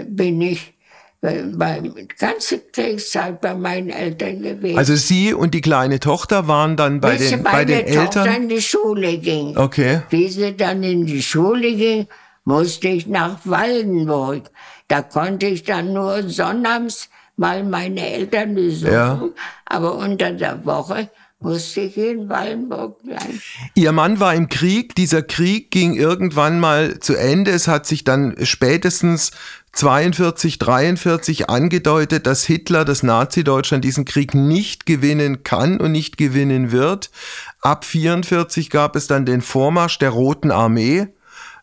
bin 0.06 0.40
ich 0.40 0.74
äh, 1.20 1.42
bei 1.54 1.82
ganze 2.18 2.60
Kriegszeit 2.60 3.40
bei 3.40 3.54
meinen 3.54 3.90
Eltern 3.90 4.42
gewesen. 4.42 4.78
Also 4.78 4.94
Sie 4.94 5.32
und 5.32 5.54
die 5.54 5.60
kleine 5.60 6.00
Tochter 6.00 6.48
waren 6.48 6.76
dann 6.76 7.00
bei 7.00 7.16
Bis 7.16 7.30
den, 7.30 7.42
bei 7.42 7.64
den 7.64 7.86
Eltern? 7.86 8.04
Tochter 8.06 8.36
in 8.36 8.48
die 8.48 8.62
Schule 8.62 9.18
ging. 9.18 9.56
Okay. 9.56 10.02
Wie 10.10 10.28
sie 10.28 10.56
dann 10.56 10.82
in 10.82 11.06
die 11.06 11.22
Schule 11.22 11.74
ging, 11.74 12.06
musste 12.44 12.88
ich 12.88 13.06
nach 13.06 13.38
Waldenburg. 13.44 14.50
Da 14.88 15.02
konnte 15.02 15.46
ich 15.46 15.64
dann 15.64 15.92
nur 15.92 16.28
sonnabends 16.28 17.08
mal 17.36 17.64
meine 17.64 18.06
Eltern 18.06 18.54
besuchen. 18.54 18.92
Ja. 18.92 19.22
Aber 19.64 19.94
unter 19.94 20.30
der 20.30 20.64
Woche 20.64 21.08
musste 21.44 21.82
ich 21.82 21.96
in 21.96 22.28
Wallenburg 22.28 23.02
bleiben. 23.02 23.40
Ihr 23.74 23.92
Mann 23.92 24.18
war 24.18 24.34
im 24.34 24.48
Krieg. 24.48 24.94
Dieser 24.94 25.22
Krieg 25.22 25.70
ging 25.70 25.94
irgendwann 25.94 26.58
mal 26.58 26.98
zu 26.98 27.14
Ende. 27.14 27.50
Es 27.52 27.68
hat 27.68 27.86
sich 27.86 28.02
dann 28.02 28.34
spätestens 28.42 29.30
42, 29.72 30.58
43 30.58 31.50
angedeutet, 31.50 32.26
dass 32.26 32.44
Hitler, 32.44 32.84
das 32.84 33.02
Nazi-Deutschland 33.02 33.84
diesen 33.84 34.04
Krieg 34.04 34.34
nicht 34.34 34.86
gewinnen 34.86 35.42
kann 35.44 35.80
und 35.80 35.92
nicht 35.92 36.16
gewinnen 36.16 36.72
wird. 36.72 37.10
Ab 37.60 37.84
44 37.84 38.70
gab 38.70 38.96
es 38.96 39.06
dann 39.06 39.26
den 39.26 39.42
Vormarsch 39.42 39.98
der 39.98 40.10
Roten 40.10 40.50
Armee 40.50 41.08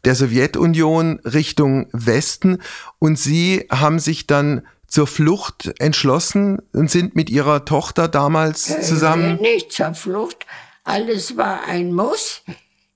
der 0.05 0.15
Sowjetunion 0.15 1.19
Richtung 1.25 1.87
Westen 1.91 2.57
und 2.99 3.19
sie 3.19 3.67
haben 3.69 3.99
sich 3.99 4.27
dann 4.27 4.63
zur 4.91 5.07
Flucht 5.07 5.71
entschlossen 5.79 6.59
und 6.73 6.91
sind 6.91 7.15
mit 7.15 7.29
ihrer 7.29 7.63
Tochter 7.63 8.09
damals 8.09 8.69
äh, 8.69 8.81
zusammen? 8.81 9.39
Nicht 9.41 9.71
zur 9.71 9.93
Flucht. 9.93 10.45
Alles 10.83 11.37
war 11.37 11.63
ein 11.65 11.93
Muss. 11.93 12.41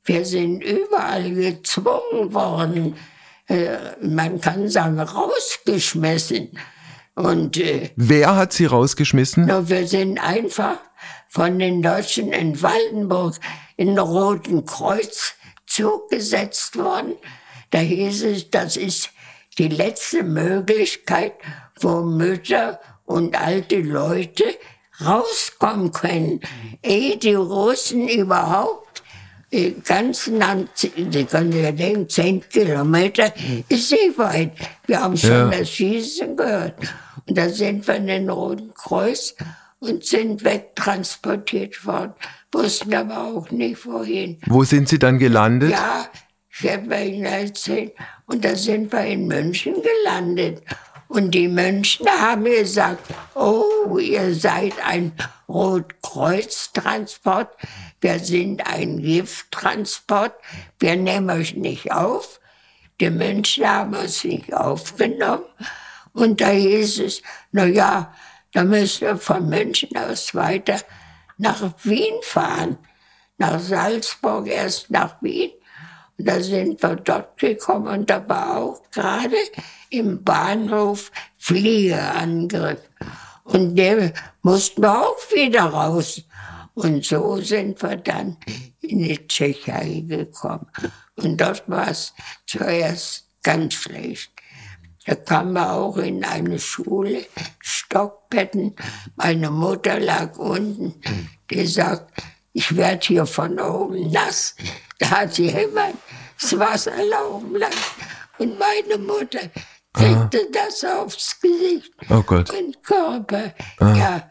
Wir 0.04 0.26
sind 0.26 0.62
überall 0.62 1.34
gezwungen 1.34 2.34
worden. 2.34 2.96
Äh, 3.48 3.78
man 4.02 4.42
kann 4.42 4.68
sagen, 4.68 5.00
rausgeschmissen. 5.00 6.60
Und, 7.16 7.56
äh, 7.56 7.92
Wer 7.96 8.36
hat 8.36 8.52
sie 8.52 8.66
rausgeschmissen? 8.66 9.48
Wir 9.70 9.88
sind 9.88 10.20
einfach 10.20 10.80
von 11.30 11.58
den 11.58 11.82
Deutschen 11.82 12.34
in 12.34 12.62
Waldenburg 12.62 13.36
in 13.78 13.88
den 13.88 14.00
Roten 14.00 14.66
Kreuz 14.66 15.36
zugesetzt 15.66 16.78
worden. 16.78 17.14
Da 17.70 17.80
hieß 17.80 18.24
es, 18.24 18.50
das 18.50 18.76
ist 18.76 19.12
die 19.58 19.70
letzte 19.70 20.24
Möglichkeit, 20.24 21.34
wo 21.80 22.02
Mütter 22.02 22.80
und 23.06 23.40
alte 23.40 23.80
Leute 23.80 24.44
rauskommen 25.04 25.92
können, 25.92 26.42
ehe 26.82 27.18
die 27.18 27.34
Russen 27.34 28.08
überhaupt 28.08 28.86
die 29.56 29.76
ganzen, 29.84 30.44
Sie 30.74 31.26
können 31.26 31.64
ja 31.64 31.72
denken, 31.72 32.10
zehn 32.10 32.44
Kilometer 32.50 33.32
ist 33.70 33.90
sehr 33.90 34.18
weit. 34.18 34.52
Wir 34.86 35.02
haben 35.02 35.16
schon 35.16 35.30
ja. 35.30 35.48
das 35.50 35.70
Schießen 35.70 36.36
gehört. 36.36 36.76
Und 37.28 37.38
da 37.38 37.48
sind 37.50 37.88
wir 37.88 37.96
in 37.96 38.08
den 38.08 38.30
Roten 38.30 38.74
Kreuz 38.74 39.36
und 39.80 40.04
sind 40.06 40.44
wegtransportiert 40.44 41.86
worden, 41.86 42.14
wussten 42.52 42.94
aber 42.94 43.18
auch 43.18 43.52
nicht 43.52 43.86
wohin. 43.86 44.40
Wo 44.48 44.64
sind 44.64 44.90
Sie 44.90 45.00
dann 45.00 45.20
gelandet? 45.20 45.72
Ja, 45.72 46.06
ich 46.52 46.64
werde 46.64 47.04
Ihnen 47.04 47.26
erzählen. 47.26 47.92
Und 48.26 48.44
da 48.44 48.56
sind 48.56 48.92
wir 48.92 49.06
in 49.06 49.28
München 49.28 49.76
gelandet. 49.82 50.64
Und 51.16 51.32
die 51.32 51.48
Münchner 51.48 52.20
haben 52.20 52.44
gesagt, 52.44 53.08
oh, 53.36 53.98
ihr 53.98 54.36
seid 54.36 54.74
ein 54.86 55.14
Rotkreuztransport, 55.48 57.56
wir 58.02 58.20
sind 58.20 58.68
ein 58.68 58.98
Gifttransport, 58.98 60.34
wir 60.78 60.98
nehmen 60.98 61.30
euch 61.30 61.56
nicht 61.56 61.90
auf. 61.90 62.42
Die 63.00 63.10
Münchner 63.10 63.70
haben 63.70 63.96
uns 63.96 64.26
nicht 64.26 64.54
aufgenommen. 64.54 65.46
Und 66.12 66.42
da 66.42 66.50
hieß 66.50 67.00
es, 67.00 67.22
na 67.54 67.64
ja, 67.64 68.14
da 68.52 68.66
müssen 68.66 69.08
wir 69.08 69.16
von 69.16 69.48
München 69.48 69.96
aus 69.96 70.36
weiter 70.36 70.82
nach 71.38 71.62
Wien 71.84 72.16
fahren. 72.24 72.78
Nach 73.38 73.62
Salzburg, 73.62 74.48
erst 74.48 74.92
nach 74.92 75.16
Wien 75.22 75.52
da 76.18 76.42
sind 76.42 76.82
wir 76.82 76.96
dort 76.96 77.38
gekommen 77.38 77.88
und 77.88 78.10
da 78.10 78.28
war 78.28 78.58
auch 78.58 78.82
gerade 78.92 79.36
im 79.90 80.24
Bahnhof 80.24 81.12
Fliegerangriff. 81.38 82.80
Und 83.44 83.76
der 83.76 84.14
mussten 84.42 84.82
wir 84.82 85.02
auch 85.02 85.18
wieder 85.34 85.66
raus. 85.66 86.22
Und 86.74 87.06
so 87.06 87.38
sind 87.38 87.82
wir 87.82 87.96
dann 87.98 88.38
in 88.82 89.00
die 89.00 89.28
Tschechei 89.28 90.04
gekommen. 90.08 90.68
Und 91.16 91.40
dort 91.40 91.70
war 91.70 91.90
es 91.90 92.14
zuerst 92.46 93.30
ganz 93.44 93.76
schlecht. 93.76 94.32
Da 95.06 95.16
kam 95.16 95.54
man 95.54 95.70
auch 95.70 95.98
in 95.98 96.24
eine 96.24 96.60
Schule, 96.60 97.26
Stockbetten. 97.60 98.76
Meine 99.16 99.52
Mutter 99.52 100.00
lag 100.00 100.38
unten. 100.38 100.96
Die 101.52 101.68
sagt, 101.68 102.12
ich 102.56 102.78
werde 102.78 103.06
hier 103.06 103.26
von 103.26 103.60
oben 103.60 104.12
nass. 104.12 104.56
Da 104.98 105.10
hat 105.10 105.36
sie 105.36 105.50
immer 105.50 105.92
das 106.40 106.58
Wasser 106.58 107.04
laufen 107.04 107.56
lassen. 107.56 107.78
Und 108.38 108.58
meine 108.58 108.98
Mutter 108.98 109.42
kriegte 109.92 110.40
ah. 110.42 110.52
das 110.54 110.86
aufs 110.86 111.38
Gesicht 111.42 111.92
oh 112.10 112.22
Gott. 112.22 112.50
und 112.52 112.82
Körper. 112.82 113.54
Ah. 113.80 114.22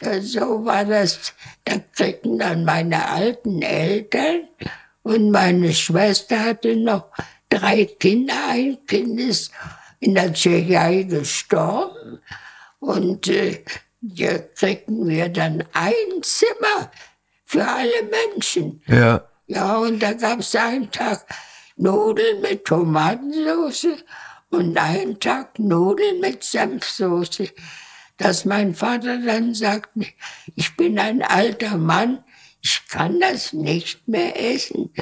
Ja, 0.00 0.20
so 0.20 0.64
war 0.64 0.84
das. 0.84 1.32
Da 1.64 1.76
kriegten 1.94 2.40
dann 2.40 2.64
meine 2.64 3.08
alten 3.08 3.62
Eltern 3.62 4.48
und 5.04 5.30
meine 5.30 5.72
Schwester 5.72 6.46
hatte 6.46 6.74
noch 6.74 7.04
drei 7.48 7.84
Kinder. 7.84 8.34
Ein 8.48 8.78
Kind 8.88 9.20
ist 9.20 9.52
in 10.00 10.16
der 10.16 10.32
Tschechei 10.32 11.04
gestorben. 11.04 12.18
Und 12.80 13.28
äh, 13.28 13.62
hier 14.02 14.48
kriegten 14.56 15.08
wir 15.08 15.28
dann 15.28 15.62
ein 15.72 16.22
Zimmer 16.22 16.90
für 17.48 17.66
alle 17.66 18.02
Menschen. 18.10 18.82
Ja. 18.86 19.24
Ja, 19.46 19.78
und 19.78 20.02
da 20.02 20.12
gab 20.12 20.40
es 20.40 20.54
einen 20.54 20.90
Tag 20.90 21.24
Nudeln 21.76 22.42
mit 22.42 22.66
Tomatensauce 22.66 24.04
und 24.50 24.76
einen 24.76 25.18
Tag 25.18 25.58
Nudeln 25.58 26.20
mit 26.20 26.44
Senfsoße. 26.44 27.48
Dass 28.18 28.44
mein 28.44 28.74
Vater 28.74 29.18
dann 29.24 29.54
sagte, 29.54 30.00
ich 30.56 30.76
bin 30.76 30.98
ein 30.98 31.22
alter 31.22 31.78
Mann, 31.78 32.22
ich 32.60 32.86
kann 32.88 33.18
das 33.18 33.54
nicht 33.54 34.06
mehr 34.06 34.38
essen. 34.38 34.92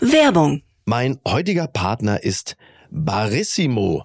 Werbung. 0.00 0.62
Mein 0.84 1.20
heutiger 1.28 1.68
Partner 1.68 2.24
ist 2.24 2.56
Barissimo 2.90 4.04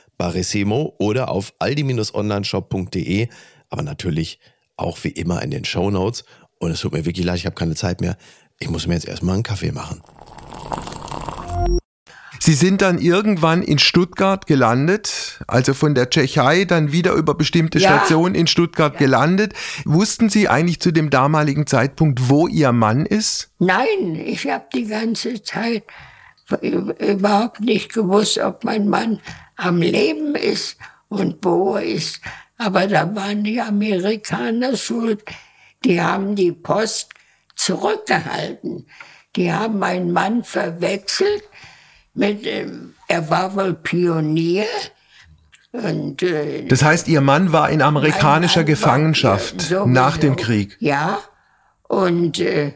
Barissimo 0.21 0.93
oder 0.99 1.29
auf 1.29 1.51
aldi-onlineshop.de, 1.57 3.27
aber 3.71 3.81
natürlich 3.81 4.39
auch 4.77 4.99
wie 5.03 5.07
immer 5.07 5.41
in 5.41 5.49
den 5.49 5.65
Show 5.65 5.89
Notes. 5.89 6.25
Und 6.59 6.69
es 6.69 6.81
tut 6.81 6.93
mir 6.93 7.05
wirklich 7.05 7.25
leid, 7.25 7.37
ich 7.37 7.47
habe 7.47 7.55
keine 7.55 7.73
Zeit 7.73 8.01
mehr. 8.01 8.15
Ich 8.59 8.69
muss 8.69 8.85
mir 8.85 8.93
jetzt 8.93 9.07
erstmal 9.07 9.33
einen 9.33 9.41
Kaffee 9.41 9.71
machen. 9.71 10.03
Sie 12.39 12.53
sind 12.53 12.83
dann 12.83 12.99
irgendwann 12.99 13.63
in 13.63 13.79
Stuttgart 13.79 14.45
gelandet, 14.45 15.39
also 15.47 15.73
von 15.73 15.95
der 15.95 16.11
Tschechei 16.11 16.65
dann 16.65 16.91
wieder 16.91 17.13
über 17.13 17.33
bestimmte 17.33 17.79
ja. 17.79 17.89
Stationen 17.89 18.35
in 18.35 18.45
Stuttgart 18.45 18.93
ja. 18.93 18.99
gelandet. 18.99 19.55
Wussten 19.85 20.29
Sie 20.29 20.47
eigentlich 20.47 20.79
zu 20.79 20.91
dem 20.91 21.09
damaligen 21.09 21.65
Zeitpunkt, 21.65 22.29
wo 22.29 22.47
Ihr 22.47 22.71
Mann 22.73 23.07
ist? 23.07 23.49
Nein, 23.57 24.21
ich 24.23 24.47
habe 24.47 24.65
die 24.71 24.85
ganze 24.85 25.41
Zeit 25.41 25.83
überhaupt 26.51 27.59
nicht 27.59 27.93
gewusst, 27.93 28.37
ob 28.39 28.63
mein 28.63 28.87
Mann 28.87 29.19
am 29.55 29.81
Leben 29.81 30.35
ist 30.35 30.77
und 31.09 31.43
wo 31.43 31.75
er 31.75 31.83
ist. 31.83 32.21
Aber 32.57 32.87
da 32.87 33.15
waren 33.15 33.43
die 33.43 33.59
Amerikaner 33.59 34.75
schuld. 34.77 35.23
Die 35.83 36.01
haben 36.01 36.35
die 36.35 36.51
Post 36.51 37.09
zurückgehalten. 37.55 38.85
Die 39.35 39.51
haben 39.51 39.79
meinen 39.79 40.11
Mann 40.11 40.43
verwechselt 40.43 41.43
mit, 42.13 42.45
ähm, 42.45 42.93
er 43.07 43.29
war 43.29 43.55
wohl 43.55 43.73
Pionier. 43.73 44.65
Und, 45.71 46.21
äh, 46.21 46.65
das 46.65 46.83
heißt, 46.83 47.07
Ihr 47.07 47.21
Mann 47.21 47.53
war 47.53 47.69
in 47.69 47.81
amerikanischer 47.81 48.63
Gefangenschaft 48.63 49.71
war, 49.71 49.87
nach 49.87 50.17
dem 50.17 50.35
Krieg. 50.35 50.75
Ja, 50.79 51.19
und 51.87 52.39
äh, 52.39 52.73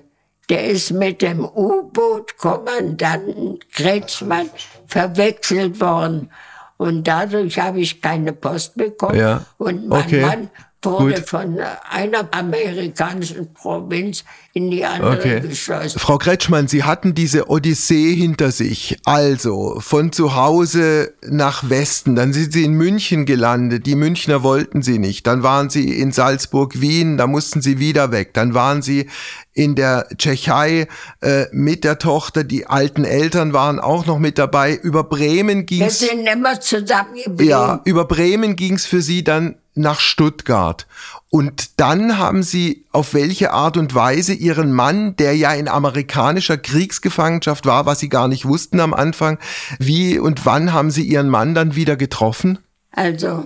der 0.49 0.65
ist 0.65 0.91
mit 0.91 1.21
dem 1.21 1.45
U-Boot-Kommandanten 1.45 3.59
Kretschmann 3.71 4.49
verwechselt 4.87 5.79
worden. 5.79 6.31
Und 6.77 7.07
dadurch 7.07 7.57
habe 7.59 7.79
ich 7.79 8.01
keine 8.01 8.33
Post 8.33 8.75
bekommen. 8.75 9.17
Ja. 9.17 9.45
Und 9.57 9.87
mein 9.87 10.03
okay. 10.03 10.21
Mann 10.21 10.49
wurde 10.85 11.15
Gut. 11.15 11.29
von 11.29 11.59
einer 11.89 12.27
amerikanischen 12.31 13.53
Provinz 13.53 14.23
in 14.53 14.71
die 14.71 14.85
andere 14.85 15.17
okay. 15.17 15.41
geschleust. 15.41 15.99
Frau 15.99 16.17
Kretschmann, 16.17 16.67
Sie 16.67 16.83
hatten 16.83 17.13
diese 17.13 17.49
Odyssee 17.49 18.15
hinter 18.15 18.51
sich. 18.51 18.97
Also 19.03 19.79
von 19.79 20.11
zu 20.11 20.35
Hause 20.35 21.13
nach 21.27 21.69
Westen, 21.69 22.15
dann 22.15 22.31
sind 22.31 22.53
Sie 22.53 22.63
in 22.63 22.73
München 22.73 23.25
gelandet. 23.25 23.85
Die 23.85 23.95
Münchner 23.95 24.43
wollten 24.43 24.81
Sie 24.81 24.97
nicht. 24.97 25.27
Dann 25.27 25.43
waren 25.43 25.69
Sie 25.69 25.99
in 25.99 26.11
Salzburg, 26.11 26.79
Wien, 26.79 27.17
da 27.17 27.27
mussten 27.27 27.61
Sie 27.61 27.79
wieder 27.79 28.11
weg. 28.11 28.33
Dann 28.33 28.53
waren 28.53 28.81
Sie 28.81 29.07
in 29.55 29.75
der 29.75 30.07
Tschechei 30.17 30.87
äh, 31.21 31.45
mit 31.51 31.83
der 31.83 31.97
Tochter. 31.97 32.43
Die 32.43 32.67
alten 32.67 33.05
Eltern 33.05 33.53
waren 33.53 33.79
auch 33.79 34.05
noch 34.05 34.19
mit 34.19 34.37
dabei. 34.37 34.75
Über 34.75 35.03
Bremen 35.03 35.65
ging 35.65 35.81
es. 35.81 36.01
Wir 36.01 36.09
sind 36.09 36.27
immer 36.27 36.59
zusammengeblieben. 36.59 37.47
Ja, 37.47 37.81
über 37.85 38.05
Bremen 38.05 38.55
ging 38.55 38.73
es 38.73 38.85
für 38.85 39.01
sie 39.01 39.23
dann 39.23 39.55
nach 39.75 39.99
Stuttgart. 39.99 40.87
Und 41.29 41.79
dann 41.79 42.17
haben 42.17 42.43
sie 42.43 42.85
auf 42.91 43.13
welche 43.13 43.51
Art 43.51 43.77
und 43.77 43.93
Weise 43.93 44.33
ihren 44.33 44.71
Mann, 44.71 45.15
der 45.17 45.35
ja 45.35 45.53
in 45.53 45.67
amerikanischer 45.67 46.57
Kriegsgefangenschaft 46.57 47.65
war, 47.65 47.85
was 47.85 47.99
sie 47.99 48.09
gar 48.09 48.27
nicht 48.27 48.45
wussten 48.45 48.79
am 48.79 48.93
Anfang, 48.93 49.37
wie 49.77 50.17
und 50.17 50.45
wann 50.45 50.71
haben 50.71 50.91
sie 50.91 51.03
ihren 51.03 51.29
Mann 51.29 51.53
dann 51.53 51.75
wieder 51.75 51.97
getroffen? 51.97 52.59
Also, 52.91 53.45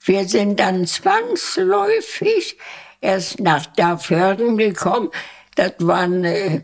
wir 0.00 0.26
sind 0.26 0.58
dann 0.58 0.86
zwangsläufig 0.86 2.56
erst 3.00 3.40
nach 3.40 3.66
Daförden 3.66 4.56
gekommen. 4.56 5.10
Das 5.54 5.72
waren 5.80 6.24
äh, 6.24 6.62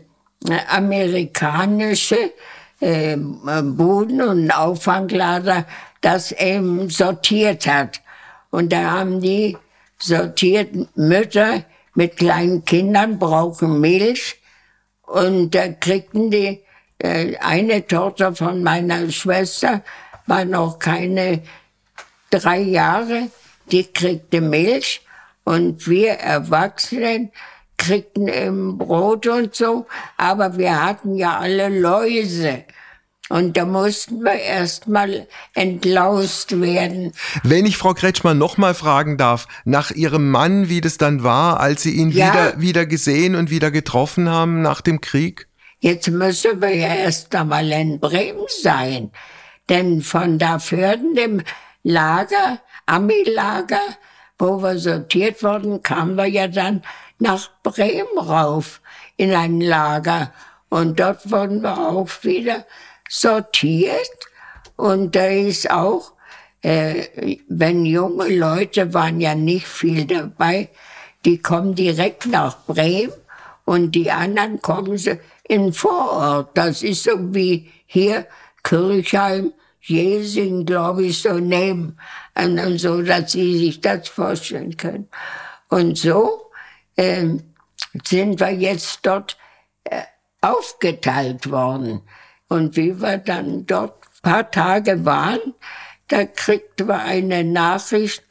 amerikanische 0.67 2.31
äh, 2.79 3.17
Buden- 3.17 4.21
und 4.21 4.51
Auffanglader, 4.51 5.65
das 6.01 6.31
eben 6.31 6.89
sortiert 6.89 7.67
hat. 7.67 8.02
Und 8.53 8.71
da 8.71 8.91
haben 8.91 9.19
die 9.19 9.57
sortiert, 9.97 10.75
Mütter 10.95 11.65
mit 11.95 12.17
kleinen 12.17 12.63
Kindern 12.63 13.17
brauchen 13.17 13.81
Milch. 13.81 14.39
Und 15.01 15.55
da 15.55 15.69
kriegten 15.69 16.29
die, 16.29 16.63
äh, 16.99 17.35
eine 17.37 17.87
Tochter 17.87 18.35
von 18.35 18.61
meiner 18.61 19.09
Schwester 19.09 19.81
war 20.27 20.45
noch 20.45 20.77
keine 20.77 21.41
drei 22.29 22.59
Jahre, 22.59 23.31
die 23.71 23.85
kriegte 23.85 24.39
Milch 24.39 25.01
und 25.45 25.87
wir 25.87 26.11
Erwachsenen, 26.11 27.31
kriegten 27.77 28.27
eben 28.27 28.77
Brot 28.77 29.25
und 29.25 29.55
so, 29.55 29.87
aber 30.15 30.59
wir 30.59 30.85
hatten 30.85 31.15
ja 31.15 31.39
alle 31.39 31.69
Läuse. 31.69 32.65
Und 33.33 33.57
da 33.57 33.65
mussten 33.65 34.23
wir 34.23 34.39
erstmal 34.39 35.25
entlaust 35.55 36.61
werden. 36.61 37.13
Wenn 37.41 37.65
ich 37.65 37.77
Frau 37.77 37.95
Kretschmann 37.95 38.37
noch 38.37 38.59
mal 38.59 38.75
fragen 38.75 39.17
darf, 39.17 39.47
nach 39.65 39.89
Ihrem 39.89 40.29
Mann, 40.29 40.69
wie 40.69 40.81
das 40.81 40.99
dann 40.99 41.23
war, 41.23 41.59
als 41.59 41.81
Sie 41.81 41.95
ihn 41.95 42.11
ja. 42.11 42.27
wieder, 42.27 42.61
wieder 42.61 42.85
gesehen 42.85 43.33
und 43.33 43.49
wieder 43.49 43.71
getroffen 43.71 44.29
haben 44.29 44.61
nach 44.61 44.81
dem 44.81 45.01
Krieg? 45.01 45.47
Jetzt 45.79 46.11
müssen 46.11 46.61
wir 46.61 46.75
ja 46.75 46.93
erst 46.93 47.33
einmal 47.33 47.71
in 47.71 47.99
Bremen 47.99 48.45
sein. 48.61 49.09
Denn 49.67 50.03
von 50.03 50.37
da 50.37 50.59
Fürden, 50.59 51.15
dem 51.15 51.41
Lager, 51.81 52.59
Ami-Lager, 52.85 53.81
wo 54.37 54.61
wir 54.61 54.77
sortiert 54.77 55.41
wurden, 55.41 55.81
kamen 55.81 56.17
wir 56.17 56.27
ja 56.27 56.47
dann 56.47 56.83
nach 57.17 57.49
Bremen 57.63 58.15
rauf 58.15 58.79
in 59.17 59.33
ein 59.33 59.59
Lager. 59.59 60.31
Und 60.69 60.99
dort 60.99 61.31
wurden 61.31 61.63
wir 61.63 61.79
auch 61.79 62.09
wieder 62.21 62.63
sortiert. 63.09 64.09
Und 64.75 65.15
da 65.15 65.25
ist 65.25 65.69
auch, 65.69 66.13
äh, 66.61 67.37
wenn 67.47 67.85
junge 67.85 68.27
Leute 68.27 68.93
waren 68.93 69.19
ja 69.19 69.35
nicht 69.35 69.67
viel 69.67 70.05
dabei, 70.05 70.69
die 71.25 71.41
kommen 71.41 71.75
direkt 71.75 72.25
nach 72.25 72.65
Bremen 72.65 73.13
und 73.65 73.91
die 73.91 74.11
anderen 74.11 74.61
kommen 74.61 74.97
sie 74.97 75.19
in 75.43 75.73
Vorort. 75.73 76.57
Das 76.57 76.83
ist 76.83 77.03
so 77.03 77.33
wie 77.33 77.71
hier 77.85 78.25
Kirchheim, 78.63 79.53
Jesing, 79.81 80.65
glaube 80.65 81.03
ich, 81.05 81.21
so 81.21 81.33
nehmen. 81.33 81.97
Und 82.35 82.77
so, 82.77 83.01
dass 83.01 83.33
Sie 83.33 83.57
sich 83.57 83.81
das 83.81 84.07
vorstellen 84.07 84.75
können. 84.77 85.09
Und 85.69 85.97
so 85.97 86.51
äh, 86.95 87.27
sind 88.05 88.39
wir 88.39 88.51
jetzt 88.51 88.99
dort 89.03 89.37
äh, 89.83 90.03
aufgeteilt 90.41 91.51
worden. 91.51 92.01
Und 92.53 92.75
wie 92.75 93.01
wir 93.01 93.17
dann 93.17 93.65
dort 93.65 93.95
paar 94.21 94.51
Tage 94.51 95.05
waren, 95.05 95.39
da 96.07 96.23
kriegten 96.23 96.87
wir 96.87 96.99
eine 96.99 97.43
Nachricht 97.43 98.23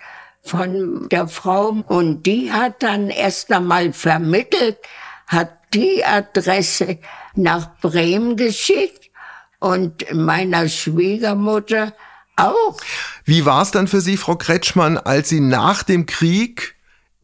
von 0.43 1.09
der 1.09 1.27
Frau 1.27 1.71
und 1.89 2.23
die 2.23 2.53
hat 2.53 2.85
dann 2.85 3.11
erst 3.11 3.51
einmal 3.51 3.93
vermittelt, 3.93 4.79
hat 5.27 5.51
die 5.75 6.05
Adresse 6.05 6.99
nach 7.35 7.81
Bremen 7.81 8.37
geschickt 8.37 9.11
und 9.59 10.05
meiner 10.13 10.69
Schwiegermutter 10.69 11.93
auch. 12.37 12.77
Wie 13.25 13.45
war 13.45 13.63
es 13.63 13.73
dann 13.73 13.89
für 13.89 14.01
Sie, 14.01 14.17
Frau 14.17 14.37
Kretschmann, 14.37 14.99
als 14.99 15.31
Sie 15.31 15.41
nach 15.41 15.83
dem 15.83 16.07
Krieg 16.07 16.77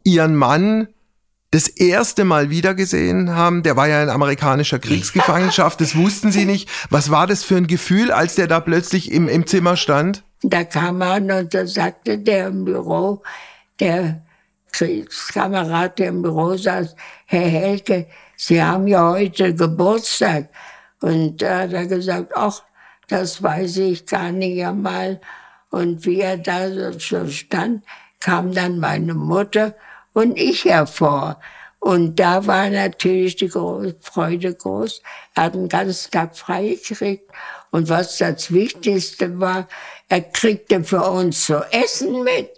Ihren 0.03 0.35
Mann 0.35 0.89
das 1.51 1.69
erste 1.69 2.25
Mal 2.25 2.51
wiedergesehen 2.51 3.35
haben? 3.35 3.63
Der 3.63 3.77
war 3.77 3.89
ja 3.89 4.03
in 4.03 4.11
amerikanischer 4.11 4.79
Kriegsgefangenschaft, 4.79 5.81
das 5.81 5.97
wussten 5.97 6.31
Sie 6.33 6.45
nicht. 6.45 6.69
Was 6.91 7.11
war 7.11 7.27
das 7.27 7.45
für 7.45 7.57
ein 7.57 7.67
Gefühl, 7.67 8.13
als 8.13 8.35
der 8.35 8.47
da 8.47 8.61
plötzlich 8.61 9.11
im, 9.11 9.29
im 9.29 9.47
Zimmer 9.47 9.77
stand? 9.77 10.23
Da 10.43 10.65
kam 10.65 11.01
er 11.01 11.15
an 11.15 11.31
und 11.31 11.55
da 11.55 11.67
sagte 11.67 12.19
der 12.19 12.49
im 12.49 12.65
Büro, 12.65 13.23
der 13.81 14.23
Kriegskamerad, 14.73 15.99
der 15.99 16.09
im 16.09 16.23
Büro 16.23 16.57
saß, 16.57 16.95
Herr 17.27 17.49
Helke, 17.49 18.07
Sie 18.37 18.63
haben 18.63 18.87
ja 18.87 19.11
heute 19.11 19.53
Geburtstag. 19.55 20.49
Und 21.01 21.43
da 21.43 21.61
hat 21.61 21.73
er 21.73 21.87
gesagt, 21.87 22.33
ach, 22.37 22.63
das 23.09 23.43
weiß 23.43 23.79
ich 23.79 24.07
gar 24.07 24.31
nicht 24.31 24.65
einmal. 24.65 25.21
Und 25.71 26.05
wie 26.07 26.21
er 26.21 26.37
da 26.37 26.71
so 26.99 27.27
stand, 27.29 27.85
kam 28.21 28.53
dann 28.53 28.79
meine 28.79 29.15
Mutter 29.15 29.75
und 30.19 30.37
ich 30.37 30.65
hervor. 30.65 31.41
Und 31.79 32.17
da 32.19 32.45
war 32.45 32.69
natürlich 32.71 33.37
die 33.37 33.49
Freude 33.49 34.53
groß. 34.53 35.01
Er 35.37 35.45
hat 35.45 35.55
den 35.55 35.69
ganzen 35.69 36.11
Tag 36.11 36.37
frei 36.37 36.77
gekriegt. 36.89 37.31
Und 37.71 37.89
was 37.89 38.19
das 38.19 38.53
Wichtigste 38.53 39.39
war, 39.39 39.69
er 40.09 40.23
kriegte 40.23 40.83
für 40.83 41.03
uns 41.03 41.47
zu 41.47 41.65
essen 41.71 42.25
mit. 42.25 42.51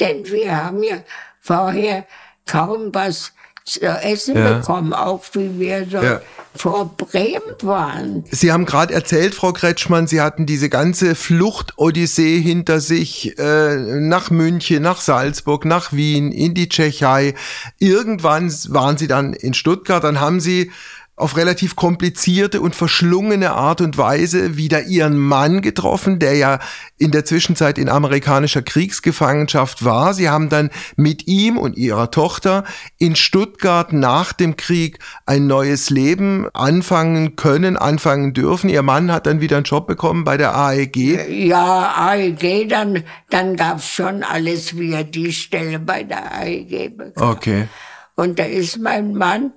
Denn 0.00 0.24
wir 0.24 0.56
haben 0.56 0.82
ja 0.82 1.02
vorher 1.38 2.06
kaum 2.46 2.94
was 2.94 3.34
zu 3.64 3.80
essen 3.80 4.36
ja. 4.36 4.58
bekommen, 4.58 4.92
auch 4.92 5.22
wie 5.34 5.58
wir 5.58 5.86
so 5.88 5.98
ja. 5.98 6.20
vor 6.54 6.96
Bremen 6.96 7.54
waren. 7.62 8.24
Sie 8.30 8.50
haben 8.50 8.66
gerade 8.66 8.92
erzählt, 8.92 9.34
Frau 9.34 9.52
Kretschmann, 9.52 10.06
Sie 10.06 10.20
hatten 10.20 10.46
diese 10.46 10.68
ganze 10.68 11.14
Flucht-Odyssee 11.14 12.40
hinter 12.40 12.80
sich, 12.80 13.38
äh, 13.38 13.76
nach 13.76 14.30
München, 14.30 14.82
nach 14.82 15.00
Salzburg, 15.00 15.64
nach 15.64 15.92
Wien, 15.92 16.32
in 16.32 16.54
die 16.54 16.68
Tschechei. 16.68 17.34
Irgendwann 17.78 18.52
waren 18.68 18.98
Sie 18.98 19.06
dann 19.06 19.32
in 19.32 19.54
Stuttgart, 19.54 20.02
dann 20.02 20.20
haben 20.20 20.40
Sie 20.40 20.72
auf 21.14 21.36
relativ 21.36 21.76
komplizierte 21.76 22.62
und 22.62 22.74
verschlungene 22.74 23.52
Art 23.52 23.82
und 23.82 23.98
Weise 23.98 24.56
wieder 24.56 24.84
ihren 24.84 25.18
Mann 25.18 25.60
getroffen, 25.60 26.18
der 26.18 26.36
ja 26.36 26.58
in 26.96 27.10
der 27.10 27.26
Zwischenzeit 27.26 27.76
in 27.76 27.90
amerikanischer 27.90 28.62
Kriegsgefangenschaft 28.62 29.84
war. 29.84 30.14
Sie 30.14 30.30
haben 30.30 30.48
dann 30.48 30.70
mit 30.96 31.28
ihm 31.28 31.58
und 31.58 31.76
ihrer 31.76 32.10
Tochter 32.10 32.64
in 32.98 33.14
Stuttgart 33.14 33.92
nach 33.92 34.32
dem 34.32 34.56
Krieg 34.56 35.00
ein 35.26 35.46
neues 35.46 35.90
Leben 35.90 36.48
anfangen 36.54 37.36
können, 37.36 37.76
anfangen 37.76 38.32
dürfen. 38.32 38.70
Ihr 38.70 38.82
Mann 38.82 39.12
hat 39.12 39.26
dann 39.26 39.42
wieder 39.42 39.56
einen 39.58 39.64
Job 39.64 39.86
bekommen 39.86 40.24
bei 40.24 40.38
der 40.38 40.56
AEG. 40.56 41.28
Ja, 41.28 41.94
AEG, 41.94 42.70
dann, 42.70 43.04
dann 43.28 43.56
gab's 43.56 43.86
schon 43.86 44.22
alles 44.22 44.78
wie 44.78 45.04
die 45.04 45.32
Stelle 45.32 45.78
bei 45.78 46.04
der 46.04 46.32
AEG 46.32 46.96
bekam. 46.96 47.30
Okay. 47.30 47.68
Und 48.14 48.38
da 48.38 48.44
ist 48.44 48.78
mein 48.78 49.14
Mann 49.14 49.52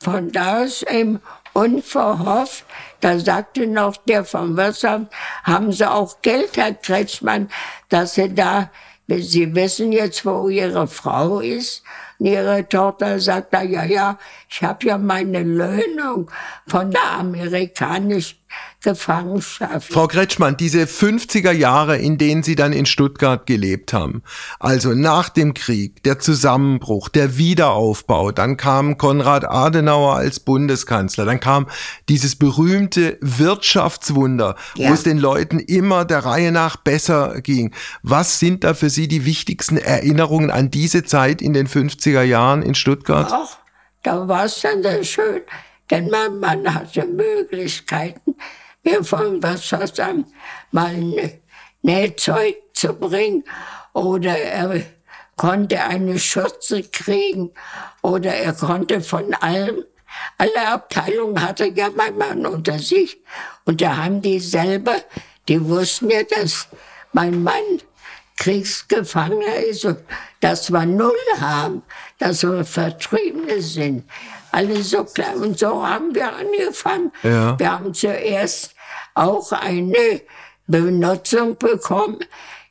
von 0.00 0.30
da 0.30 0.62
aus 0.62 0.82
eben 0.82 1.20
unverhofft, 1.52 2.64
da 3.00 3.18
sagte 3.18 3.66
noch 3.66 3.96
der 3.96 4.24
vom 4.24 4.56
Wirtsamt, 4.56 5.12
haben 5.44 5.72
Sie 5.72 5.90
auch 5.90 6.20
Geld, 6.22 6.56
Herr 6.56 6.74
Kretschmann, 6.74 7.50
dass 7.88 8.14
Sie 8.14 8.32
da, 8.32 8.70
Sie 9.08 9.54
wissen 9.54 9.92
jetzt, 9.92 10.24
wo 10.24 10.48
Ihre 10.48 10.86
Frau 10.86 11.40
ist. 11.40 11.82
Und 12.18 12.26
Ihre 12.26 12.68
Tochter 12.68 13.18
sagt, 13.20 13.54
da, 13.54 13.62
ja, 13.62 13.84
ja, 13.84 14.18
ich 14.48 14.62
habe 14.62 14.86
ja 14.86 14.98
meine 14.98 15.42
Löhnung 15.42 16.30
von 16.66 16.90
der 16.90 17.10
amerikanischen 17.12 18.37
Gefangenschaft. 18.82 19.92
Frau 19.92 20.06
Kretschmann, 20.06 20.56
diese 20.56 20.84
50er 20.84 21.50
Jahre, 21.50 21.98
in 21.98 22.16
denen 22.16 22.42
Sie 22.42 22.54
dann 22.54 22.72
in 22.72 22.86
Stuttgart 22.86 23.46
gelebt 23.46 23.92
haben, 23.92 24.22
also 24.60 24.94
nach 24.94 25.28
dem 25.28 25.52
Krieg, 25.52 26.02
der 26.04 26.18
Zusammenbruch, 26.18 27.08
der 27.08 27.36
Wiederaufbau, 27.36 28.30
dann 28.30 28.56
kam 28.56 28.96
Konrad 28.96 29.44
Adenauer 29.44 30.14
als 30.14 30.40
Bundeskanzler, 30.40 31.24
dann 31.24 31.40
kam 31.40 31.66
dieses 32.08 32.36
berühmte 32.36 33.18
Wirtschaftswunder, 33.20 34.54
ja. 34.76 34.90
wo 34.90 34.94
es 34.94 35.02
den 35.02 35.18
Leuten 35.18 35.58
immer 35.58 36.04
der 36.04 36.24
Reihe 36.24 36.52
nach 36.52 36.76
besser 36.76 37.40
ging. 37.40 37.74
Was 38.02 38.38
sind 38.38 38.64
da 38.64 38.74
für 38.74 38.90
Sie 38.90 39.08
die 39.08 39.24
wichtigsten 39.24 39.76
Erinnerungen 39.76 40.50
an 40.50 40.70
diese 40.70 41.04
Zeit 41.04 41.42
in 41.42 41.52
den 41.52 41.66
50er 41.66 42.22
Jahren 42.22 42.62
in 42.62 42.74
Stuttgart? 42.74 43.28
Ach, 43.30 43.58
da 44.02 44.28
war 44.28 44.44
es 44.44 44.60
dann 44.60 44.82
sehr 44.82 45.04
schön, 45.04 45.42
denn 45.90 46.10
mein 46.10 46.38
Mann 46.38 46.74
hatte 46.74 47.04
Möglichkeiten, 47.06 48.36
mir 48.82 49.02
vom 49.04 49.42
Wassersamt 49.42 50.28
mal 50.70 50.94
ein 50.94 51.40
Nähzeug 51.82 52.56
zu 52.72 52.92
bringen. 52.92 53.44
Oder 53.92 54.38
er 54.38 54.82
konnte 55.36 55.82
eine 55.82 56.18
Schürze 56.18 56.82
kriegen. 56.82 57.50
Oder 58.02 58.34
er 58.34 58.52
konnte 58.52 59.00
von 59.00 59.34
allem, 59.34 59.84
alle 60.36 60.68
Abteilungen 60.68 61.42
hatte 61.42 61.66
ja 61.66 61.90
mein 61.94 62.16
Mann 62.16 62.46
unter 62.46 62.78
sich. 62.78 63.20
Und 63.64 63.80
da 63.80 63.96
haben 63.96 64.22
die 64.22 64.40
selber, 64.40 64.96
die 65.48 65.64
wussten 65.64 66.10
ja, 66.10 66.22
dass 66.22 66.68
mein 67.12 67.42
Mann 67.42 67.82
Kriegsgefangener 68.38 69.56
ist 69.68 69.84
und 69.84 69.98
dass 70.40 70.70
wir 70.70 70.86
Null 70.86 71.16
haben, 71.40 71.82
dass 72.18 72.44
wir 72.44 72.64
Vertriebene 72.64 73.60
sind. 73.60 74.04
Alle 74.52 74.82
so 74.82 75.04
klar. 75.04 75.36
Und 75.36 75.58
so 75.58 75.86
haben 75.86 76.14
wir 76.14 76.32
angefangen. 76.32 77.12
Ja. 77.22 77.58
Wir 77.58 77.72
haben 77.72 77.94
zuerst 77.94 78.74
auch 79.14 79.52
eine 79.52 80.22
Benutzung 80.66 81.56
bekommen. 81.58 82.18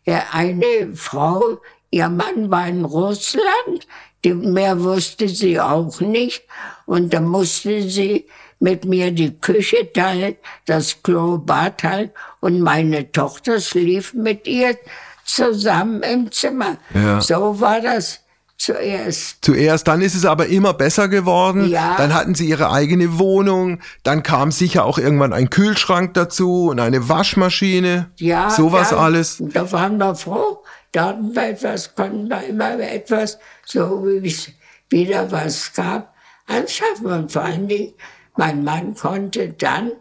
Eine 0.05 0.95
Frau, 0.95 1.59
ihr 1.89 2.09
Mann 2.09 2.49
war 2.49 2.67
in 2.67 2.85
Russland, 2.85 3.87
die, 4.23 4.33
mehr 4.33 4.81
wusste 4.81 5.27
sie 5.27 5.59
auch 5.59 5.99
nicht. 5.99 6.43
Und 6.85 7.13
da 7.13 7.19
musste 7.19 7.81
sie 7.81 8.27
mit 8.59 8.85
mir 8.85 9.11
die 9.11 9.37
Küche 9.37 9.91
teilen, 9.91 10.35
das 10.65 11.03
Klo, 11.03 11.37
Bad 11.37 11.79
teilen. 11.79 12.11
Und 12.39 12.61
meine 12.61 13.11
Tochter 13.11 13.59
schlief 13.59 14.13
mit 14.13 14.47
ihr 14.47 14.77
zusammen 15.25 16.01
im 16.03 16.31
Zimmer. 16.31 16.77
Ja. 16.93 17.21
So 17.21 17.59
war 17.59 17.81
das 17.81 18.21
zuerst. 18.57 19.37
Zuerst, 19.41 19.87
dann 19.87 20.01
ist 20.01 20.15
es 20.15 20.25
aber 20.25 20.47
immer 20.47 20.73
besser 20.73 21.07
geworden. 21.07 21.69
Ja. 21.69 21.95
Dann 21.97 22.13
hatten 22.13 22.35
sie 22.35 22.49
ihre 22.49 22.71
eigene 22.71 23.19
Wohnung. 23.19 23.79
Dann 24.03 24.23
kam 24.23 24.51
sicher 24.51 24.85
auch 24.85 24.97
irgendwann 24.97 25.33
ein 25.33 25.49
Kühlschrank 25.49 26.13
dazu 26.13 26.69
und 26.69 26.79
eine 26.79 27.07
Waschmaschine. 27.07 28.11
Ja. 28.17 28.49
Sowas 28.49 28.91
ja, 28.91 28.97
alles. 28.97 29.37
Da 29.39 29.71
waren 29.71 29.97
wir 29.97 30.15
froh. 30.15 30.63
Da 30.91 31.09
hatten 31.09 31.35
wir 31.35 31.49
etwas, 31.49 31.93
konnten 31.95 32.27
wir 32.29 32.43
immer 32.47 32.79
etwas, 32.79 33.37
so 33.65 34.03
wie 34.05 34.27
es 34.27 34.49
wieder 34.89 35.31
was 35.31 35.73
gab, 35.73 36.13
anschaffen. 36.47 37.05
Und 37.07 37.31
vor 37.31 37.43
allen 37.43 37.67
Dingen, 37.67 37.93
mein 38.35 38.63
Mann 38.63 38.95
konnte 38.95 39.49
dann, 39.49 39.91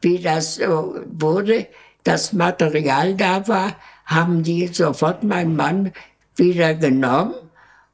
wie 0.00 0.18
das 0.18 0.56
so 0.56 0.96
wurde, 1.10 1.66
das 2.04 2.32
Material 2.32 3.14
da 3.14 3.48
war, 3.48 3.76
haben 4.04 4.42
die 4.42 4.68
sofort 4.68 5.24
meinen 5.24 5.56
Mann 5.56 5.92
wieder 6.36 6.74
genommen. 6.74 7.34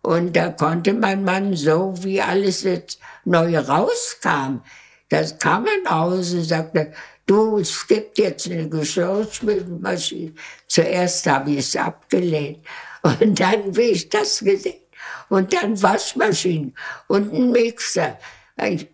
Und 0.03 0.36
da 0.36 0.50
konnte 0.50 0.92
mein 0.94 1.24
Mann 1.24 1.55
so, 1.55 1.94
wie 2.03 2.20
alles 2.20 2.64
jetzt 2.64 2.98
neu 3.24 3.57
rauskam, 3.57 4.62
das 5.09 5.38
kam 5.38 5.66
er 5.66 5.82
nach 5.84 6.00
Hause 6.07 6.38
und 6.38 6.44
sagte, 6.44 6.92
du, 7.26 7.59
es 7.59 7.86
gibt 7.86 8.18
jetzt 8.18 8.46
eine 8.46 8.68
Geschirrspülmaschine. 8.68 10.32
Zuerst 10.66 11.26
habe 11.26 11.53
ich 11.53 11.59
es 11.59 11.76
abgelehnt. 11.76 12.59
Und 13.03 13.38
dann, 13.38 13.76
wie 13.76 13.92
ich 13.92 14.09
das 14.09 14.40
gesehen 14.40 14.82
und 15.28 15.53
dann 15.53 15.80
Waschmaschinen 15.82 16.74
und 17.09 17.32
ein 17.32 17.50
Mixer. 17.50 18.18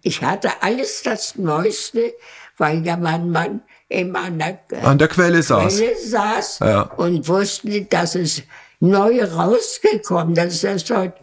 Ich 0.03 0.23
hatte 0.23 0.51
alles 0.61 1.03
das 1.03 1.35
Neueste, 1.37 2.15
weil 2.59 2.87
ja 2.87 2.97
mein 2.97 3.31
Mann 3.31 3.61
immer 3.89 4.21
an 4.21 4.39
der, 4.39 4.61
an 4.85 4.99
der 4.99 5.09
Quelle 5.09 5.43
saß, 5.43 5.77
Quelle 5.77 5.97
saß 5.97 6.59
ja. 6.61 6.83
und 6.97 7.27
wusste, 7.27 7.83
dass 7.83 8.15
es 8.15 8.43
neu 8.81 9.23
rausgekommen 9.25 10.37
ist. 10.37 10.65
Das 10.65 10.91
heute, 10.91 11.15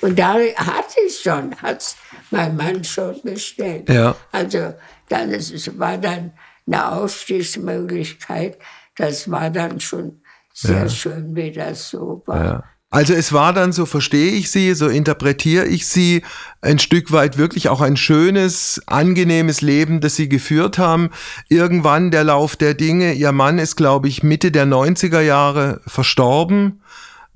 und 0.00 0.18
da 0.18 0.34
hatte 0.34 0.96
ich 1.06 1.20
schon, 1.20 1.54
hat 1.56 1.96
mein 2.30 2.56
Mann 2.56 2.84
schon 2.84 3.20
bestellt. 3.22 3.88
Ja. 3.88 4.16
Also 4.32 4.74
das 5.08 5.78
war 5.78 5.98
dann 5.98 6.32
eine 6.66 6.92
Aufstiegsmöglichkeit. 6.92 8.58
Das 8.96 9.30
war 9.30 9.50
dann 9.50 9.80
schon 9.80 10.20
sehr 10.52 10.82
ja. 10.82 10.88
schön, 10.88 11.34
wie 11.34 11.52
das 11.52 11.90
so 11.90 12.22
war. 12.26 12.44
Ja. 12.44 12.64
Also 12.94 13.12
es 13.12 13.32
war 13.32 13.52
dann, 13.52 13.72
so 13.72 13.86
verstehe 13.86 14.30
ich 14.30 14.52
sie, 14.52 14.72
so 14.74 14.88
interpretiere 14.88 15.66
ich 15.66 15.88
sie, 15.88 16.22
ein 16.60 16.78
Stück 16.78 17.10
weit 17.10 17.36
wirklich 17.36 17.68
auch 17.68 17.80
ein 17.80 17.96
schönes, 17.96 18.80
angenehmes 18.86 19.62
Leben, 19.62 20.00
das 20.00 20.14
sie 20.14 20.28
geführt 20.28 20.78
haben. 20.78 21.10
Irgendwann 21.48 22.12
der 22.12 22.22
Lauf 22.22 22.54
der 22.54 22.74
Dinge, 22.74 23.14
ihr 23.14 23.32
Mann 23.32 23.58
ist, 23.58 23.74
glaube 23.74 24.06
ich, 24.06 24.22
Mitte 24.22 24.52
der 24.52 24.64
90er 24.64 25.20
Jahre 25.20 25.80
verstorben. 25.88 26.83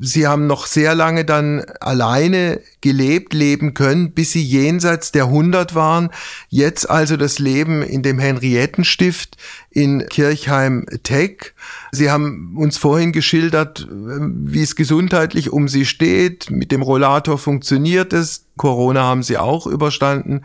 Sie 0.01 0.29
haben 0.29 0.47
noch 0.47 0.67
sehr 0.67 0.95
lange 0.95 1.25
dann 1.25 1.65
alleine 1.81 2.61
gelebt, 2.81 3.35
leben 3.35 3.75
können, 3.75 4.13
bis 4.13 4.31
sie 4.31 4.43
jenseits 4.43 5.11
der 5.11 5.25
100 5.25 5.75
waren. 5.75 6.11
Jetzt 6.49 6.89
also 6.89 7.17
das 7.17 7.41
Leben 7.41 7.83
in 7.83 8.05
dem 8.05 8.21
Henriettenstift 8.21 9.37
in 9.71 10.07
Kirchheim-Teck. 10.07 11.55
Sie 11.91 12.11
haben 12.13 12.55
uns 12.57 12.79
vorhin 12.79 13.11
geschildert, 13.11 13.89
wie 13.91 14.63
es 14.63 14.77
gesundheitlich 14.77 15.51
um 15.53 15.67
Sie 15.67 15.85
steht. 15.85 16.49
Mit 16.49 16.71
dem 16.71 16.83
Rollator 16.83 17.37
funktioniert 17.37 18.13
es. 18.13 18.47
Corona 18.57 19.03
haben 19.03 19.25
Sie 19.25 19.37
auch 19.37 19.67
überstanden. 19.67 20.43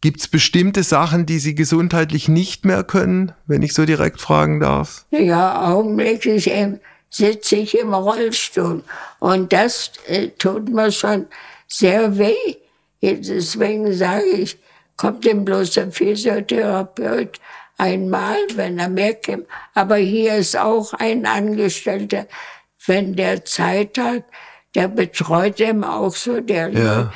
Gibt 0.00 0.20
es 0.20 0.28
bestimmte 0.28 0.82
Sachen, 0.82 1.26
die 1.26 1.40
Sie 1.40 1.54
gesundheitlich 1.54 2.28
nicht 2.28 2.64
mehr 2.64 2.84
können, 2.84 3.32
wenn 3.46 3.62
ich 3.62 3.74
so 3.74 3.84
direkt 3.84 4.20
fragen 4.20 4.60
darf? 4.60 5.04
Ja, 5.10 5.70
augenblicklich 5.70 6.50
eben 6.50 6.80
sitze 7.10 7.56
ich 7.56 7.78
im 7.78 7.94
Rollstuhl. 7.94 8.82
Und 9.18 9.52
das 9.52 9.92
äh, 10.06 10.28
tut 10.28 10.68
mir 10.68 10.92
schon 10.92 11.26
sehr 11.66 12.18
weh. 12.18 12.56
Deswegen 13.00 13.92
sage 13.92 14.26
ich, 14.26 14.58
kommt 14.96 15.24
denn 15.24 15.44
bloß 15.44 15.72
der 15.72 15.92
Physiotherapeut 15.92 17.38
einmal, 17.76 18.38
wenn 18.54 18.78
er 18.78 18.88
mehr 18.88 19.14
kommt. 19.14 19.46
Aber 19.74 19.96
hier 19.96 20.36
ist 20.36 20.56
auch 20.56 20.92
ein 20.94 21.24
Angestellter, 21.26 22.26
wenn 22.86 23.14
der 23.14 23.44
Zeit 23.44 23.96
hat, 23.98 24.24
der 24.74 24.88
betreut 24.88 25.60
ihn 25.60 25.84
auch 25.84 26.14
so, 26.14 26.40
der 26.40 26.70
ja. 26.70 27.12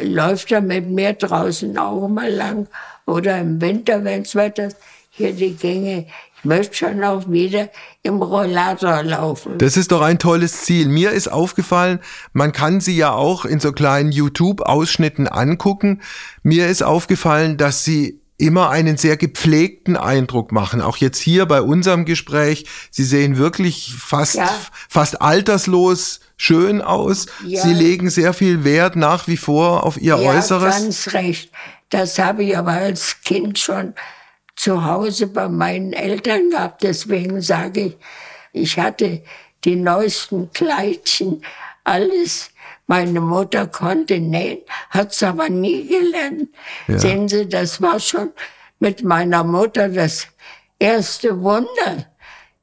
läuft 0.00 0.50
da 0.50 0.60
mit 0.60 0.88
mir 0.88 1.12
draußen 1.12 1.76
auch 1.78 2.08
mal 2.08 2.30
lang. 2.30 2.66
Oder 3.06 3.38
im 3.38 3.60
Winter, 3.60 4.04
wenn 4.04 4.22
es 4.22 4.34
Wetter 4.34 4.68
hier 5.10 5.32
die 5.32 5.54
Gänge 5.54 6.06
möchte 6.44 6.76
schon 6.76 7.02
auch 7.04 7.30
wieder 7.30 7.68
im 8.02 8.22
Rollator 8.22 9.02
laufen. 9.02 9.58
Das 9.58 9.76
ist 9.76 9.92
doch 9.92 10.02
ein 10.02 10.18
tolles 10.18 10.62
Ziel. 10.62 10.88
Mir 10.88 11.10
ist 11.10 11.28
aufgefallen, 11.28 12.00
man 12.32 12.52
kann 12.52 12.80
sie 12.80 12.96
ja 12.96 13.12
auch 13.12 13.44
in 13.44 13.60
so 13.60 13.72
kleinen 13.72 14.12
YouTube-Ausschnitten 14.12 15.28
angucken. 15.28 16.00
Mir 16.42 16.68
ist 16.68 16.82
aufgefallen, 16.82 17.56
dass 17.56 17.84
sie 17.84 18.20
immer 18.40 18.70
einen 18.70 18.96
sehr 18.96 19.16
gepflegten 19.16 19.96
Eindruck 19.96 20.50
machen. 20.50 20.80
Auch 20.80 20.96
jetzt 20.96 21.18
hier 21.18 21.46
bei 21.46 21.60
unserem 21.60 22.04
Gespräch. 22.06 22.66
Sie 22.90 23.04
sehen 23.04 23.36
wirklich 23.36 23.94
fast, 23.98 24.36
ja. 24.36 24.50
fast 24.88 25.20
alterslos 25.20 26.20
schön 26.36 26.80
aus. 26.80 27.26
Ja. 27.44 27.62
Sie 27.62 27.74
legen 27.74 28.08
sehr 28.08 28.32
viel 28.32 28.64
Wert 28.64 28.96
nach 28.96 29.28
wie 29.28 29.36
vor 29.36 29.84
auf 29.84 29.98
ihr 29.98 30.16
ja, 30.16 30.30
Äußeres. 30.30 30.74
Ganz 30.74 31.12
recht. 31.12 31.52
Das 31.90 32.18
habe 32.18 32.44
ich 32.44 32.56
aber 32.56 32.72
als 32.72 33.20
Kind 33.22 33.58
schon 33.58 33.94
zu 34.60 34.84
Hause 34.84 35.26
bei 35.26 35.48
meinen 35.48 35.94
Eltern 35.94 36.50
gehabt. 36.50 36.82
Deswegen 36.82 37.40
sage 37.40 37.80
ich, 37.80 37.96
ich 38.52 38.78
hatte 38.78 39.22
die 39.64 39.76
neuesten 39.76 40.50
Kleidchen, 40.52 41.42
alles. 41.82 42.50
Meine 42.86 43.20
Mutter 43.20 43.68
konnte 43.68 44.18
nähen, 44.18 44.58
hat's 44.90 45.22
aber 45.22 45.48
nie 45.48 45.86
gelernt. 45.86 46.50
Ja. 46.88 46.98
Sehen 46.98 47.28
Sie, 47.28 47.48
das 47.48 47.80
war 47.80 48.00
schon 48.00 48.32
mit 48.80 49.02
meiner 49.02 49.44
Mutter 49.44 49.88
das 49.88 50.26
erste 50.78 51.40
Wunder. 51.40 52.06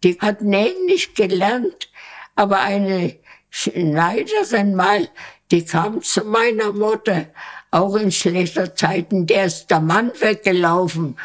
Die 0.03 0.19
hat 0.19 0.41
nähen 0.41 0.85
nicht 0.85 1.15
gelernt, 1.15 1.89
aber 2.35 2.59
eine 2.59 3.15
Schneiderin 3.49 4.75
mal, 4.75 5.07
die 5.49 5.65
kam 5.65 6.03
zu 6.03 6.25
meiner 6.25 6.73
Mutter, 6.73 7.27
auch 7.71 7.95
in 7.95 8.11
schlechter 8.11 8.75
Zeiten, 8.75 9.25
der 9.25 9.45
ist 9.45 9.67
der 9.71 9.79
Mann 9.79 10.11
weggelaufen 10.19 11.17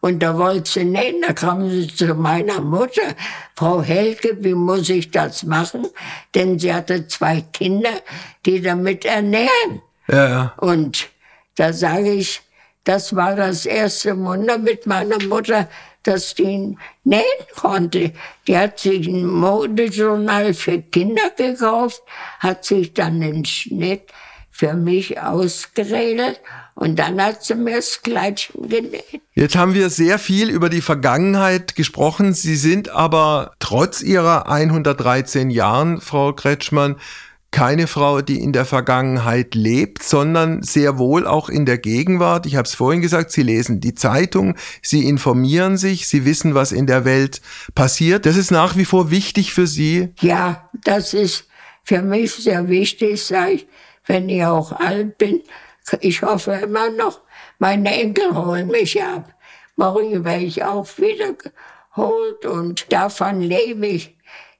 und 0.00 0.20
da 0.20 0.36
wollte 0.38 0.70
sie 0.70 0.84
nähen, 0.84 1.22
da 1.26 1.32
kam 1.34 1.68
sie 1.68 1.86
zu 1.86 2.14
meiner 2.14 2.60
Mutter, 2.60 3.02
Frau 3.54 3.82
Helke, 3.82 4.36
wie 4.40 4.54
muss 4.54 4.88
ich 4.88 5.10
das 5.10 5.42
machen? 5.42 5.86
Denn 6.34 6.58
sie 6.58 6.72
hatte 6.72 7.06
zwei 7.06 7.42
Kinder, 7.52 7.90
die 8.46 8.62
damit 8.62 9.04
ernähren. 9.04 9.82
Ja. 10.08 10.54
Und 10.56 11.10
da 11.56 11.72
sage 11.72 12.12
ich, 12.12 12.40
das 12.84 13.14
war 13.14 13.36
das 13.36 13.66
erste 13.66 14.18
Wunder 14.18 14.56
mit 14.56 14.86
meiner 14.86 15.22
Mutter, 15.24 15.68
dass 16.02 16.34
die 16.34 16.78
nähen 17.04 17.24
konnte. 17.54 18.14
Die 18.46 18.56
hat 18.56 18.78
sich 18.78 19.06
ein 19.06 19.26
Modejournal 19.26 20.54
für 20.54 20.80
Kinder 20.80 21.30
gekauft, 21.36 22.02
hat 22.38 22.64
sich 22.64 22.94
dann 22.94 23.20
den 23.20 23.44
Schnitt 23.44 24.04
für 24.50 24.72
mich 24.72 25.20
ausgeredet 25.20 26.40
und 26.80 26.98
dann 26.98 27.22
hat 27.22 27.44
sie 27.44 27.54
mir 27.54 27.76
das 27.76 28.00
Kleidchen 28.00 28.66
genäht. 28.66 29.20
Jetzt 29.34 29.54
haben 29.54 29.74
wir 29.74 29.90
sehr 29.90 30.18
viel 30.18 30.48
über 30.48 30.70
die 30.70 30.80
Vergangenheit 30.80 31.74
gesprochen. 31.74 32.32
Sie 32.32 32.56
sind 32.56 32.88
aber 32.88 33.52
trotz 33.58 34.00
Ihrer 34.00 34.48
113 34.50 35.50
Jahren, 35.50 36.00
Frau 36.00 36.32
Kretschmann, 36.32 36.96
keine 37.50 37.86
Frau, 37.86 38.22
die 38.22 38.40
in 38.40 38.54
der 38.54 38.64
Vergangenheit 38.64 39.54
lebt, 39.54 40.02
sondern 40.02 40.62
sehr 40.62 40.96
wohl 40.96 41.26
auch 41.26 41.50
in 41.50 41.66
der 41.66 41.76
Gegenwart. 41.76 42.46
Ich 42.46 42.56
habe 42.56 42.66
es 42.66 42.74
vorhin 42.74 43.02
gesagt, 43.02 43.30
Sie 43.30 43.42
lesen 43.42 43.80
die 43.80 43.94
Zeitung, 43.94 44.56
Sie 44.80 45.06
informieren 45.06 45.76
sich, 45.76 46.08
Sie 46.08 46.24
wissen, 46.24 46.54
was 46.54 46.72
in 46.72 46.86
der 46.86 47.04
Welt 47.04 47.42
passiert. 47.74 48.24
Das 48.24 48.38
ist 48.38 48.50
nach 48.50 48.76
wie 48.78 48.86
vor 48.86 49.10
wichtig 49.10 49.52
für 49.52 49.66
Sie. 49.66 50.14
Ja, 50.20 50.70
das 50.84 51.12
ist 51.12 51.46
für 51.84 52.00
mich 52.00 52.32
sehr 52.32 52.70
wichtig, 52.70 53.22
sage 53.22 53.50
ich, 53.52 53.68
wenn 54.06 54.30
ich 54.30 54.46
auch 54.46 54.72
alt 54.72 55.18
bin 55.18 55.42
ich 56.00 56.22
hoffe 56.22 56.52
immer 56.52 56.90
noch, 56.90 57.20
meine 57.58 57.94
Enkel 57.94 58.34
holen 58.34 58.68
mich 58.68 59.02
ab. 59.02 59.34
Morgen 59.76 60.24
werde 60.24 60.44
ich 60.44 60.62
auch 60.62 60.86
wieder 60.98 61.34
geholt 61.34 62.44
und 62.44 62.92
davon 62.92 63.40
lebe 63.40 63.86
ich. 63.86 64.16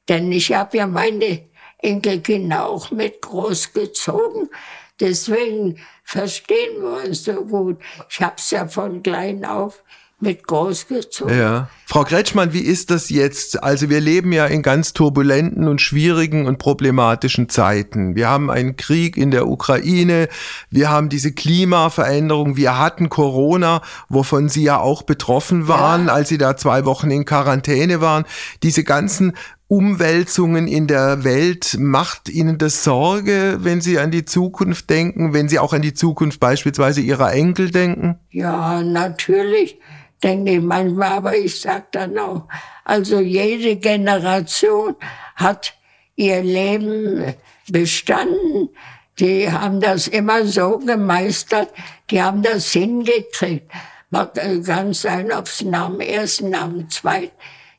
Denn 0.09 0.33
ich 0.33 0.53
habe 0.53 0.78
ja 0.78 0.87
meine 0.87 1.49
Enkelkinder 1.78 2.66
auch 2.66 2.91
mit 2.91 3.22
großgezogen. 3.22 4.51
Deswegen 4.99 5.81
verstehen 6.05 6.83
wir 6.83 7.05
uns 7.05 7.24
so 7.24 7.45
gut. 7.45 7.78
Ich 8.09 8.20
habe 8.20 8.35
es 8.37 8.51
ja 8.51 8.66
von 8.66 9.03
klein 9.03 9.45
auf 9.45 9.83
mit 10.21 10.47
großgezogen. 10.47 11.37
Ja. 11.37 11.68
Frau 11.87 12.05
Kretschmann, 12.05 12.53
wie 12.53 12.61
ist 12.61 12.91
das 12.91 13.11
jetzt? 13.11 13.62
Also 13.64 13.91
wir 13.91 14.01
leben 14.01 14.33
ja 14.33 14.47
in 14.47 14.62
ganz 14.62 14.93
turbulenten 14.93 15.66
und 15.66 15.81
schwierigen 15.81 16.47
und 16.47 16.59
problematischen 16.59 17.49
Zeiten. 17.49 18.14
Wir 18.14 18.29
haben 18.29 18.51
einen 18.51 18.77
Krieg 18.77 19.16
in 19.16 19.31
der 19.31 19.49
Ukraine, 19.49 20.29
wir 20.71 20.91
haben 20.91 21.09
diese 21.09 21.33
Klimaveränderung, 21.33 22.57
wir 22.57 22.79
hatten 22.79 23.09
Corona, 23.09 23.83
wovon 24.09 24.49
Sie 24.49 24.62
ja 24.62 24.79
auch 24.79 25.03
betroffen 25.03 25.66
waren, 25.66 26.07
ja. 26.07 26.12
als 26.12 26.29
Sie 26.29 26.39
da 26.39 26.57
zwei 26.57 26.85
Wochen 26.85 27.11
in 27.11 27.25
Quarantäne 27.25 28.01
waren. 28.01 28.25
Diese 28.62 28.85
ganzen 28.85 29.33
Umwälzungen 29.71 30.66
in 30.66 30.89
der 30.89 31.23
Welt, 31.23 31.77
macht 31.79 32.29
Ihnen 32.29 32.59
das 32.59 32.83
Sorge, 32.83 33.59
wenn 33.61 33.81
Sie 33.81 34.01
an 34.01 34.11
die 34.11 34.25
Zukunft 34.25 34.91
denken, 34.91 35.33
wenn 35.33 35.49
Sie 35.49 35.61
auch 35.61 35.73
an 35.73 35.81
die 35.81 35.95
Zukunft 35.95 36.41
beispielsweise 36.41 37.01
Ihrer 37.01 37.33
Enkel 37.33 37.71
denken? 37.71 38.18
Ja, 38.31 38.83
natürlich 38.83 39.79
denke 40.23 40.53
ich 40.53 40.61
manchmal, 40.61 41.12
aber 41.12 41.37
ich 41.37 41.61
sage 41.61 41.87
dann 41.93 42.18
auch, 42.18 42.45
also 42.85 43.21
jede 43.21 43.77
Generation 43.77 44.97
hat 45.37 45.75
ihr 46.16 46.43
Leben 46.43 47.35
bestanden. 47.68 48.71
die 49.18 49.51
haben 49.51 49.81
das 49.81 50.09
immer 50.09 50.45
so 50.47 50.79
gemeistert, 50.79 51.68
die 52.11 52.23
haben 52.23 52.43
das 52.43 52.73
hingekriegt. 52.73 53.71
Mag 54.11 54.35
ganz 54.64 55.03
sein, 55.03 55.31
ob 55.31 55.47
es 55.47 55.62
nach 55.62 55.89
dem 55.89 56.01
Ersten, 56.01 56.51
nach 56.51 56.68
dem 56.68 56.91
Zweiten 56.91 57.33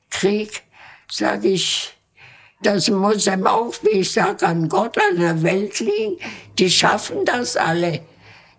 Krieg, 0.10 0.64
sage 1.10 1.50
ich, 1.50 1.94
das 2.62 2.90
muss 2.90 3.28
ihm 3.28 3.48
auch, 3.48 3.74
wie 3.82 4.00
ich 4.00 4.12
sage, 4.12 4.46
an 4.46 4.70
Gott, 4.70 4.98
an 4.98 5.20
der 5.20 5.42
Welt 5.42 5.80
liegen. 5.80 6.18
Die 6.60 6.70
schaffen 6.70 7.26
das 7.26 7.58
alle. 7.58 8.02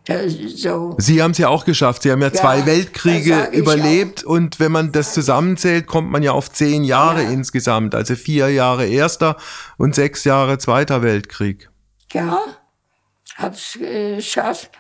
So. 0.05 0.97
Sie 0.99 1.23
haben 1.23 1.31
es 1.31 1.39
ja 1.39 1.49
auch 1.49 1.65
geschafft. 1.65 2.03
Sie 2.03 2.11
haben 2.11 2.21
ja, 2.21 2.29
ja 2.29 2.35
zwei 2.35 2.67
Weltkriege 2.67 3.51
überlebt 3.53 4.25
und 4.25 4.59
wenn 4.59 4.73
man 4.73 4.91
das 4.91 5.15
zusammenzählt, 5.15 5.87
kommt 5.87 6.11
man 6.11 6.25
ja 6.25 6.33
auf 6.33 6.51
zehn 6.51 6.83
Jahre 6.83 7.23
ja. 7.23 7.31
insgesamt. 7.31 7.95
Also 7.95 8.17
vier 8.17 8.51
Jahre 8.51 8.87
Erster 8.87 9.37
und 9.79 9.95
sechs 9.95 10.25
Jahre 10.25 10.59
Zweiter 10.59 11.03
Weltkrieg. 11.03 11.71
Ja, 12.13 12.41
hab's 13.37 13.79
geschafft. 13.79 14.73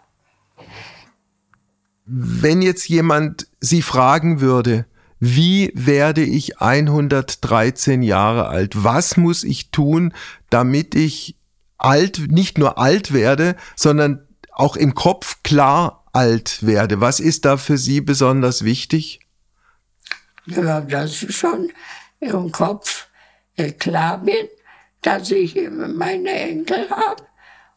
Wenn 2.04 2.60
jetzt 2.60 2.88
jemand 2.88 3.46
Sie 3.60 3.80
fragen 3.80 4.40
würde, 4.40 4.86
wie 5.20 5.70
werde 5.76 6.24
ich 6.24 6.60
113 6.60 8.02
Jahre 8.02 8.48
alt? 8.48 8.82
Was 8.82 9.16
muss 9.16 9.44
ich 9.44 9.70
tun, 9.70 10.12
damit 10.50 10.96
ich 10.96 11.36
alt, 11.78 12.32
nicht 12.32 12.58
nur 12.58 12.76
alt 12.76 13.12
werde, 13.12 13.54
sondern 13.76 14.26
auch 14.52 14.76
im 14.76 14.94
Kopf 14.94 15.42
klar 15.42 16.04
alt 16.12 16.64
werde? 16.64 17.00
Was 17.00 17.20
ist 17.20 17.44
da 17.44 17.56
für 17.56 17.78
Sie 17.78 18.00
besonders 18.00 18.64
wichtig? 18.64 19.20
Ja, 20.46 20.80
dass 20.80 21.22
ich 21.22 21.36
schon 21.36 21.70
im 22.20 22.52
Kopf 22.52 23.08
äh, 23.56 23.72
klar 23.72 24.18
bin, 24.18 24.48
dass 25.02 25.30
ich 25.30 25.56
meine 25.70 26.30
Enkel 26.30 26.88
habe 26.90 27.22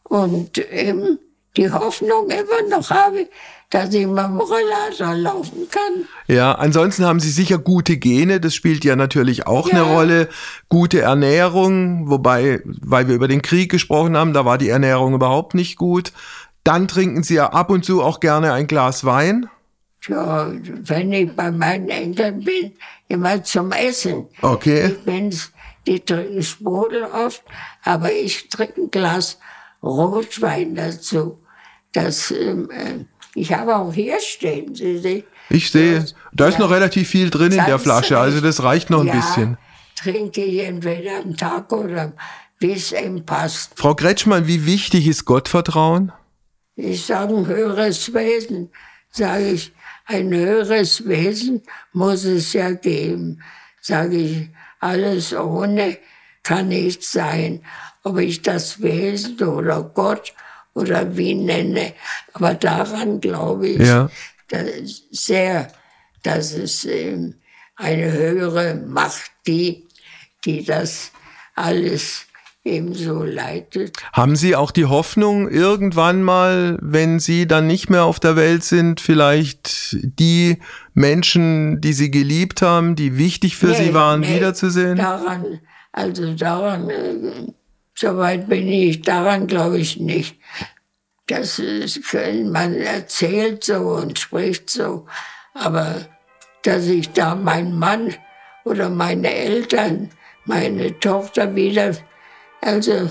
und 0.04 0.58
eben 0.58 1.18
die 1.56 1.70
Hoffnung 1.70 2.28
immer 2.30 2.68
noch 2.76 2.90
habe, 2.90 3.28
dass 3.70 3.92
ich 3.92 4.06
mit 4.06 4.18
dem 4.18 4.38
Rollator 4.38 5.14
laufen 5.14 5.68
kann. 5.70 6.06
Ja, 6.28 6.52
ansonsten 6.52 7.04
haben 7.04 7.18
Sie 7.18 7.30
sicher 7.30 7.58
gute 7.58 7.96
Gene, 7.96 8.40
das 8.40 8.54
spielt 8.54 8.84
ja 8.84 8.94
natürlich 8.94 9.46
auch 9.46 9.68
ja. 9.68 9.74
eine 9.74 9.82
Rolle. 9.82 10.28
Gute 10.68 11.00
Ernährung, 11.00 12.08
wobei, 12.08 12.60
weil 12.64 13.08
wir 13.08 13.14
über 13.14 13.28
den 13.28 13.42
Krieg 13.42 13.70
gesprochen 13.70 14.16
haben, 14.16 14.32
da 14.32 14.44
war 14.44 14.58
die 14.58 14.68
Ernährung 14.68 15.14
überhaupt 15.14 15.54
nicht 15.54 15.76
gut. 15.76 16.12
Dann 16.66 16.88
trinken 16.88 17.22
Sie 17.22 17.34
ja 17.34 17.52
ab 17.52 17.70
und 17.70 17.84
zu 17.84 18.02
auch 18.02 18.18
gerne 18.18 18.52
ein 18.52 18.66
Glas 18.66 19.04
Wein. 19.04 19.48
Ja, 20.08 20.50
wenn 20.64 21.12
ich 21.12 21.30
bei 21.32 21.50
meinen 21.50 21.88
Eltern 21.88 22.40
bin, 22.40 22.72
immer 23.08 23.42
zum 23.44 23.72
Essen. 23.72 24.26
Okay. 24.42 24.86
Ich 24.86 25.04
bin's, 25.04 25.52
die 25.86 26.00
trinken 26.00 26.42
Sprudel 26.42 27.04
oft, 27.04 27.42
aber 27.84 28.12
ich 28.12 28.48
trinke 28.48 28.82
ein 28.82 28.90
Glas 28.90 29.38
Rotwein 29.82 30.74
dazu. 30.74 31.38
Das 31.92 32.30
ähm, 32.30 32.68
äh, 32.70 33.04
ich 33.36 33.52
habe 33.52 33.76
auch 33.76 33.92
hier 33.92 34.18
stehen, 34.20 34.74
Sie 34.74 34.98
sehen. 34.98 35.24
Ich 35.50 35.70
sehe, 35.70 36.04
da 36.32 36.48
ist 36.48 36.54
ja, 36.54 36.60
noch 36.60 36.70
relativ 36.70 37.08
viel 37.08 37.30
drin 37.30 37.52
in 37.52 37.64
der 37.64 37.78
Flasche, 37.78 38.18
also 38.18 38.40
das 38.40 38.62
reicht 38.62 38.90
noch 38.90 39.02
ein 39.02 39.06
ja, 39.06 39.14
bisschen. 39.14 39.58
Trinke 39.94 40.42
ich 40.42 40.64
entweder 40.64 41.20
am 41.22 41.36
Tag 41.36 41.70
oder 41.72 42.12
wie 42.58 42.72
es 42.72 42.92
ihm 42.92 43.24
passt. 43.24 43.72
Frau 43.76 43.94
Gretschmann, 43.94 44.48
wie 44.48 44.66
wichtig 44.66 45.06
ist 45.06 45.26
Gottvertrauen? 45.26 46.12
Ich 46.76 47.06
sage 47.06 47.34
ein 47.34 47.46
höheres 47.46 48.12
Wesen, 48.12 48.70
sage 49.10 49.52
ich, 49.52 49.72
ein 50.04 50.32
höheres 50.32 51.08
Wesen 51.08 51.62
muss 51.92 52.24
es 52.24 52.52
ja 52.52 52.70
geben. 52.70 53.42
Sage 53.80 54.16
ich, 54.16 54.50
alles 54.78 55.34
ohne 55.34 55.96
kann 56.42 56.68
nicht 56.68 57.02
sein. 57.02 57.62
Ob 58.04 58.18
ich 58.18 58.42
das 58.42 58.82
Wesen 58.82 59.42
oder 59.42 59.82
Gott 59.82 60.34
oder 60.74 61.16
wie 61.16 61.34
nenne. 61.34 61.94
Aber 62.34 62.54
daran 62.54 63.20
glaube 63.20 63.68
ich 63.68 63.88
ja. 63.88 64.10
dass 64.48 64.68
sehr, 65.10 65.72
dass 66.22 66.52
es 66.52 66.84
ähm, 66.84 67.36
eine 67.74 68.12
höhere 68.12 68.74
Macht 68.74 69.30
gibt, 69.44 69.94
die 70.44 70.64
das 70.64 71.10
alles 71.54 72.25
ebenso 72.66 73.22
leitet. 73.22 73.96
Haben 74.12 74.36
Sie 74.36 74.56
auch 74.56 74.70
die 74.70 74.84
Hoffnung, 74.84 75.48
irgendwann 75.48 76.22
mal, 76.22 76.78
wenn 76.82 77.20
Sie 77.20 77.46
dann 77.46 77.66
nicht 77.66 77.88
mehr 77.88 78.04
auf 78.04 78.20
der 78.20 78.36
Welt 78.36 78.64
sind, 78.64 79.00
vielleicht 79.00 79.96
die 80.18 80.58
Menschen, 80.92 81.80
die 81.80 81.92
Sie 81.92 82.10
geliebt 82.10 82.62
haben, 82.62 82.96
die 82.96 83.16
wichtig 83.16 83.56
für 83.56 83.68
nee, 83.68 83.86
Sie 83.86 83.94
waren, 83.94 84.20
nee, 84.20 84.36
wiederzusehen? 84.36 84.96
Daran, 84.96 85.60
also 85.92 86.34
daran 86.34 86.90
äh, 86.90 87.52
Soweit 87.98 88.46
bin 88.48 88.68
ich, 88.68 89.00
daran 89.00 89.46
glaube 89.46 89.78
ich 89.78 89.98
nicht. 89.98 90.38
Das 91.28 91.58
ist, 91.58 92.00
man 92.44 92.74
erzählt 92.74 93.64
so 93.64 93.78
und 93.78 94.18
spricht 94.18 94.68
so, 94.68 95.06
aber 95.54 96.06
dass 96.62 96.86
ich 96.86 97.10
da 97.12 97.34
meinen 97.34 97.78
Mann 97.78 98.14
oder 98.64 98.90
meine 98.90 99.34
Eltern, 99.34 100.10
meine 100.44 101.00
Tochter 101.00 101.54
wieder, 101.54 101.92
also 102.60 103.10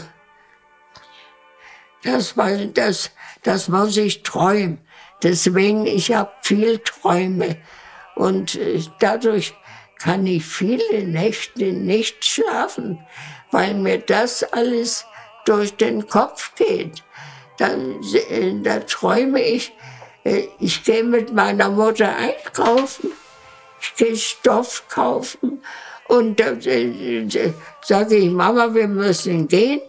das, 2.03 2.37
war, 2.37 2.51
das, 2.51 3.11
das 3.43 3.67
muss 3.67 3.97
ich 3.97 4.23
träumen. 4.23 4.79
Deswegen, 5.23 5.85
ich 5.87 6.13
habe 6.13 6.31
viel 6.41 6.79
Träume 6.79 7.57
und 8.15 8.55
äh, 8.55 8.81
dadurch 8.99 9.55
kann 9.97 10.27
ich 10.27 10.45
viele 10.45 11.03
Nächte 11.07 11.71
nicht 11.71 12.23
schlafen 12.25 12.99
weil 13.55 13.73
mir 13.73 13.99
das 13.99 14.43
alles 14.43 15.05
durch 15.45 15.75
den 15.77 16.07
Kopf 16.07 16.53
geht. 16.55 17.03
Dann 17.57 18.01
äh, 18.29 18.53
da 18.61 18.79
träume 18.79 19.41
ich, 19.41 19.71
äh, 20.25 20.47
ich 20.59 20.83
gehe 20.83 21.05
mit 21.05 21.33
meiner 21.33 21.69
Mutter 21.69 22.13
einkaufen, 22.13 23.11
ich 23.79 23.95
gehe 23.95 24.17
Stoff 24.17 24.83
kaufen 24.89 25.63
und 26.07 26.39
da 26.39 26.51
äh, 26.51 27.53
sage 27.81 28.15
ich, 28.15 28.29
Mama, 28.31 28.73
wir 28.73 28.87
müssen 28.87 29.47
gehen. 29.47 29.81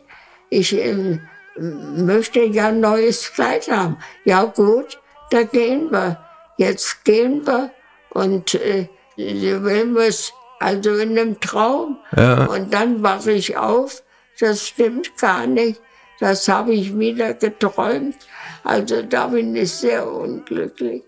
Ich 0.48 0.72
äh, 0.74 1.18
möchte 1.56 2.40
ja 2.40 2.68
ein 2.68 2.80
neues 2.80 3.32
Kleid 3.32 3.70
haben. 3.70 3.98
Ja 4.24 4.44
gut, 4.44 4.98
da 5.30 5.42
gehen 5.42 5.90
wir. 5.90 6.18
Jetzt 6.58 7.04
gehen 7.04 7.46
wir 7.46 7.70
und 8.10 8.54
äh, 8.54 8.88
will 9.16 9.86
mir's 9.86 10.32
also 10.58 10.94
in 10.94 11.18
einem 11.18 11.38
Traum. 11.40 11.98
Ja. 12.16 12.46
Und 12.46 12.72
dann 12.72 13.02
wache 13.02 13.32
ich 13.32 13.56
auf, 13.56 14.02
das 14.40 14.66
stimmt 14.68 15.16
gar 15.18 15.46
nicht. 15.46 15.80
Das 16.18 16.48
habe 16.48 16.72
ich 16.72 16.98
wieder 16.98 17.34
geträumt. 17.34 18.16
Also 18.64 19.02
da 19.02 19.26
bin 19.26 19.54
ich 19.54 19.70
sehr 19.72 20.10
unglücklich. 20.10 21.02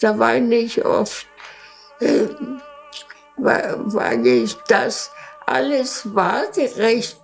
Da 0.00 0.18
weine 0.18 0.54
ich 0.56 0.84
oft, 0.84 1.26
äh, 2.00 2.26
weil, 3.36 3.74
weil 3.86 4.26
ich 4.26 4.56
das 4.68 5.10
alles 5.46 6.14
waagerecht 6.14 7.20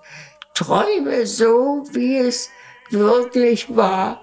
träume, 0.55 1.27
so 1.27 1.85
wie 1.93 2.19
es 2.19 2.51
wirklich 2.91 3.75
war. 3.75 4.23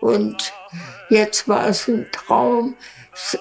Und 0.00 0.52
jetzt 1.08 1.48
war 1.48 1.68
es 1.68 1.88
ein 1.88 2.06
Traum. 2.12 2.76
Es 3.14 3.38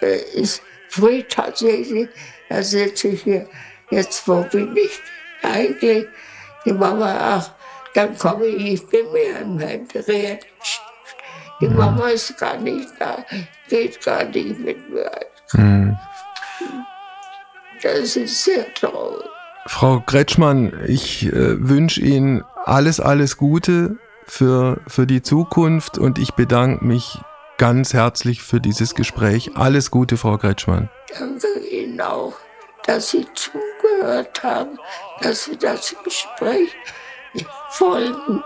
äh, 0.00 0.40
ist 0.40 0.62
früh 0.88 1.22
tatsächlich 1.22 2.08
da 2.48 2.62
sitze 2.62 3.08
ich 3.08 3.22
hier, 3.22 3.48
jetzt 3.90 4.26
wo 4.28 4.42
bin 4.42 4.76
ich 4.76 5.00
eigentlich? 5.42 6.06
Die 6.64 6.72
Mama, 6.72 7.16
ach, 7.18 7.50
dann 7.94 8.16
komme 8.16 8.46
ich, 8.46 8.74
ich 8.74 8.86
bin 8.88 9.10
mir 9.12 9.38
im 9.40 9.58
Händchen. 9.58 10.38
Die 11.60 11.68
mhm. 11.68 11.76
Mama 11.76 12.08
ist 12.08 12.36
gar 12.38 12.56
nicht 12.58 12.88
da, 12.98 13.24
geht 13.68 14.02
gar 14.04 14.24
nicht 14.24 14.58
mit 14.58 14.90
mir. 14.90 15.10
Mhm. 15.54 15.96
Das 17.82 18.16
ist 18.16 18.44
sehr 18.44 18.72
traurig. 18.74 19.24
Frau 19.66 20.02
Gretschmann, 20.06 20.84
ich 20.86 21.26
äh, 21.26 21.68
wünsche 21.68 22.00
Ihnen 22.00 22.44
alles, 22.64 23.00
alles 23.00 23.36
Gute 23.36 23.96
für, 24.26 24.80
für 24.86 25.06
die 25.06 25.22
Zukunft 25.22 25.98
und 25.98 26.18
ich 26.18 26.34
bedanke 26.34 26.84
mich 26.84 27.18
ganz 27.58 27.94
herzlich 27.94 28.42
für 28.42 28.60
dieses 28.60 28.94
Gespräch. 28.94 29.56
Alles 29.56 29.90
Gute, 29.90 30.16
Frau 30.16 30.38
Gretschmann. 30.38 30.88
Danke 31.18 31.58
Ihnen 31.70 32.00
auch, 32.00 32.34
dass 32.84 33.10
Sie 33.10 33.26
zugehört 33.34 34.42
haben, 34.42 34.78
dass 35.20 35.44
Sie 35.44 35.56
das 35.56 35.94
Gespräch 36.04 36.74
folgen. 37.70 38.42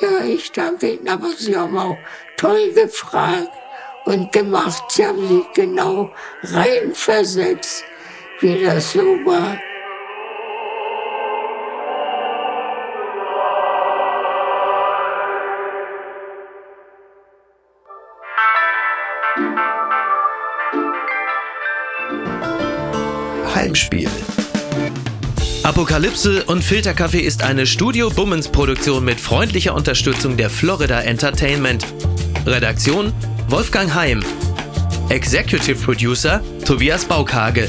Ja, 0.00 0.24
ich 0.24 0.52
danke 0.52 0.92
Ihnen, 0.92 1.08
aber 1.08 1.28
Sie 1.36 1.56
haben 1.56 1.76
auch 1.76 1.96
toll 2.36 2.72
gefragt 2.72 3.50
und 4.04 4.32
gemacht. 4.32 4.82
Sie 4.90 5.06
haben 5.06 5.26
sich 5.26 5.52
genau 5.54 6.10
reinversetzt, 6.42 7.84
wie 8.40 8.64
das 8.64 8.92
so 8.92 9.00
war. 9.24 9.58
Heimspiel. 23.54 24.08
Apokalypse 25.64 26.44
und 26.44 26.62
Filterkaffee 26.62 27.20
ist 27.20 27.42
eine 27.42 27.66
Studio 27.66 28.08
Bummens 28.08 28.48
Produktion 28.48 29.04
mit 29.04 29.20
freundlicher 29.20 29.74
Unterstützung 29.74 30.36
der 30.36 30.48
Florida 30.48 31.00
Entertainment. 31.00 31.84
Redaktion 32.46 33.12
Wolfgang 33.48 33.92
Heim. 33.92 34.22
Executive 35.10 35.84
Producer 35.84 36.40
Tobias 36.64 37.04
Baukage. 37.04 37.68